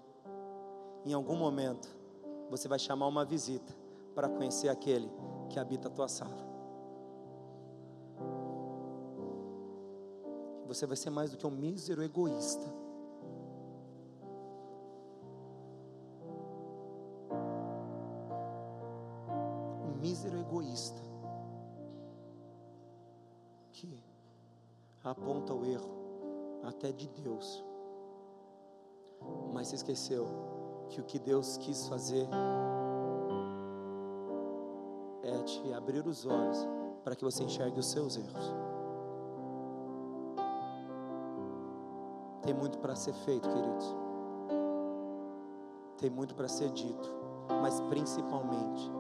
em 1.05 1.13
algum 1.13 1.37
momento, 1.37 1.95
você 2.49 2.67
vai 2.69 2.79
chamar 2.79 3.07
uma 3.07 3.23
visita 3.23 3.77
para 4.15 4.31
conhecer 4.31 4.71
aquele 4.71 5.11
que 5.51 5.59
habita 5.59 5.89
a 5.89 5.91
tua 5.91 6.09
sala. 6.09 6.43
Você 10.67 10.87
vai 10.87 10.97
ser 10.97 11.11
mais 11.11 11.33
do 11.33 11.37
que 11.37 11.47
um 11.47 11.51
mísero 11.51 12.03
egoísta. 12.03 12.82
Aponta 25.23 25.55
o 25.55 25.65
erro 25.65 25.89
até 26.65 26.91
de 26.91 27.09
Deus, 27.09 27.65
mas 29.53 29.69
se 29.69 29.77
esqueceu 29.77 30.27
que 30.89 31.01
o 31.01 31.05
que 31.05 31.19
Deus 31.19 31.57
quis 31.59 31.87
fazer 31.89 32.27
é 35.23 35.43
te 35.45 35.73
abrir 35.73 36.05
os 36.07 36.27
olhos 36.27 36.59
para 37.05 37.15
que 37.15 37.25
você 37.25 37.45
enxergue 37.45 37.79
os 37.79 37.87
seus 37.87 38.17
erros. 38.17 38.53
Tem 42.43 42.53
muito 42.53 42.79
para 42.79 42.97
ser 42.97 43.13
feito, 43.13 43.49
queridos. 43.49 43.97
Tem 45.99 46.11
muito 46.11 46.35
para 46.35 46.49
ser 46.49 46.71
dito, 46.71 47.09
mas 47.61 47.81
principalmente 47.83 48.91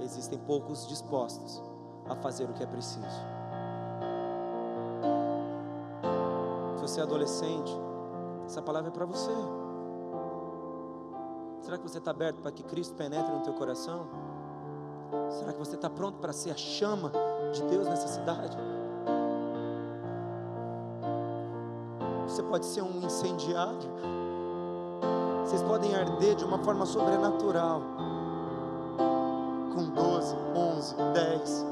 existem 0.00 0.38
poucos 0.38 0.86
dispostos 0.86 1.60
a 2.08 2.14
fazer 2.14 2.48
o 2.48 2.52
que 2.52 2.62
é 2.62 2.66
preciso. 2.66 3.39
Você 6.90 7.00
é 7.00 7.02
adolescente, 7.04 7.72
essa 8.44 8.60
palavra 8.60 8.88
é 8.88 8.92
para 8.92 9.06
você. 9.06 9.30
Será 11.60 11.78
que 11.78 11.88
você 11.88 11.98
está 11.98 12.10
aberto 12.10 12.42
para 12.42 12.50
que 12.50 12.64
Cristo 12.64 12.94
penetre 12.96 13.32
no 13.32 13.42
teu 13.42 13.52
coração? 13.52 14.08
Será 15.30 15.52
que 15.52 15.58
você 15.58 15.76
está 15.76 15.88
pronto 15.88 16.18
para 16.18 16.32
ser 16.32 16.50
a 16.50 16.56
chama 16.56 17.12
de 17.52 17.62
Deus 17.62 17.86
nessa 17.86 18.08
cidade? 18.08 18.56
Você 22.26 22.42
pode 22.42 22.66
ser 22.66 22.82
um 22.82 23.04
incendiário. 23.04 23.90
Vocês 25.44 25.62
podem 25.62 25.94
arder 25.94 26.34
de 26.34 26.44
uma 26.44 26.58
forma 26.58 26.86
sobrenatural. 26.86 27.82
Com 29.74 29.90
12, 29.90 30.36
11, 30.56 30.94
10, 31.14 31.66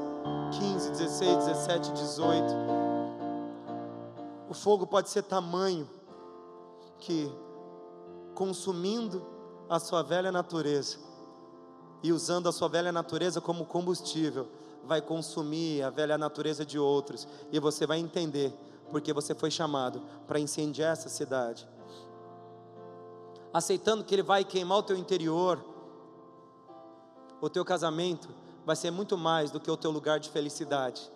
15, 0.59 0.91
16, 0.91 1.45
17, 1.45 1.91
18. 1.91 2.88
Fogo 4.59 4.85
pode 4.85 5.09
ser 5.09 5.23
tamanho 5.23 5.89
que, 6.99 7.31
consumindo 8.35 9.25
a 9.69 9.79
sua 9.79 10.03
velha 10.03 10.33
natureza 10.33 10.97
e 12.03 12.11
usando 12.11 12.49
a 12.49 12.51
sua 12.51 12.67
velha 12.67 12.91
natureza 12.91 13.39
como 13.39 13.65
combustível, 13.65 14.49
vai 14.83 15.01
consumir 15.01 15.81
a 15.81 15.89
velha 15.89 16.17
natureza 16.17 16.65
de 16.65 16.77
outros, 16.77 17.25
e 17.51 17.59
você 17.59 17.85
vai 17.85 17.99
entender 17.99 18.53
porque 18.91 19.13
você 19.13 19.33
foi 19.33 19.49
chamado 19.49 20.01
para 20.27 20.39
incendiar 20.39 20.91
essa 20.91 21.07
cidade. 21.07 21.67
Aceitando 23.53 24.03
que 24.03 24.13
Ele 24.13 24.23
vai 24.23 24.43
queimar 24.43 24.79
o 24.79 24.83
teu 24.83 24.97
interior, 24.97 25.63
o 27.39 27.49
teu 27.49 27.63
casamento 27.63 28.27
vai 28.65 28.75
ser 28.75 28.91
muito 28.91 29.17
mais 29.17 29.51
do 29.51 29.59
que 29.59 29.71
o 29.71 29.77
teu 29.77 29.91
lugar 29.91 30.19
de 30.19 30.29
felicidade 30.29 31.09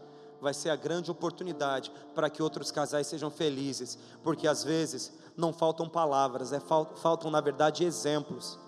vai 0.43 0.53
ser 0.53 0.69
a 0.69 0.75
grande 0.75 1.09
oportunidade 1.09 1.91
para 2.13 2.29
que 2.29 2.43
outros 2.43 2.69
casais 2.69 3.07
sejam 3.07 3.31
felizes, 3.31 3.97
porque 4.21 4.47
às 4.47 4.63
vezes 4.63 5.11
não 5.35 5.51
faltam 5.51 5.89
palavras, 5.89 6.51
é, 6.53 6.59
faltam 6.59 7.31
na 7.31 7.41
verdade 7.41 7.83
exemplos. 7.83 8.59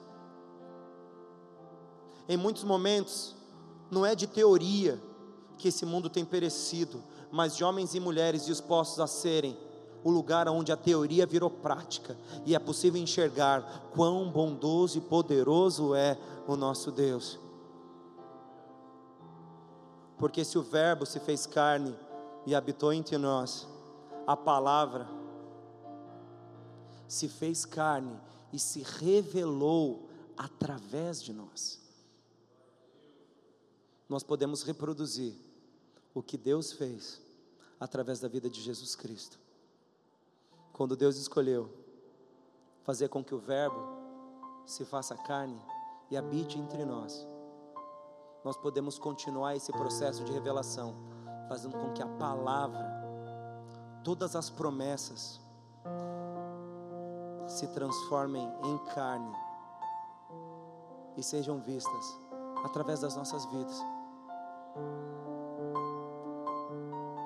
Em 2.28 2.38
muitos 2.38 2.64
momentos, 2.64 3.36
não 3.92 4.06
é 4.06 4.16
de 4.16 4.26
teoria 4.26 5.00
que 5.58 5.68
esse 5.68 5.86
mundo 5.86 6.10
tem 6.10 6.26
perecido, 6.26 7.04
mas 7.32 7.56
de 7.56 7.64
homens 7.64 7.94
e 7.94 8.00
mulheres 8.00 8.46
dispostos 8.46 9.00
a 9.00 9.06
serem 9.06 9.58
o 10.04 10.10
lugar 10.10 10.48
onde 10.48 10.72
a 10.72 10.78
teoria 10.78 11.26
virou 11.26 11.50
prática 11.50 12.16
e 12.46 12.56
é 12.56 12.60
possível 12.60 13.02
enxergar 13.02 13.90
quão 13.94 14.30
bondoso 14.30 14.98
e 14.98 15.02
poderoso 15.02 15.96
é 15.96 16.18
o 16.48 16.56
nosso 16.56 16.92
Deus. 16.92 17.40
Porque 20.18 20.44
se 20.46 20.58
o 20.58 20.64
Verbo 20.64 21.06
se 21.06 21.20
fez 21.20 21.46
carne 21.46 21.98
e 22.46 22.56
habitou 22.56 22.94
entre 22.94 23.18
nós, 23.18 23.68
a 24.26 24.36
palavra 24.36 25.08
se 27.08 27.28
fez 27.28 27.66
carne 27.66 28.20
e 28.52 28.60
se 28.60 28.82
revelou 28.82 30.10
através 30.38 31.22
de 31.22 31.34
nós. 31.34 31.82
Nós 34.08 34.24
podemos 34.24 34.64
reproduzir 34.64 35.34
o 36.14 36.22
que 36.22 36.38
Deus 36.38 36.72
fez 36.72 37.22
através 37.80 38.20
da 38.20 38.28
vida 38.28 38.50
de 38.50 38.62
Jesus 38.62 38.96
Cristo. 38.96 39.40
Quando 40.72 40.96
Deus 40.96 41.18
escolheu 41.18 41.70
fazer 42.84 43.10
com 43.10 43.24
que 43.24 43.34
o 43.34 43.40
Verbo 43.40 43.82
se 44.66 44.86
faça 44.86 45.16
carne 45.16 45.60
e 46.10 46.18
habite 46.18 46.58
entre 46.60 46.86
nós, 46.86 47.28
nós 48.46 48.56
podemos 48.56 49.00
continuar 49.00 49.56
esse 49.56 49.72
processo 49.72 50.24
de 50.24 50.32
revelação, 50.32 50.94
fazendo 51.50 51.76
com 51.76 51.92
que 51.94 52.04
a 52.04 52.08
palavra, 52.08 52.86
todas 54.04 54.36
as 54.36 54.52
promessas, 54.52 55.42
se 57.48 57.66
transformem 57.70 58.48
em 58.64 58.78
carne 58.94 59.36
e 61.18 61.24
sejam 61.24 61.60
vistas 61.60 62.20
através 62.64 63.00
das 63.00 63.16
nossas 63.16 63.44
vidas. 63.46 63.84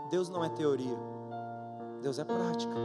Deus 0.10 0.30
não 0.30 0.42
é 0.42 0.48
teoria, 0.48 0.98
Deus 2.02 2.18
é 2.18 2.24
prática. 2.24 2.76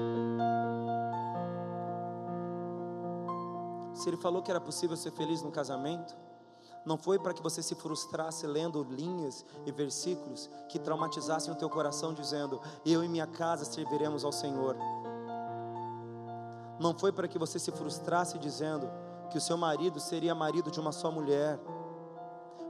Se 3.95 4.09
Ele 4.09 4.17
falou 4.17 4.43
que 4.43 4.51
era 4.51 4.61
possível 4.61 4.97
ser 4.97 5.13
feliz 5.13 5.41
no 5.41 5.53
casamento, 5.53 6.17
não 6.85 6.99
foi 6.99 7.19
para 7.19 7.33
que 7.33 7.43
você 7.43 7.63
se 7.63 7.75
frustrasse 7.75 8.47
lendo 8.47 8.83
linhas 8.83 9.45
e 9.65 9.73
versículos 9.73 10.51
que 10.69 10.79
traumatizassem 10.79 11.53
o 11.53 11.57
teu 11.57 11.71
coração, 11.71 12.13
dizendo: 12.13 12.61
Eu 12.85 13.03
e 13.03 13.09
minha 13.09 13.27
casa 13.27 13.65
serviremos 13.65 14.25
ao 14.25 14.33
Senhor. 14.33 14.77
Não 16.79 16.93
foi 16.93 17.11
para 17.11 17.27
que 17.27 17.39
você 17.39 17.59
se 17.59 17.73
frustrasse 17.73 18.39
dizendo 18.39 18.91
que 19.31 19.39
o 19.39 19.41
seu 19.41 19.57
marido 19.57 19.99
seria 19.99 20.35
marido 20.35 20.71
de 20.71 20.79
uma 20.79 20.93
só 20.93 21.11
mulher. 21.11 21.59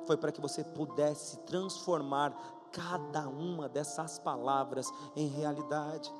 Foi 0.06 0.16
para 0.16 0.30
que 0.30 0.40
você 0.40 0.62
pudesse 0.62 1.38
transformar 1.38 2.36
cada 2.70 3.28
uma 3.28 3.68
dessas 3.68 4.18
palavras 4.18 4.92
em 5.16 5.26
realidade. 5.26 6.12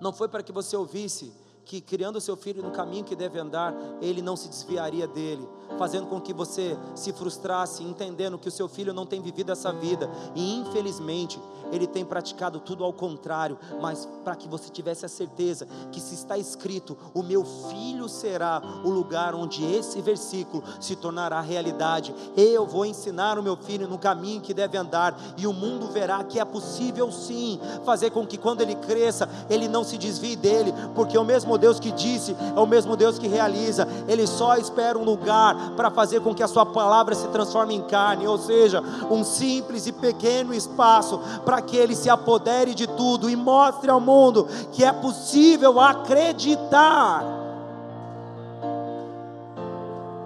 Não 0.00 0.12
foi 0.12 0.28
para 0.28 0.42
que 0.42 0.52
você 0.52 0.76
ouvisse 0.76 1.32
que 1.64 1.80
criando 1.80 2.20
seu 2.20 2.36
filho 2.36 2.62
no 2.62 2.70
caminho 2.70 3.04
que 3.04 3.16
deve 3.16 3.38
andar, 3.38 3.74
ele 4.00 4.22
não 4.22 4.36
se 4.36 4.48
desviaria 4.48 5.06
dele, 5.06 5.48
fazendo 5.78 6.06
com 6.06 6.20
que 6.20 6.32
você 6.32 6.76
se 6.94 7.12
frustrasse, 7.12 7.82
entendendo 7.82 8.38
que 8.38 8.48
o 8.48 8.52
seu 8.52 8.68
filho 8.68 8.92
não 8.92 9.06
tem 9.06 9.20
vivido 9.20 9.50
essa 9.50 9.72
vida, 9.72 10.10
e 10.34 10.56
infelizmente 10.56 11.40
ele 11.72 11.86
tem 11.86 12.04
praticado 12.04 12.60
tudo 12.60 12.84
ao 12.84 12.92
contrário, 12.92 13.58
mas 13.80 14.06
para 14.22 14.36
que 14.36 14.46
você 14.46 14.68
tivesse 14.68 15.04
a 15.06 15.08
certeza 15.08 15.66
que 15.90 16.00
se 16.00 16.14
está 16.14 16.36
escrito, 16.38 16.96
o 17.12 17.22
meu 17.22 17.44
filho 17.44 18.08
será 18.08 18.62
o 18.84 18.90
lugar 18.90 19.34
onde 19.34 19.64
esse 19.64 20.00
versículo 20.00 20.62
se 20.78 20.94
tornará 20.94 21.40
realidade. 21.40 22.14
Eu 22.36 22.66
vou 22.66 22.84
ensinar 22.84 23.38
o 23.38 23.42
meu 23.42 23.56
filho 23.56 23.88
no 23.88 23.98
caminho 23.98 24.40
que 24.40 24.54
deve 24.54 24.76
andar, 24.76 25.18
e 25.36 25.46
o 25.46 25.52
mundo 25.52 25.88
verá 25.88 26.22
que 26.22 26.38
é 26.38 26.44
possível 26.44 27.10
sim 27.10 27.58
fazer 27.84 28.10
com 28.10 28.26
que 28.26 28.36
quando 28.36 28.60
ele 28.60 28.74
cresça, 28.76 29.28
ele 29.48 29.66
não 29.66 29.82
se 29.82 29.96
desvie 29.98 30.36
dele, 30.36 30.72
porque 30.94 31.16
o 31.16 31.24
mesmo 31.24 31.53
Deus 31.58 31.80
que 31.80 31.90
disse 31.90 32.36
é 32.56 32.60
o 32.60 32.66
mesmo 32.66 32.96
Deus 32.96 33.18
que 33.18 33.28
realiza. 33.28 33.86
Ele 34.06 34.26
só 34.26 34.56
espera 34.56 34.98
um 34.98 35.04
lugar 35.04 35.72
para 35.76 35.90
fazer 35.90 36.20
com 36.20 36.34
que 36.34 36.42
a 36.42 36.48
sua 36.48 36.66
palavra 36.66 37.14
se 37.14 37.28
transforme 37.28 37.74
em 37.74 37.82
carne, 37.82 38.26
ou 38.26 38.38
seja, 38.38 38.82
um 39.10 39.24
simples 39.24 39.86
e 39.86 39.92
pequeno 39.92 40.54
espaço 40.54 41.20
para 41.44 41.60
que 41.62 41.76
ele 41.76 41.94
se 41.94 42.10
apodere 42.10 42.74
de 42.74 42.86
tudo 42.86 43.28
e 43.28 43.36
mostre 43.36 43.90
ao 43.90 44.00
mundo 44.00 44.46
que 44.72 44.84
é 44.84 44.92
possível 44.92 45.80
acreditar. 45.80 47.24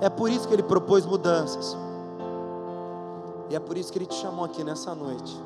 É 0.00 0.08
por 0.08 0.30
isso 0.30 0.46
que 0.46 0.54
ele 0.54 0.62
propôs 0.62 1.04
mudanças. 1.04 1.76
E 3.50 3.56
é 3.56 3.60
por 3.60 3.76
isso 3.76 3.90
que 3.90 3.98
ele 3.98 4.06
te 4.06 4.14
chamou 4.14 4.44
aqui 4.44 4.62
nessa 4.62 4.94
noite. 4.94 5.36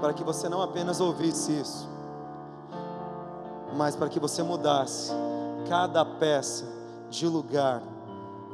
Para 0.00 0.12
que 0.12 0.22
você 0.22 0.48
não 0.48 0.60
apenas 0.60 1.00
ouvisse 1.00 1.52
isso, 1.52 1.88
mas 3.74 3.96
para 3.96 4.08
que 4.08 4.20
você 4.20 4.42
mudasse 4.42 5.10
cada 5.68 6.04
peça 6.04 6.64
de 7.10 7.26
lugar, 7.26 7.82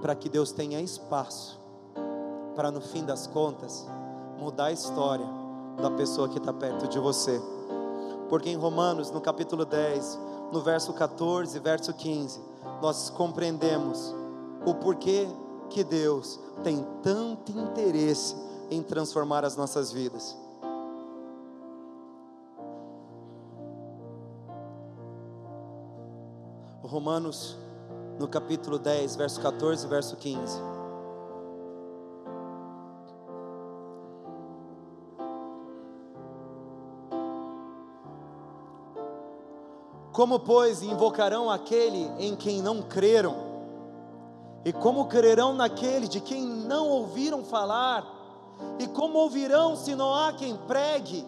para 0.00 0.14
que 0.14 0.28
Deus 0.28 0.52
tenha 0.52 0.80
espaço, 0.80 1.60
para 2.54 2.70
no 2.70 2.80
fim 2.80 3.04
das 3.04 3.26
contas, 3.26 3.86
mudar 4.38 4.66
a 4.66 4.72
história 4.72 5.26
da 5.80 5.90
pessoa 5.90 6.28
que 6.28 6.38
está 6.38 6.52
perto 6.52 6.88
de 6.88 6.98
você. 6.98 7.40
Porque 8.28 8.50
em 8.50 8.56
Romanos, 8.56 9.10
no 9.10 9.20
capítulo 9.20 9.64
10, 9.64 10.18
no 10.52 10.60
verso 10.60 10.92
14 10.92 11.58
verso 11.58 11.92
15, 11.92 12.40
nós 12.80 13.10
compreendemos 13.10 14.14
o 14.66 14.74
porquê 14.74 15.28
que 15.70 15.82
Deus 15.82 16.38
tem 16.62 16.86
tanto 17.02 17.52
interesse 17.52 18.36
em 18.70 18.82
transformar 18.82 19.44
as 19.44 19.56
nossas 19.56 19.90
vidas. 19.92 20.36
Romanos, 26.92 27.56
no 28.20 28.28
capítulo 28.28 28.78
10, 28.78 29.16
verso 29.16 29.40
14 29.40 29.86
verso 29.86 30.14
15. 30.14 30.60
Como, 40.12 40.38
pois, 40.40 40.82
invocarão 40.82 41.50
aquele 41.50 42.10
em 42.18 42.36
quem 42.36 42.60
não 42.60 42.82
creram? 42.82 43.36
E 44.62 44.70
como 44.70 45.06
crerão 45.06 45.54
naquele 45.54 46.06
de 46.06 46.20
quem 46.20 46.44
não 46.44 46.90
ouviram 46.90 47.42
falar? 47.42 48.04
E 48.78 48.86
como 48.86 49.18
ouvirão 49.18 49.74
se 49.76 49.94
não 49.94 50.14
há 50.14 50.34
quem 50.34 50.54
pregue? 50.68 51.26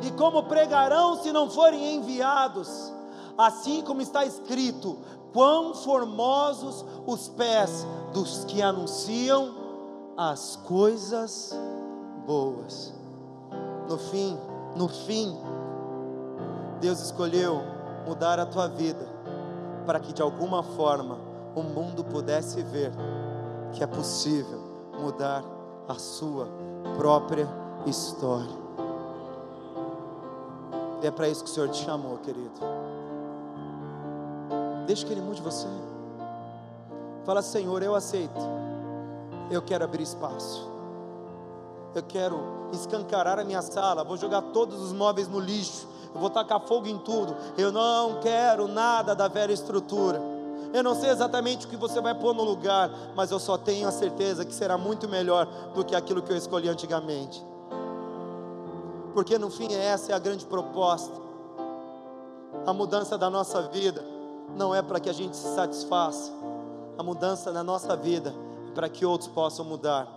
E 0.00 0.12
como 0.12 0.44
pregarão 0.44 1.20
se 1.20 1.32
não 1.32 1.50
forem 1.50 1.96
enviados? 1.96 3.01
Assim 3.36 3.82
como 3.82 4.00
está 4.00 4.24
escrito: 4.24 4.98
quão 5.32 5.74
formosos 5.74 6.84
os 7.06 7.28
pés 7.28 7.86
dos 8.12 8.44
que 8.44 8.60
anunciam 8.62 9.54
as 10.16 10.56
coisas 10.56 11.56
boas. 12.26 12.92
No 13.88 13.98
fim, 13.98 14.38
no 14.76 14.88
fim, 14.88 15.36
Deus 16.80 17.00
escolheu 17.00 17.60
mudar 18.06 18.38
a 18.38 18.46
tua 18.46 18.68
vida 18.68 19.06
para 19.86 20.00
que 20.00 20.12
de 20.12 20.22
alguma 20.22 20.62
forma 20.62 21.18
o 21.54 21.62
mundo 21.62 22.04
pudesse 22.04 22.62
ver 22.62 22.92
que 23.72 23.82
é 23.82 23.86
possível 23.86 24.60
mudar 25.00 25.44
a 25.88 25.94
sua 25.94 26.48
própria 26.96 27.48
história. 27.86 28.62
E 31.02 31.06
é 31.06 31.10
para 31.10 31.28
isso 31.28 31.42
que 31.42 31.50
o 31.50 31.52
Senhor 31.52 31.68
te 31.70 31.84
chamou, 31.84 32.18
querido. 32.18 32.60
Deixe 34.86 35.04
que 35.04 35.12
Ele 35.12 35.20
mude 35.20 35.40
você. 35.40 35.68
Fala, 37.24 37.42
Senhor, 37.42 37.82
eu 37.82 37.94
aceito. 37.94 38.40
Eu 39.50 39.62
quero 39.62 39.84
abrir 39.84 40.02
espaço. 40.02 40.68
Eu 41.94 42.02
quero 42.02 42.38
escancarar 42.72 43.38
a 43.38 43.44
minha 43.44 43.62
sala. 43.62 44.02
Vou 44.02 44.16
jogar 44.16 44.42
todos 44.52 44.80
os 44.80 44.92
móveis 44.92 45.28
no 45.28 45.38
lixo. 45.38 45.86
Eu 46.14 46.20
vou 46.20 46.30
tacar 46.30 46.60
fogo 46.60 46.88
em 46.88 46.98
tudo. 46.98 47.36
Eu 47.56 47.70
não 47.70 48.20
quero 48.20 48.66
nada 48.66 49.14
da 49.14 49.28
velha 49.28 49.52
estrutura. 49.52 50.20
Eu 50.72 50.82
não 50.82 50.94
sei 50.94 51.10
exatamente 51.10 51.66
o 51.66 51.68
que 51.68 51.76
você 51.76 52.00
vai 52.00 52.14
pôr 52.14 52.34
no 52.34 52.42
lugar, 52.42 52.90
mas 53.14 53.30
eu 53.30 53.38
só 53.38 53.58
tenho 53.58 53.86
a 53.86 53.92
certeza 53.92 54.44
que 54.44 54.54
será 54.54 54.78
muito 54.78 55.06
melhor 55.06 55.46
do 55.74 55.84
que 55.84 55.94
aquilo 55.94 56.22
que 56.22 56.32
eu 56.32 56.36
escolhi 56.36 56.68
antigamente. 56.68 57.44
Porque 59.12 59.36
no 59.38 59.50
fim 59.50 59.72
essa 59.74 60.12
é 60.12 60.14
a 60.14 60.18
grande 60.18 60.46
proposta. 60.46 61.20
A 62.66 62.72
mudança 62.72 63.18
da 63.18 63.28
nossa 63.28 63.60
vida 63.62 64.11
não 64.56 64.74
é 64.74 64.82
para 64.82 65.00
que 65.00 65.08
a 65.08 65.12
gente 65.12 65.36
se 65.36 65.54
satisfaça. 65.54 66.32
A 66.98 67.02
mudança 67.02 67.50
na 67.52 67.62
nossa 67.62 67.96
vida 67.96 68.34
é 68.68 68.72
para 68.72 68.88
que 68.88 69.04
outros 69.04 69.30
possam 69.30 69.64
mudar. 69.64 70.08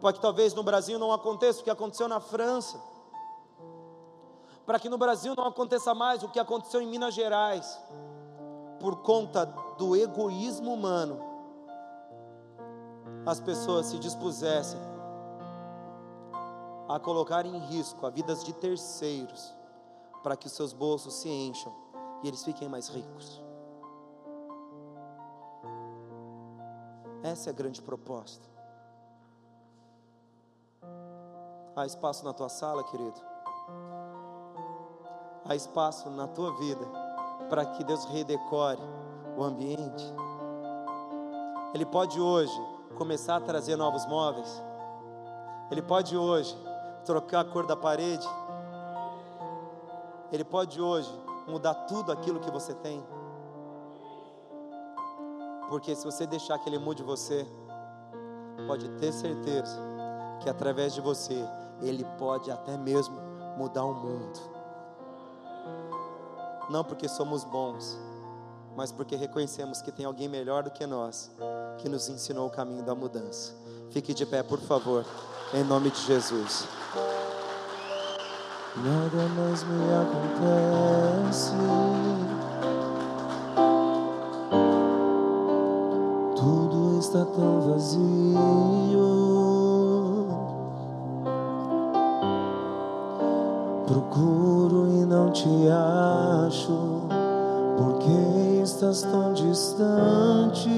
Para 0.00 0.12
que 0.12 0.20
talvez 0.20 0.54
no 0.54 0.62
Brasil 0.62 0.98
não 0.98 1.12
aconteça 1.12 1.60
o 1.60 1.64
que 1.64 1.70
aconteceu 1.70 2.08
na 2.08 2.20
França. 2.20 2.80
Para 4.66 4.78
que 4.78 4.88
no 4.88 4.98
Brasil 4.98 5.34
não 5.36 5.46
aconteça 5.46 5.94
mais 5.94 6.22
o 6.22 6.28
que 6.28 6.38
aconteceu 6.38 6.80
em 6.80 6.86
Minas 6.86 7.14
Gerais. 7.14 7.80
Por 8.78 8.96
conta 8.96 9.46
do 9.76 9.96
egoísmo 9.96 10.72
humano, 10.72 11.18
as 13.26 13.40
pessoas 13.40 13.86
se 13.86 13.98
dispusessem 13.98 14.78
a 16.88 16.98
colocar 16.98 17.44
em 17.44 17.58
risco 17.58 18.06
a 18.06 18.10
vidas 18.10 18.44
de 18.44 18.52
terceiros 18.52 19.52
para 20.22 20.36
que 20.36 20.46
os 20.46 20.52
seus 20.52 20.72
bolsos 20.72 21.14
se 21.14 21.28
encham 21.28 21.87
e 22.22 22.28
eles 22.28 22.44
fiquem 22.44 22.68
mais 22.68 22.88
ricos. 22.88 23.42
Essa 27.22 27.50
é 27.50 27.52
a 27.52 27.54
grande 27.54 27.82
proposta. 27.82 28.48
Há 31.74 31.86
espaço 31.86 32.24
na 32.24 32.32
tua 32.32 32.48
sala, 32.48 32.82
querido. 32.84 33.20
Há 35.44 35.54
espaço 35.54 36.10
na 36.10 36.26
tua 36.26 36.52
vida 36.58 36.84
para 37.48 37.64
que 37.64 37.84
Deus 37.84 38.04
redecore 38.06 38.80
o 39.36 39.42
ambiente. 39.42 40.04
Ele 41.72 41.86
pode 41.86 42.20
hoje 42.20 42.58
começar 42.96 43.36
a 43.36 43.40
trazer 43.40 43.76
novos 43.76 44.04
móveis. 44.06 44.62
Ele 45.70 45.82
pode 45.82 46.16
hoje 46.16 46.56
trocar 47.04 47.40
a 47.40 47.44
cor 47.44 47.66
da 47.66 47.76
parede. 47.76 48.26
Ele 50.32 50.44
pode 50.44 50.80
hoje 50.80 51.10
mudar 51.48 51.74
tudo 51.86 52.12
aquilo 52.12 52.40
que 52.40 52.50
você 52.50 52.74
tem. 52.74 53.02
Porque 55.68 55.94
se 55.94 56.04
você 56.04 56.26
deixar 56.26 56.58
que 56.58 56.68
Ele 56.68 56.78
mude 56.78 57.02
você, 57.02 57.46
pode 58.66 58.88
ter 59.00 59.12
certeza 59.12 59.78
que 60.40 60.48
através 60.48 60.94
de 60.94 61.00
você, 61.00 61.44
Ele 61.80 62.04
pode 62.18 62.50
até 62.50 62.76
mesmo 62.76 63.18
mudar 63.56 63.84
o 63.84 63.94
mundo. 63.94 64.38
Não 66.70 66.84
porque 66.84 67.08
somos 67.08 67.44
bons, 67.44 67.98
mas 68.76 68.92
porque 68.92 69.16
reconhecemos 69.16 69.82
que 69.82 69.90
tem 69.90 70.06
alguém 70.06 70.28
melhor 70.28 70.62
do 70.62 70.70
que 70.70 70.86
nós, 70.86 71.30
que 71.78 71.88
nos 71.88 72.08
ensinou 72.08 72.46
o 72.46 72.50
caminho 72.50 72.82
da 72.82 72.94
mudança. 72.94 73.54
Fique 73.90 74.12
de 74.12 74.26
pé, 74.26 74.42
por 74.42 74.60
favor, 74.60 75.04
em 75.54 75.64
nome 75.64 75.90
de 75.90 76.00
Jesus. 76.02 76.66
Nada 78.84 79.28
mais 79.36 79.64
me 79.64 79.92
acontece. 79.92 81.52
Tudo 86.36 86.98
está 87.00 87.24
tão 87.24 87.60
vazio. 87.62 88.38
Procuro 93.88 94.86
e 94.90 95.04
não 95.04 95.32
te 95.32 95.48
acho. 96.46 97.02
Porque 97.76 98.62
estás 98.62 99.02
tão 99.02 99.32
distante? 99.32 100.68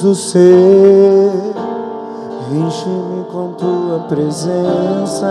Preciso 0.00 0.14
ser. 0.14 1.30
Enche-me 2.50 3.24
com 3.30 3.52
tua 3.52 4.00
presença. 4.08 5.26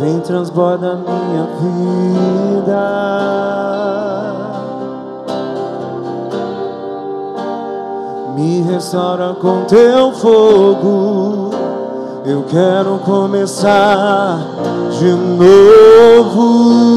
Vem 0.00 0.18
transborda 0.20 0.96
minha 0.96 1.46
vida. 2.56 2.82
Me 8.34 8.62
restaura 8.62 9.34
com 9.34 9.64
teu 9.64 10.12
fogo. 10.12 11.50
Eu 12.24 12.44
quero 12.44 12.98
começar 13.04 14.38
de 14.98 15.10
novo. 15.10 16.91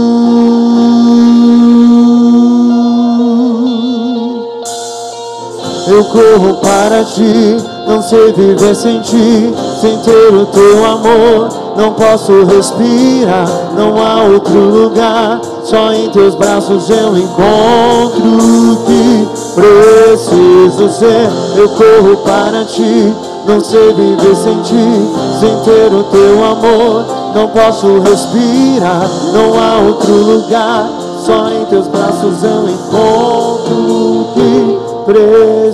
Eu 5.95 6.03
corro 6.03 6.55
para 6.55 7.05
ti, 7.05 7.55
não 7.88 8.01
sei 8.01 8.34
viver 8.34 8.76
sem 8.76 8.99
ti, 8.99 9.53
sem 9.80 9.97
ter 9.99 10.34
o 10.34 10.45
teu 10.47 10.85
amor. 10.85 11.47
Não 11.77 11.93
posso 11.93 12.43
respirar, 12.43 13.47
não 13.77 13.95
há 14.03 14.23
outro 14.23 14.59
lugar. 14.59 15.39
Só 15.63 15.93
em 15.93 16.09
teus 16.09 16.35
braços 16.35 16.89
eu 16.89 17.17
encontro 17.17 18.27
o 18.27 18.76
que 18.85 19.27
preciso 19.55 20.89
ser. 20.89 21.30
Eu 21.55 21.69
corro 21.69 22.17
para 22.26 22.65
ti, 22.65 23.13
não 23.47 23.61
sei 23.61 23.93
viver 23.93 24.35
sem 24.35 24.61
ti, 24.63 25.09
sem 25.39 25.57
ter 25.61 25.93
o 25.93 26.03
teu 26.03 26.43
amor. 26.43 27.05
Não 27.34 27.47
posso 27.47 28.01
respirar, 28.01 29.09
não 29.31 29.57
há 29.57 29.77
outro 29.88 30.11
lugar. 30.13 30.89
Só 31.26 31.49
em 31.49 31.63
teus 31.67 31.88
braços 31.88 32.43
eu 32.43 32.69
encontro 32.69 33.73
o 33.73 34.27
que 34.34 34.80
preciso 35.05 35.64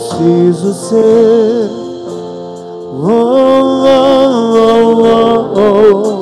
ser. 0.74 1.70
Oh, 3.04 3.86
oh, 3.88 5.04
oh, 5.06 5.54
oh, 5.56 6.21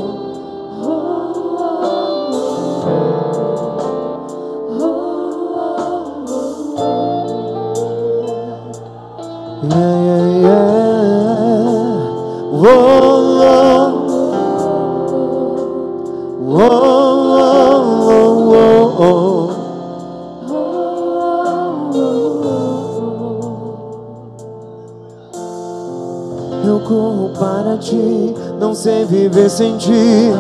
Eu 26.70 26.80
corro 26.82 27.32
para 27.40 27.78
ti, 27.78 28.36
não 28.60 28.76
sei 28.76 29.04
viver 29.04 29.50
sem 29.50 29.76
ti. 29.78 30.32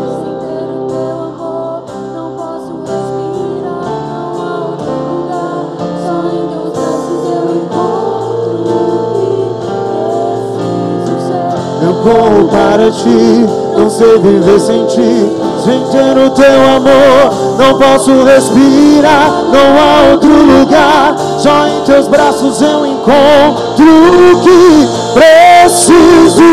Eu 11.81 11.93
corro 12.03 12.47
para 12.47 12.91
ti, 12.91 13.47
não 13.75 13.89
sei 13.89 14.19
viver 14.19 14.59
sem 14.59 14.85
ti. 14.85 15.35
Sem 15.65 15.83
ter 15.91 16.15
o 16.15 16.29
teu 16.29 16.61
amor, 16.75 17.57
não 17.57 17.79
posso 17.79 18.23
respirar. 18.23 19.31
Não 19.51 19.79
há 19.79 20.11
outro 20.11 20.31
lugar, 20.31 21.17
só 21.39 21.67
em 21.67 21.81
teus 21.85 22.07
braços 22.07 22.61
eu 22.61 22.85
encontro 22.85 23.83
o 24.31 24.41
que 24.41 24.98
preciso. 25.19 26.43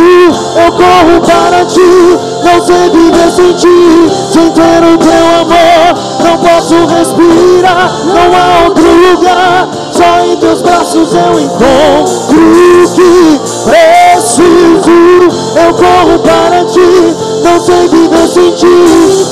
Eu 0.57 0.73
corro 0.73 1.21
para 1.21 1.65
ti, 1.67 1.81
não 2.43 2.61
sei 2.65 2.91
viver 2.91 3.31
sem 3.31 3.53
ti. 3.55 3.69
Sem 4.33 4.51
ter 4.51 4.83
o 4.83 4.99
teu 4.99 5.27
amor, 5.41 5.95
não 6.25 6.39
posso 6.39 6.75
respirar. 6.87 7.93
Não 8.07 8.37
há 8.37 8.65
outro 8.65 8.89
lugar, 8.89 9.69
só 9.93 10.25
em 10.25 10.37
teus 10.37 10.63
braços 10.63 11.15
eu 11.15 11.41
encontro 11.41 12.27
que 12.95 13.41
preciso. 13.65 14.97
Eu 15.55 15.75
corro 15.75 16.19
para 16.21 16.65
ti, 16.65 17.17
não 17.45 17.61
sei 17.61 17.89
viver 17.89 18.27
sem 18.27 18.51
ti. 18.53 18.67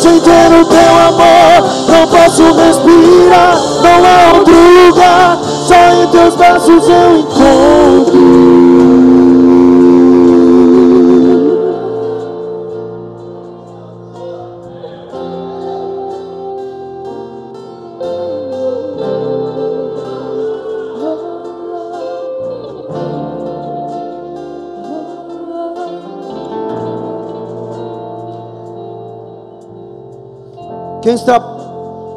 Sem 0.00 0.20
ter 0.20 0.52
o 0.60 0.64
teu 0.64 0.98
amor, 1.08 1.68
não 1.88 2.06
posso 2.06 2.42
respirar. 2.52 3.58
Não 3.82 4.04
há 4.04 4.38
outro 4.38 4.54
lugar, 4.86 5.38
só 5.66 6.02
em 6.02 6.06
teus 6.08 6.34
braços 6.36 6.88
eu 6.88 7.18
encontro. 7.18 8.43
Está 31.14 31.38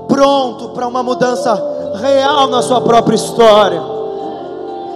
pronto 0.08 0.70
para 0.70 0.88
uma 0.88 1.04
mudança 1.04 1.54
real 2.02 2.48
na 2.48 2.64
sua 2.64 2.82
própria 2.82 3.16
história? 3.16 3.82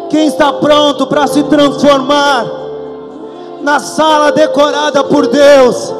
Quem 0.09 0.27
está 0.27 0.51
pronto 0.53 1.05
para 1.05 1.27
se 1.27 1.43
transformar 1.43 2.45
na 3.61 3.79
sala 3.79 4.31
decorada 4.31 5.03
por 5.03 5.27
Deus, 5.27 5.93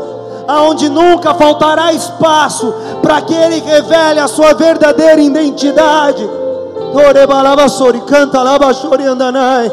aonde 0.48 0.90
nunca 0.90 1.34
faltará 1.36 1.94
espaço 1.94 2.74
para 3.02 3.22
que 3.22 3.34
Ele 3.34 3.60
revele 3.60 4.20
a 4.20 4.28
sua 4.28 4.54
verdadeira 4.54 5.22
identidade? 5.22 6.28
Canta 8.08 8.42
labashori 8.42 9.06
andanai. 9.06 9.72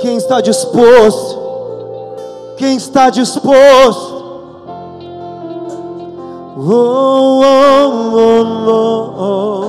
Quem 0.00 0.16
está 0.16 0.40
disposto? 0.40 1.38
Quem 2.56 2.76
está 2.76 3.10
disposto? 3.10 4.07
Oh, 6.60 7.40
oh, 7.44 8.18
oh, 8.18 9.14
oh, 9.16 9.64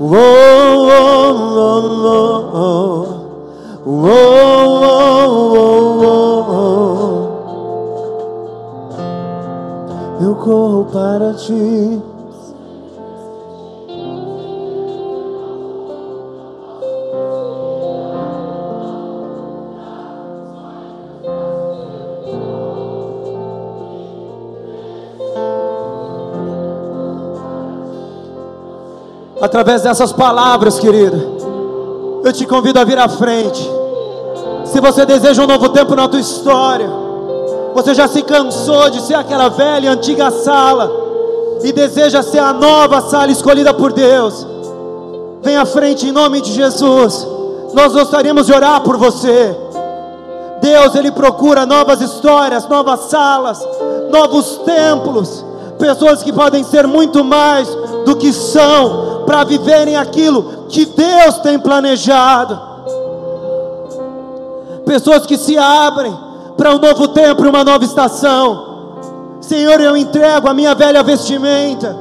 oh, 0.00 0.06
oh, 2.00 2.08
oh, 6.40 6.64
Eu 10.24 10.32
corro 10.36 10.86
para 10.90 11.34
ti. 11.34 12.00
Através 29.40 29.82
dessas 29.82 30.12
palavras, 30.12 30.78
querida, 30.78 31.16
eu 32.24 32.32
te 32.32 32.44
convido 32.44 32.80
a 32.80 32.84
vir 32.84 32.98
à 32.98 33.08
frente. 33.08 33.70
Se 34.64 34.80
você 34.80 35.06
deseja 35.06 35.42
um 35.42 35.46
novo 35.46 35.68
tempo 35.68 35.94
na 35.94 36.08
tua 36.08 36.20
história, 36.20 36.90
você 37.74 37.94
já 37.94 38.08
se 38.08 38.22
cansou 38.22 38.90
de 38.90 39.00
ser 39.02 39.14
aquela 39.14 39.48
velha 39.48 39.86
e 39.86 39.88
antiga 39.88 40.30
sala 40.30 40.90
e 41.62 41.72
deseja 41.72 42.22
ser 42.22 42.40
a 42.40 42.52
nova 42.52 43.00
sala 43.02 43.30
escolhida 43.30 43.72
por 43.72 43.92
Deus. 43.92 44.46
Vem 45.42 45.56
à 45.56 45.64
frente 45.64 46.08
em 46.08 46.12
nome 46.12 46.40
de 46.40 46.52
Jesus. 46.52 47.26
Nós 47.72 47.92
gostaríamos 47.92 48.46
de 48.46 48.52
orar 48.52 48.80
por 48.80 48.96
você. 48.96 49.56
Deus, 50.60 50.94
Ele 50.96 51.12
procura 51.12 51.64
novas 51.64 52.00
histórias, 52.00 52.68
novas 52.68 53.00
salas, 53.08 53.64
novos 54.10 54.58
templos, 54.64 55.44
pessoas 55.78 56.22
que 56.22 56.32
podem 56.32 56.64
ser 56.64 56.86
muito 56.86 57.22
mais 57.22 57.68
do 58.04 58.16
que 58.16 58.32
são, 58.32 59.07
para 59.28 59.44
viverem 59.44 59.94
aquilo 59.94 60.64
que 60.70 60.86
Deus 60.86 61.36
tem 61.42 61.58
planejado. 61.58 62.58
Pessoas 64.86 65.26
que 65.26 65.36
se 65.36 65.58
abrem 65.58 66.16
para 66.56 66.74
um 66.74 66.78
novo 66.78 67.08
tempo 67.08 67.44
e 67.44 67.48
uma 67.48 67.62
nova 67.62 67.84
estação. 67.84 69.36
Senhor, 69.42 69.78
eu 69.82 69.94
entrego 69.98 70.48
a 70.48 70.54
minha 70.54 70.74
velha 70.74 71.02
vestimenta, 71.02 71.94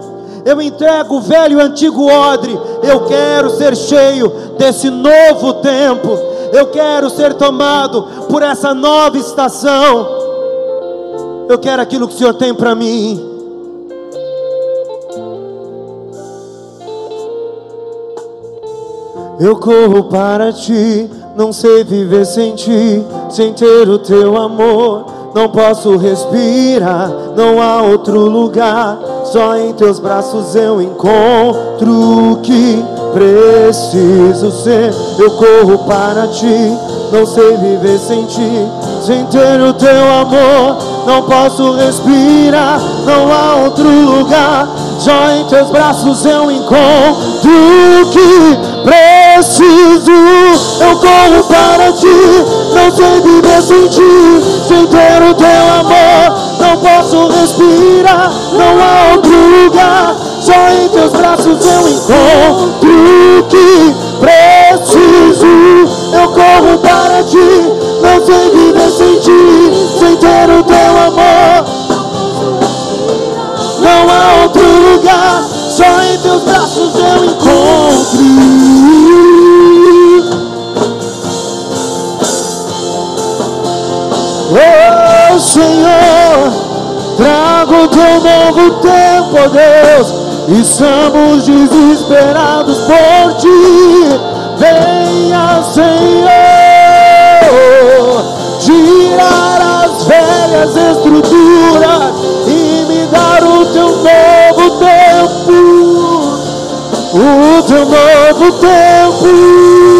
eu 0.46 0.62
entrego 0.62 1.18
o 1.18 1.20
velho 1.20 1.60
e 1.60 1.62
antigo 1.62 2.10
odre. 2.10 2.58
Eu 2.82 3.02
quero 3.08 3.50
ser 3.50 3.76
cheio 3.76 4.30
desse 4.58 4.90
novo 4.90 5.56
tempo, 5.56 6.18
eu 6.54 6.68
quero 6.68 7.10
ser 7.10 7.34
tomado 7.34 8.04
por 8.30 8.42
essa 8.42 8.74
nova 8.74 9.18
estação. 9.18 10.08
Eu 11.50 11.60
quero 11.60 11.82
aquilo 11.82 12.08
que 12.08 12.16
o 12.16 12.18
Senhor 12.18 12.36
tem 12.36 12.54
para 12.54 12.74
mim. 12.74 13.37
Eu 19.40 19.56
corro 19.58 20.06
para 20.06 20.52
ti, 20.52 21.08
não 21.36 21.54
sei 21.54 21.84
viver 21.84 22.26
sem 22.26 22.56
ti, 22.56 23.06
sem 23.30 23.54
ter 23.54 23.88
o 23.88 24.00
teu 24.00 24.36
amor. 24.36 25.06
Não 25.36 25.50
posso 25.50 25.96
respirar, 25.98 27.12
não 27.36 27.62
há 27.62 27.84
outro 27.84 28.20
lugar. 28.22 28.98
Só 29.26 29.56
em 29.56 29.74
teus 29.74 30.00
braços 30.00 30.56
eu 30.56 30.82
encontro 30.82 32.32
o 32.32 32.38
que 32.42 32.84
preciso 33.14 34.50
ser. 34.64 34.92
Eu 35.20 35.30
corro 35.32 35.86
para 35.86 36.28
ti, 36.28 36.76
não 37.12 37.24
sei 37.28 37.58
viver 37.58 38.00
sem 38.00 38.26
ti, 38.26 38.68
sem 39.06 39.24
ter 39.28 39.62
o 39.62 39.74
teu 39.74 40.12
amor. 40.22 40.78
Não 41.06 41.22
posso 41.22 41.74
respirar, 41.74 42.82
não 43.06 43.32
há 43.32 43.66
outro 43.66 43.88
lugar. 43.88 44.68
Só 44.98 45.30
em 45.30 45.46
teus 45.46 45.70
braços 45.70 46.26
eu 46.26 46.50
encontro 46.50 47.52
o 48.02 48.10
que 48.10 48.77
preciso. 48.88 50.12
Eu 50.80 50.98
corro 50.98 51.44
para 51.44 51.92
ti, 51.92 52.08
não 52.74 52.90
sei 52.96 53.22
viver 53.22 53.62
sem 53.62 53.88
ti, 53.90 54.02
sem 54.68 54.88
ter 54.88 55.22
o 55.30 55.34
teu 55.34 55.48
amor. 55.80 56.38
Não 56.60 56.78
posso 56.78 57.28
respirar, 57.28 58.32
não 58.54 58.82
há 58.82 59.14
outro 59.14 59.34
lugar. 59.64 60.16
Só 60.40 60.70
em 60.70 60.88
teus 60.90 61.12
braços 61.12 61.66
eu 61.66 61.88
encontro 61.90 63.40
o 63.40 63.44
que 63.44 63.96
preciso. 64.22 65.48
Eu 66.14 66.30
corro 66.30 66.78
para 66.80 67.24
ti, 67.24 67.38
não 68.02 68.26
sei 68.26 68.52
viver 68.52 68.90
sem 68.90 69.20
ti, 69.20 70.00
sem 70.00 70.16
ter 70.18 70.50
o 70.50 70.64
teu 70.64 70.98
amor. 71.08 71.66
Não 73.80 74.10
há 74.10 74.44
outro 74.44 74.64
lugar, 74.92 75.44
só 75.70 75.86
em 76.04 76.18
teus 76.20 76.44
braços 76.44 76.96
eu 76.96 77.26
encontro. 77.26 78.67
Novo 88.48 88.72
tempo, 88.80 89.38
ó 89.44 89.50
Deus. 89.50 90.14
Estamos 90.60 91.46
desesperados 91.46 92.78
por 92.80 93.34
ti. 93.36 93.50
Venha, 94.58 95.62
Senhor, 95.64 96.30
tirar 98.60 99.62
as 99.84 100.06
velhas 100.06 100.76
estruturas 100.76 102.14
e 102.48 102.86
me 102.88 103.06
dar 103.08 103.44
o 103.44 103.66
teu 103.66 103.90
novo 103.90 104.80
tempo. 104.80 105.54
O 107.14 107.64
teu 107.64 107.86
novo 107.86 108.52
tempo. 108.54 109.97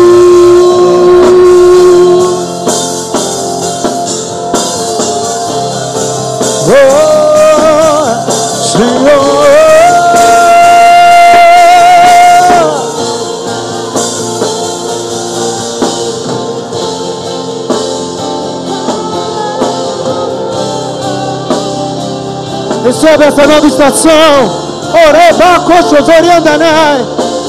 Recebe 22.98 23.26
essa 23.26 23.46
nova 23.46 23.68
estação. 23.68 24.10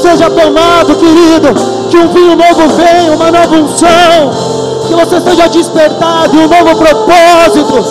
Seja 0.03 0.29
tomado, 0.29 0.95
querido. 0.97 1.89
Que 1.89 1.97
um 1.97 2.09
vinho 2.09 2.37
novo 2.37 2.69
venha, 2.77 3.13
uma 3.13 3.31
nova 3.31 3.57
unção. 3.57 4.31
Que 4.87 4.95
você 4.95 5.19
seja 5.23 5.49
despertado 5.49 6.37
e 6.37 6.39
um 6.41 6.49
novo 6.49 6.77
propósito 6.77 7.83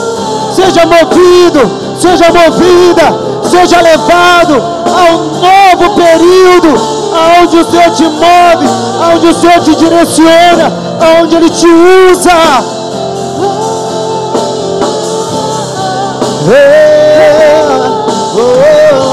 seja 0.53 0.85
movido, 0.85 1.97
seja 1.99 2.25
movida, 2.31 3.19
seja 3.49 3.81
levado 3.81 4.63
a 4.85 5.15
um 5.15 5.17
novo 5.41 5.95
período, 5.95 6.79
aonde 7.11 7.57
o 7.57 7.71
Senhor 7.71 7.89
te 7.89 8.03
move, 8.03 8.67
aonde 9.01 9.27
o 9.29 9.33
Senhor 9.33 9.59
te 9.61 9.75
direciona, 9.75 10.71
aonde 11.01 11.35
Ele 11.35 11.49
te 11.49 11.67
usa. 11.67 12.31
Oh, 16.49 16.86
oh, 17.19 18.05
oh, 18.37 19.01
oh. 19.01 19.06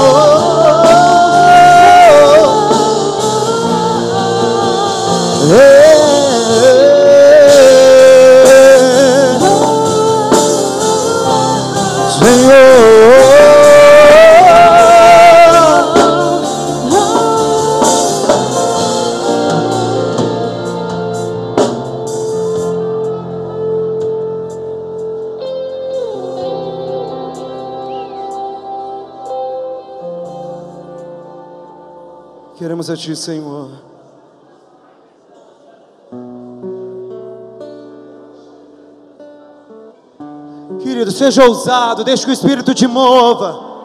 Querido, 40.81 41.11
seja 41.11 41.45
ousado, 41.45 42.03
deixe 42.03 42.23
que 42.23 42.31
o 42.31 42.33
Espírito 42.33 42.73
te 42.73 42.87
mova. 42.87 43.75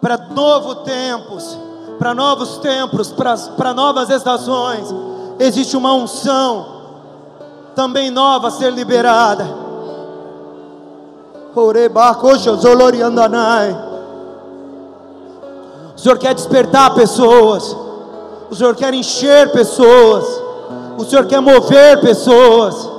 Para 0.00 0.18
novos 0.30 0.84
tempos, 0.84 1.58
para 1.98 2.14
novos 2.14 2.58
tempos, 2.58 3.12
para 3.56 3.74
novas 3.74 4.10
estações, 4.10 4.94
existe 5.38 5.76
uma 5.76 5.92
unção 5.94 6.66
também 7.74 8.10
nova 8.10 8.48
a 8.48 8.50
ser 8.50 8.72
liberada. 8.72 9.46
O 15.94 15.98
Senhor 15.98 16.18
quer 16.18 16.34
despertar 16.34 16.94
pessoas, 16.94 17.76
o 18.50 18.54
Senhor 18.54 18.74
quer 18.76 18.92
encher 18.94 19.50
pessoas. 19.52 20.45
O 20.98 21.04
Senhor 21.04 21.26
quer 21.26 21.40
mover 21.40 22.00
pessoas. 22.00 22.95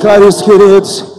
declaro 0.00 0.30
queridos. 0.42 1.09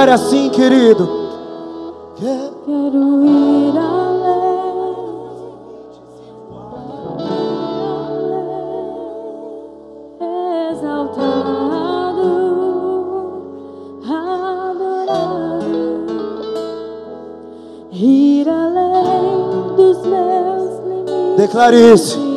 Declare 0.00 0.12
é 0.12 0.14
assim, 0.14 0.48
querido. 0.48 1.06
Quero 2.16 3.26
ir 3.26 3.76
além, 3.76 4.94
exaltado, 10.72 12.28
adorado, 14.08 15.68
ir 17.92 18.48
além 18.48 19.76
dos 19.76 19.98
meus. 20.06 21.36
Declare 21.36 21.76
isso. 21.92 22.29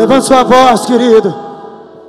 Levante 0.00 0.24
sua 0.24 0.42
voz, 0.44 0.86
querido. 0.86 1.34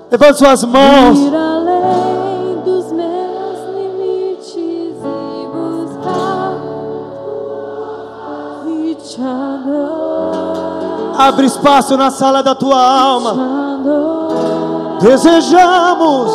Levante 0.09 0.37
suas 0.37 0.63
mãos. 0.63 1.19
Ir 1.19 1.35
além 1.35 2.61
dos 2.63 2.89
meus 2.93 3.59
limites 3.75 4.95
e 5.03 5.47
buscar 5.51 6.55
e 8.65 8.95
te 8.95 9.21
adorar. 9.21 11.15
Abre 11.27 11.45
espaço 11.45 11.97
na 11.97 12.09
sala 12.09 12.41
da 12.41 12.55
tua 12.55 12.81
alma. 12.81 13.35
Desejamos 15.01 16.31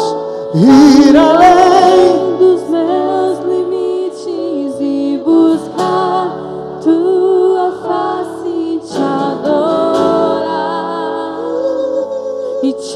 ir 0.54 1.16
além. 1.16 1.75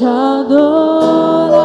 te 0.01 0.07
adorar, 0.07 1.61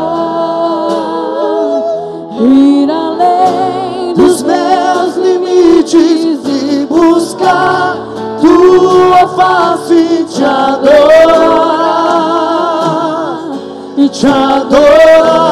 ir 2.39 2.91
além 2.91 4.13
dos 4.13 4.43
meus 4.43 5.17
limites 5.17 6.45
e 6.45 6.85
buscar 6.85 7.97
tua 8.39 9.27
face, 9.29 10.27
te 10.29 10.45
adorar 10.45 11.47
e 13.97 14.07
te 14.11 14.27
adorar. 14.27 15.46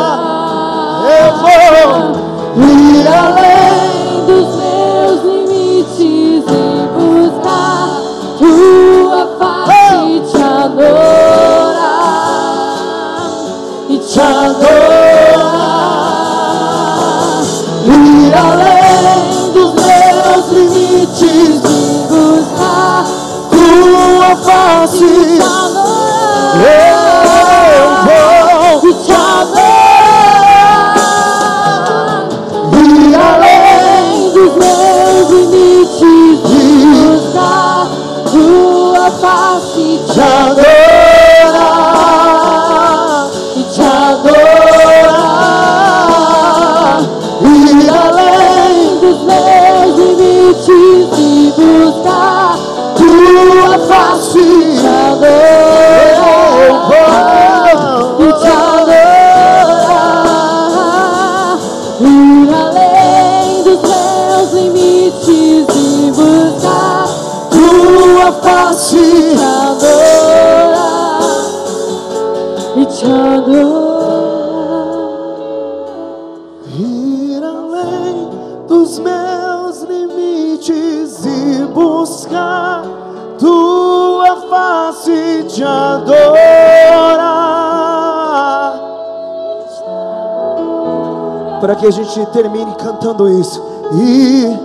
Para 91.65 91.77
que 91.77 91.87
a 91.87 91.91
gente 91.91 92.27
termine 92.27 92.75
cantando 92.75 93.27
isso. 93.41 93.59
E 93.95 94.64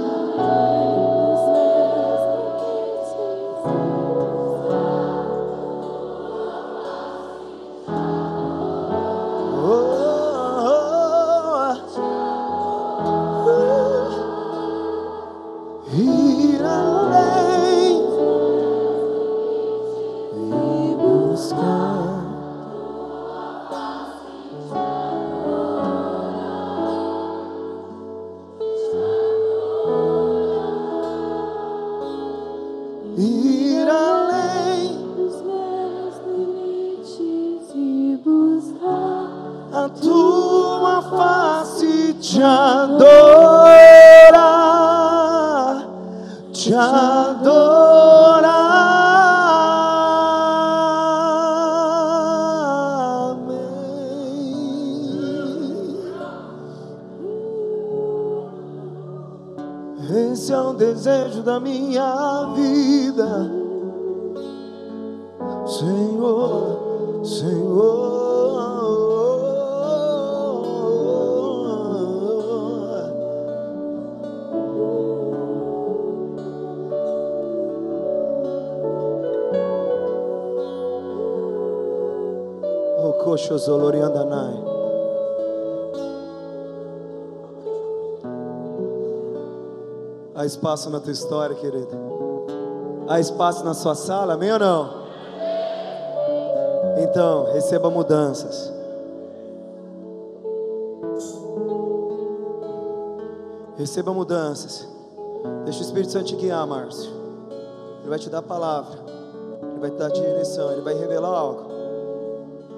Esse 60.49 60.55
é 60.55 60.61
o 60.61 60.73
desejo 60.73 61.43
da 61.43 61.59
minha 61.59 62.55
vida, 62.55 63.51
Senhor, 65.67 67.23
Senhor. 67.23 68.09
O 82.97 83.13
espaço 90.49 90.89
na 90.89 90.99
tua 90.99 91.11
história, 91.11 91.55
querida. 91.55 91.97
Há 93.07 93.19
espaço 93.19 93.63
na 93.63 93.73
sua 93.73 93.95
sala, 93.95 94.33
amém 94.33 94.51
ou 94.51 94.59
não? 94.59 94.99
Então, 96.97 97.45
receba 97.53 97.89
mudanças. 97.89 98.73
Receba 103.77 104.13
mudanças. 104.13 104.87
Deixa 105.63 105.79
o 105.79 105.83
Espírito 105.83 106.11
Santo 106.11 106.25
te 106.25 106.35
guiar, 106.35 106.67
Márcio. 106.67 107.11
Ele 108.01 108.09
vai 108.09 108.19
te 108.19 108.29
dar 108.29 108.39
a 108.39 108.41
palavra. 108.41 108.99
Ele 109.71 109.79
vai 109.79 109.89
te 109.89 109.97
dar 109.97 110.07
a 110.07 110.09
direção. 110.09 110.71
Ele 110.71 110.81
vai 110.81 110.93
revelar 110.95 111.29
algo. 111.29 111.69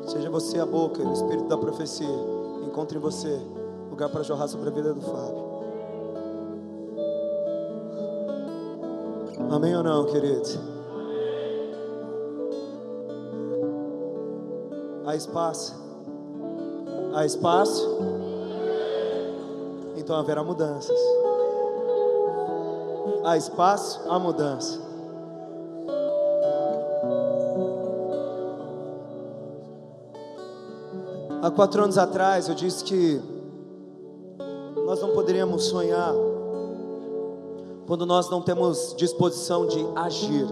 Seja 0.05 0.29
você 0.29 0.59
a 0.59 0.65
boca, 0.65 1.01
o 1.01 1.13
Espírito 1.13 1.47
da 1.47 1.57
profecia. 1.57 2.07
Encontre 2.63 2.97
em 2.97 3.01
você 3.01 3.39
lugar 3.89 4.09
para 4.09 4.23
jorrar 4.23 4.47
sobre 4.47 4.69
a 4.69 4.71
vida 4.71 4.93
do 4.93 5.01
Fábio. 5.01 5.40
Amém 9.51 9.75
ou 9.75 9.83
não, 9.83 10.05
queridos? 10.05 10.57
Há 15.05 15.13
espaço? 15.13 15.75
Há 17.13 17.25
espaço? 17.25 17.99
Então 19.97 20.15
haverá 20.15 20.41
mudanças. 20.41 20.97
Há 23.25 23.35
espaço? 23.35 23.99
Há 24.09 24.17
mudança. 24.17 24.79
Há 31.41 31.51
quatro 31.51 31.83
anos 31.83 31.97
atrás 31.97 32.47
eu 32.47 32.55
disse 32.55 32.85
que 32.85 33.21
nós 34.85 35.01
não 35.01 35.11
poderíamos 35.11 35.65
sonhar 35.65 36.13
quando 37.91 38.05
nós 38.05 38.29
não 38.29 38.41
temos 38.41 38.95
disposição 38.95 39.67
de 39.67 39.85
agir. 39.97 40.47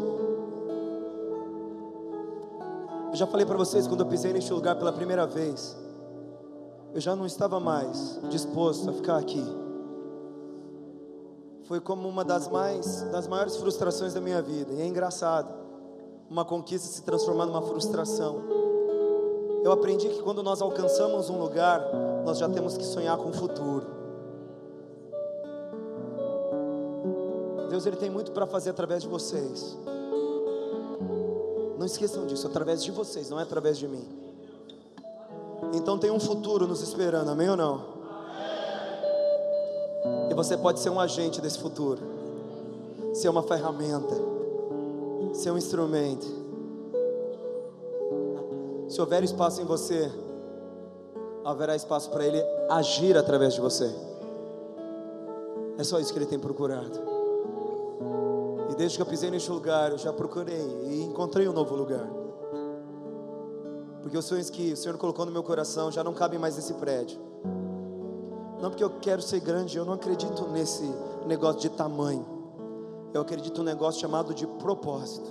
Eu 3.11 3.15
já 3.15 3.25
falei 3.25 3.45
para 3.45 3.55
vocês 3.55 3.87
quando 3.87 4.01
eu 4.01 4.07
pisei 4.07 4.33
neste 4.33 4.51
lugar 4.51 4.75
pela 4.75 4.91
primeira 4.91 5.25
vez, 5.25 5.73
eu 6.93 6.99
já 6.99 7.15
não 7.15 7.25
estava 7.25 7.57
mais 7.57 8.19
disposto 8.29 8.89
a 8.89 8.91
ficar 8.91 9.15
aqui. 9.15 9.41
Foi 11.63 11.79
como 11.79 12.09
uma 12.09 12.25
das 12.25 12.49
mais 12.49 13.03
das 13.03 13.25
maiores 13.25 13.55
frustrações 13.55 14.13
da 14.13 14.19
minha 14.19 14.41
vida, 14.41 14.73
e 14.73 14.81
é 14.81 14.85
engraçado, 14.85 15.49
uma 16.29 16.43
conquista 16.43 16.89
se 16.89 17.03
transformar 17.03 17.45
numa 17.45 17.61
frustração. 17.61 18.35
Eu 19.63 19.71
aprendi 19.71 20.09
que 20.09 20.21
quando 20.23 20.43
nós 20.43 20.61
alcançamos 20.61 21.29
um 21.29 21.39
lugar, 21.39 21.81
nós 22.25 22.37
já 22.37 22.49
temos 22.49 22.75
que 22.75 22.83
sonhar 22.83 23.17
com 23.17 23.29
o 23.29 23.33
futuro. 23.33 23.98
Deus 27.79 27.85
ele 27.85 27.95
tem 27.95 28.09
muito 28.09 28.33
para 28.33 28.45
fazer 28.45 28.71
através 28.71 29.01
de 29.03 29.07
vocês. 29.07 29.77
Não 31.77 31.85
esqueçam 31.85 32.27
disso, 32.27 32.45
através 32.45 32.83
de 32.83 32.91
vocês, 32.91 33.29
não 33.29 33.39
é 33.39 33.43
através 33.43 33.77
de 33.77 33.87
mim. 33.87 34.05
Então 35.73 35.97
tem 35.97 36.11
um 36.11 36.19
futuro 36.19 36.67
nos 36.67 36.81
esperando, 36.81 37.29
amém 37.29 37.49
ou 37.49 37.55
não? 37.55 37.99
E 40.29 40.33
você 40.33 40.57
pode 40.57 40.81
ser 40.81 40.89
um 40.89 40.99
agente 40.99 41.39
desse 41.39 41.57
futuro, 41.57 42.01
ser 43.13 43.29
uma 43.29 43.43
ferramenta, 43.43 44.15
ser 45.33 45.51
um 45.51 45.57
instrumento. 45.57 46.27
Se 48.89 48.99
houver 48.99 49.23
espaço 49.23 49.61
em 49.61 49.65
você, 49.65 50.11
haverá 51.45 51.77
espaço 51.77 52.09
para 52.09 52.25
Ele 52.25 52.43
agir 52.69 53.15
através 53.15 53.53
de 53.53 53.61
você. 53.61 53.89
É 55.77 55.83
só 55.85 55.97
isso 55.97 56.11
que 56.11 56.19
Ele 56.19 56.25
tem 56.25 56.39
procurado. 56.39 57.08
Desde 58.79 58.97
que 58.97 59.01
eu 59.01 59.05
pisei 59.05 59.29
neste 59.29 59.51
lugar, 59.51 59.91
eu 59.91 59.97
já 59.97 60.13
procurei 60.13 60.65
e 60.85 61.03
encontrei 61.03 61.45
um 61.49 61.51
novo 61.51 61.75
lugar. 61.75 62.09
Porque 64.01 64.17
os 64.17 64.23
sonhos 64.23 64.49
que 64.49 64.71
o 64.71 64.77
Senhor 64.77 64.97
colocou 64.97 65.25
no 65.25 65.33
meu 65.33 65.43
coração 65.43 65.91
já 65.91 66.01
não 66.01 66.13
cabem 66.13 66.39
mais 66.39 66.55
nesse 66.55 66.73
prédio. 66.75 67.19
Não 68.61 68.69
porque 68.69 68.81
eu 68.81 68.89
quero 69.01 69.21
ser 69.21 69.41
grande, 69.41 69.77
eu 69.77 69.83
não 69.83 69.91
acredito 69.91 70.47
nesse 70.47 70.89
negócio 71.25 71.59
de 71.59 71.67
tamanho. 71.67 72.25
Eu 73.13 73.19
acredito 73.19 73.57
num 73.57 73.65
negócio 73.65 73.99
chamado 73.99 74.33
de 74.33 74.47
propósito. 74.47 75.29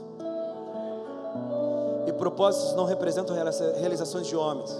E 2.06 2.12
propósitos 2.12 2.74
não 2.74 2.84
representam 2.84 3.34
realiza- 3.34 3.72
realizações 3.78 4.26
de 4.26 4.36
homens. 4.36 4.78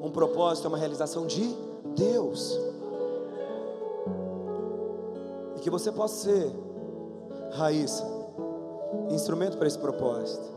Um 0.00 0.10
propósito 0.10 0.64
é 0.64 0.68
uma 0.68 0.78
realização 0.78 1.26
de 1.26 1.54
Deus. 1.94 2.58
E 5.56 5.60
que 5.60 5.68
você 5.68 5.92
possa 5.92 6.14
ser, 6.14 6.50
Raíssa, 7.56 8.04
instrumento 9.10 9.56
para 9.56 9.66
esse 9.66 9.78
propósito. 9.78 10.55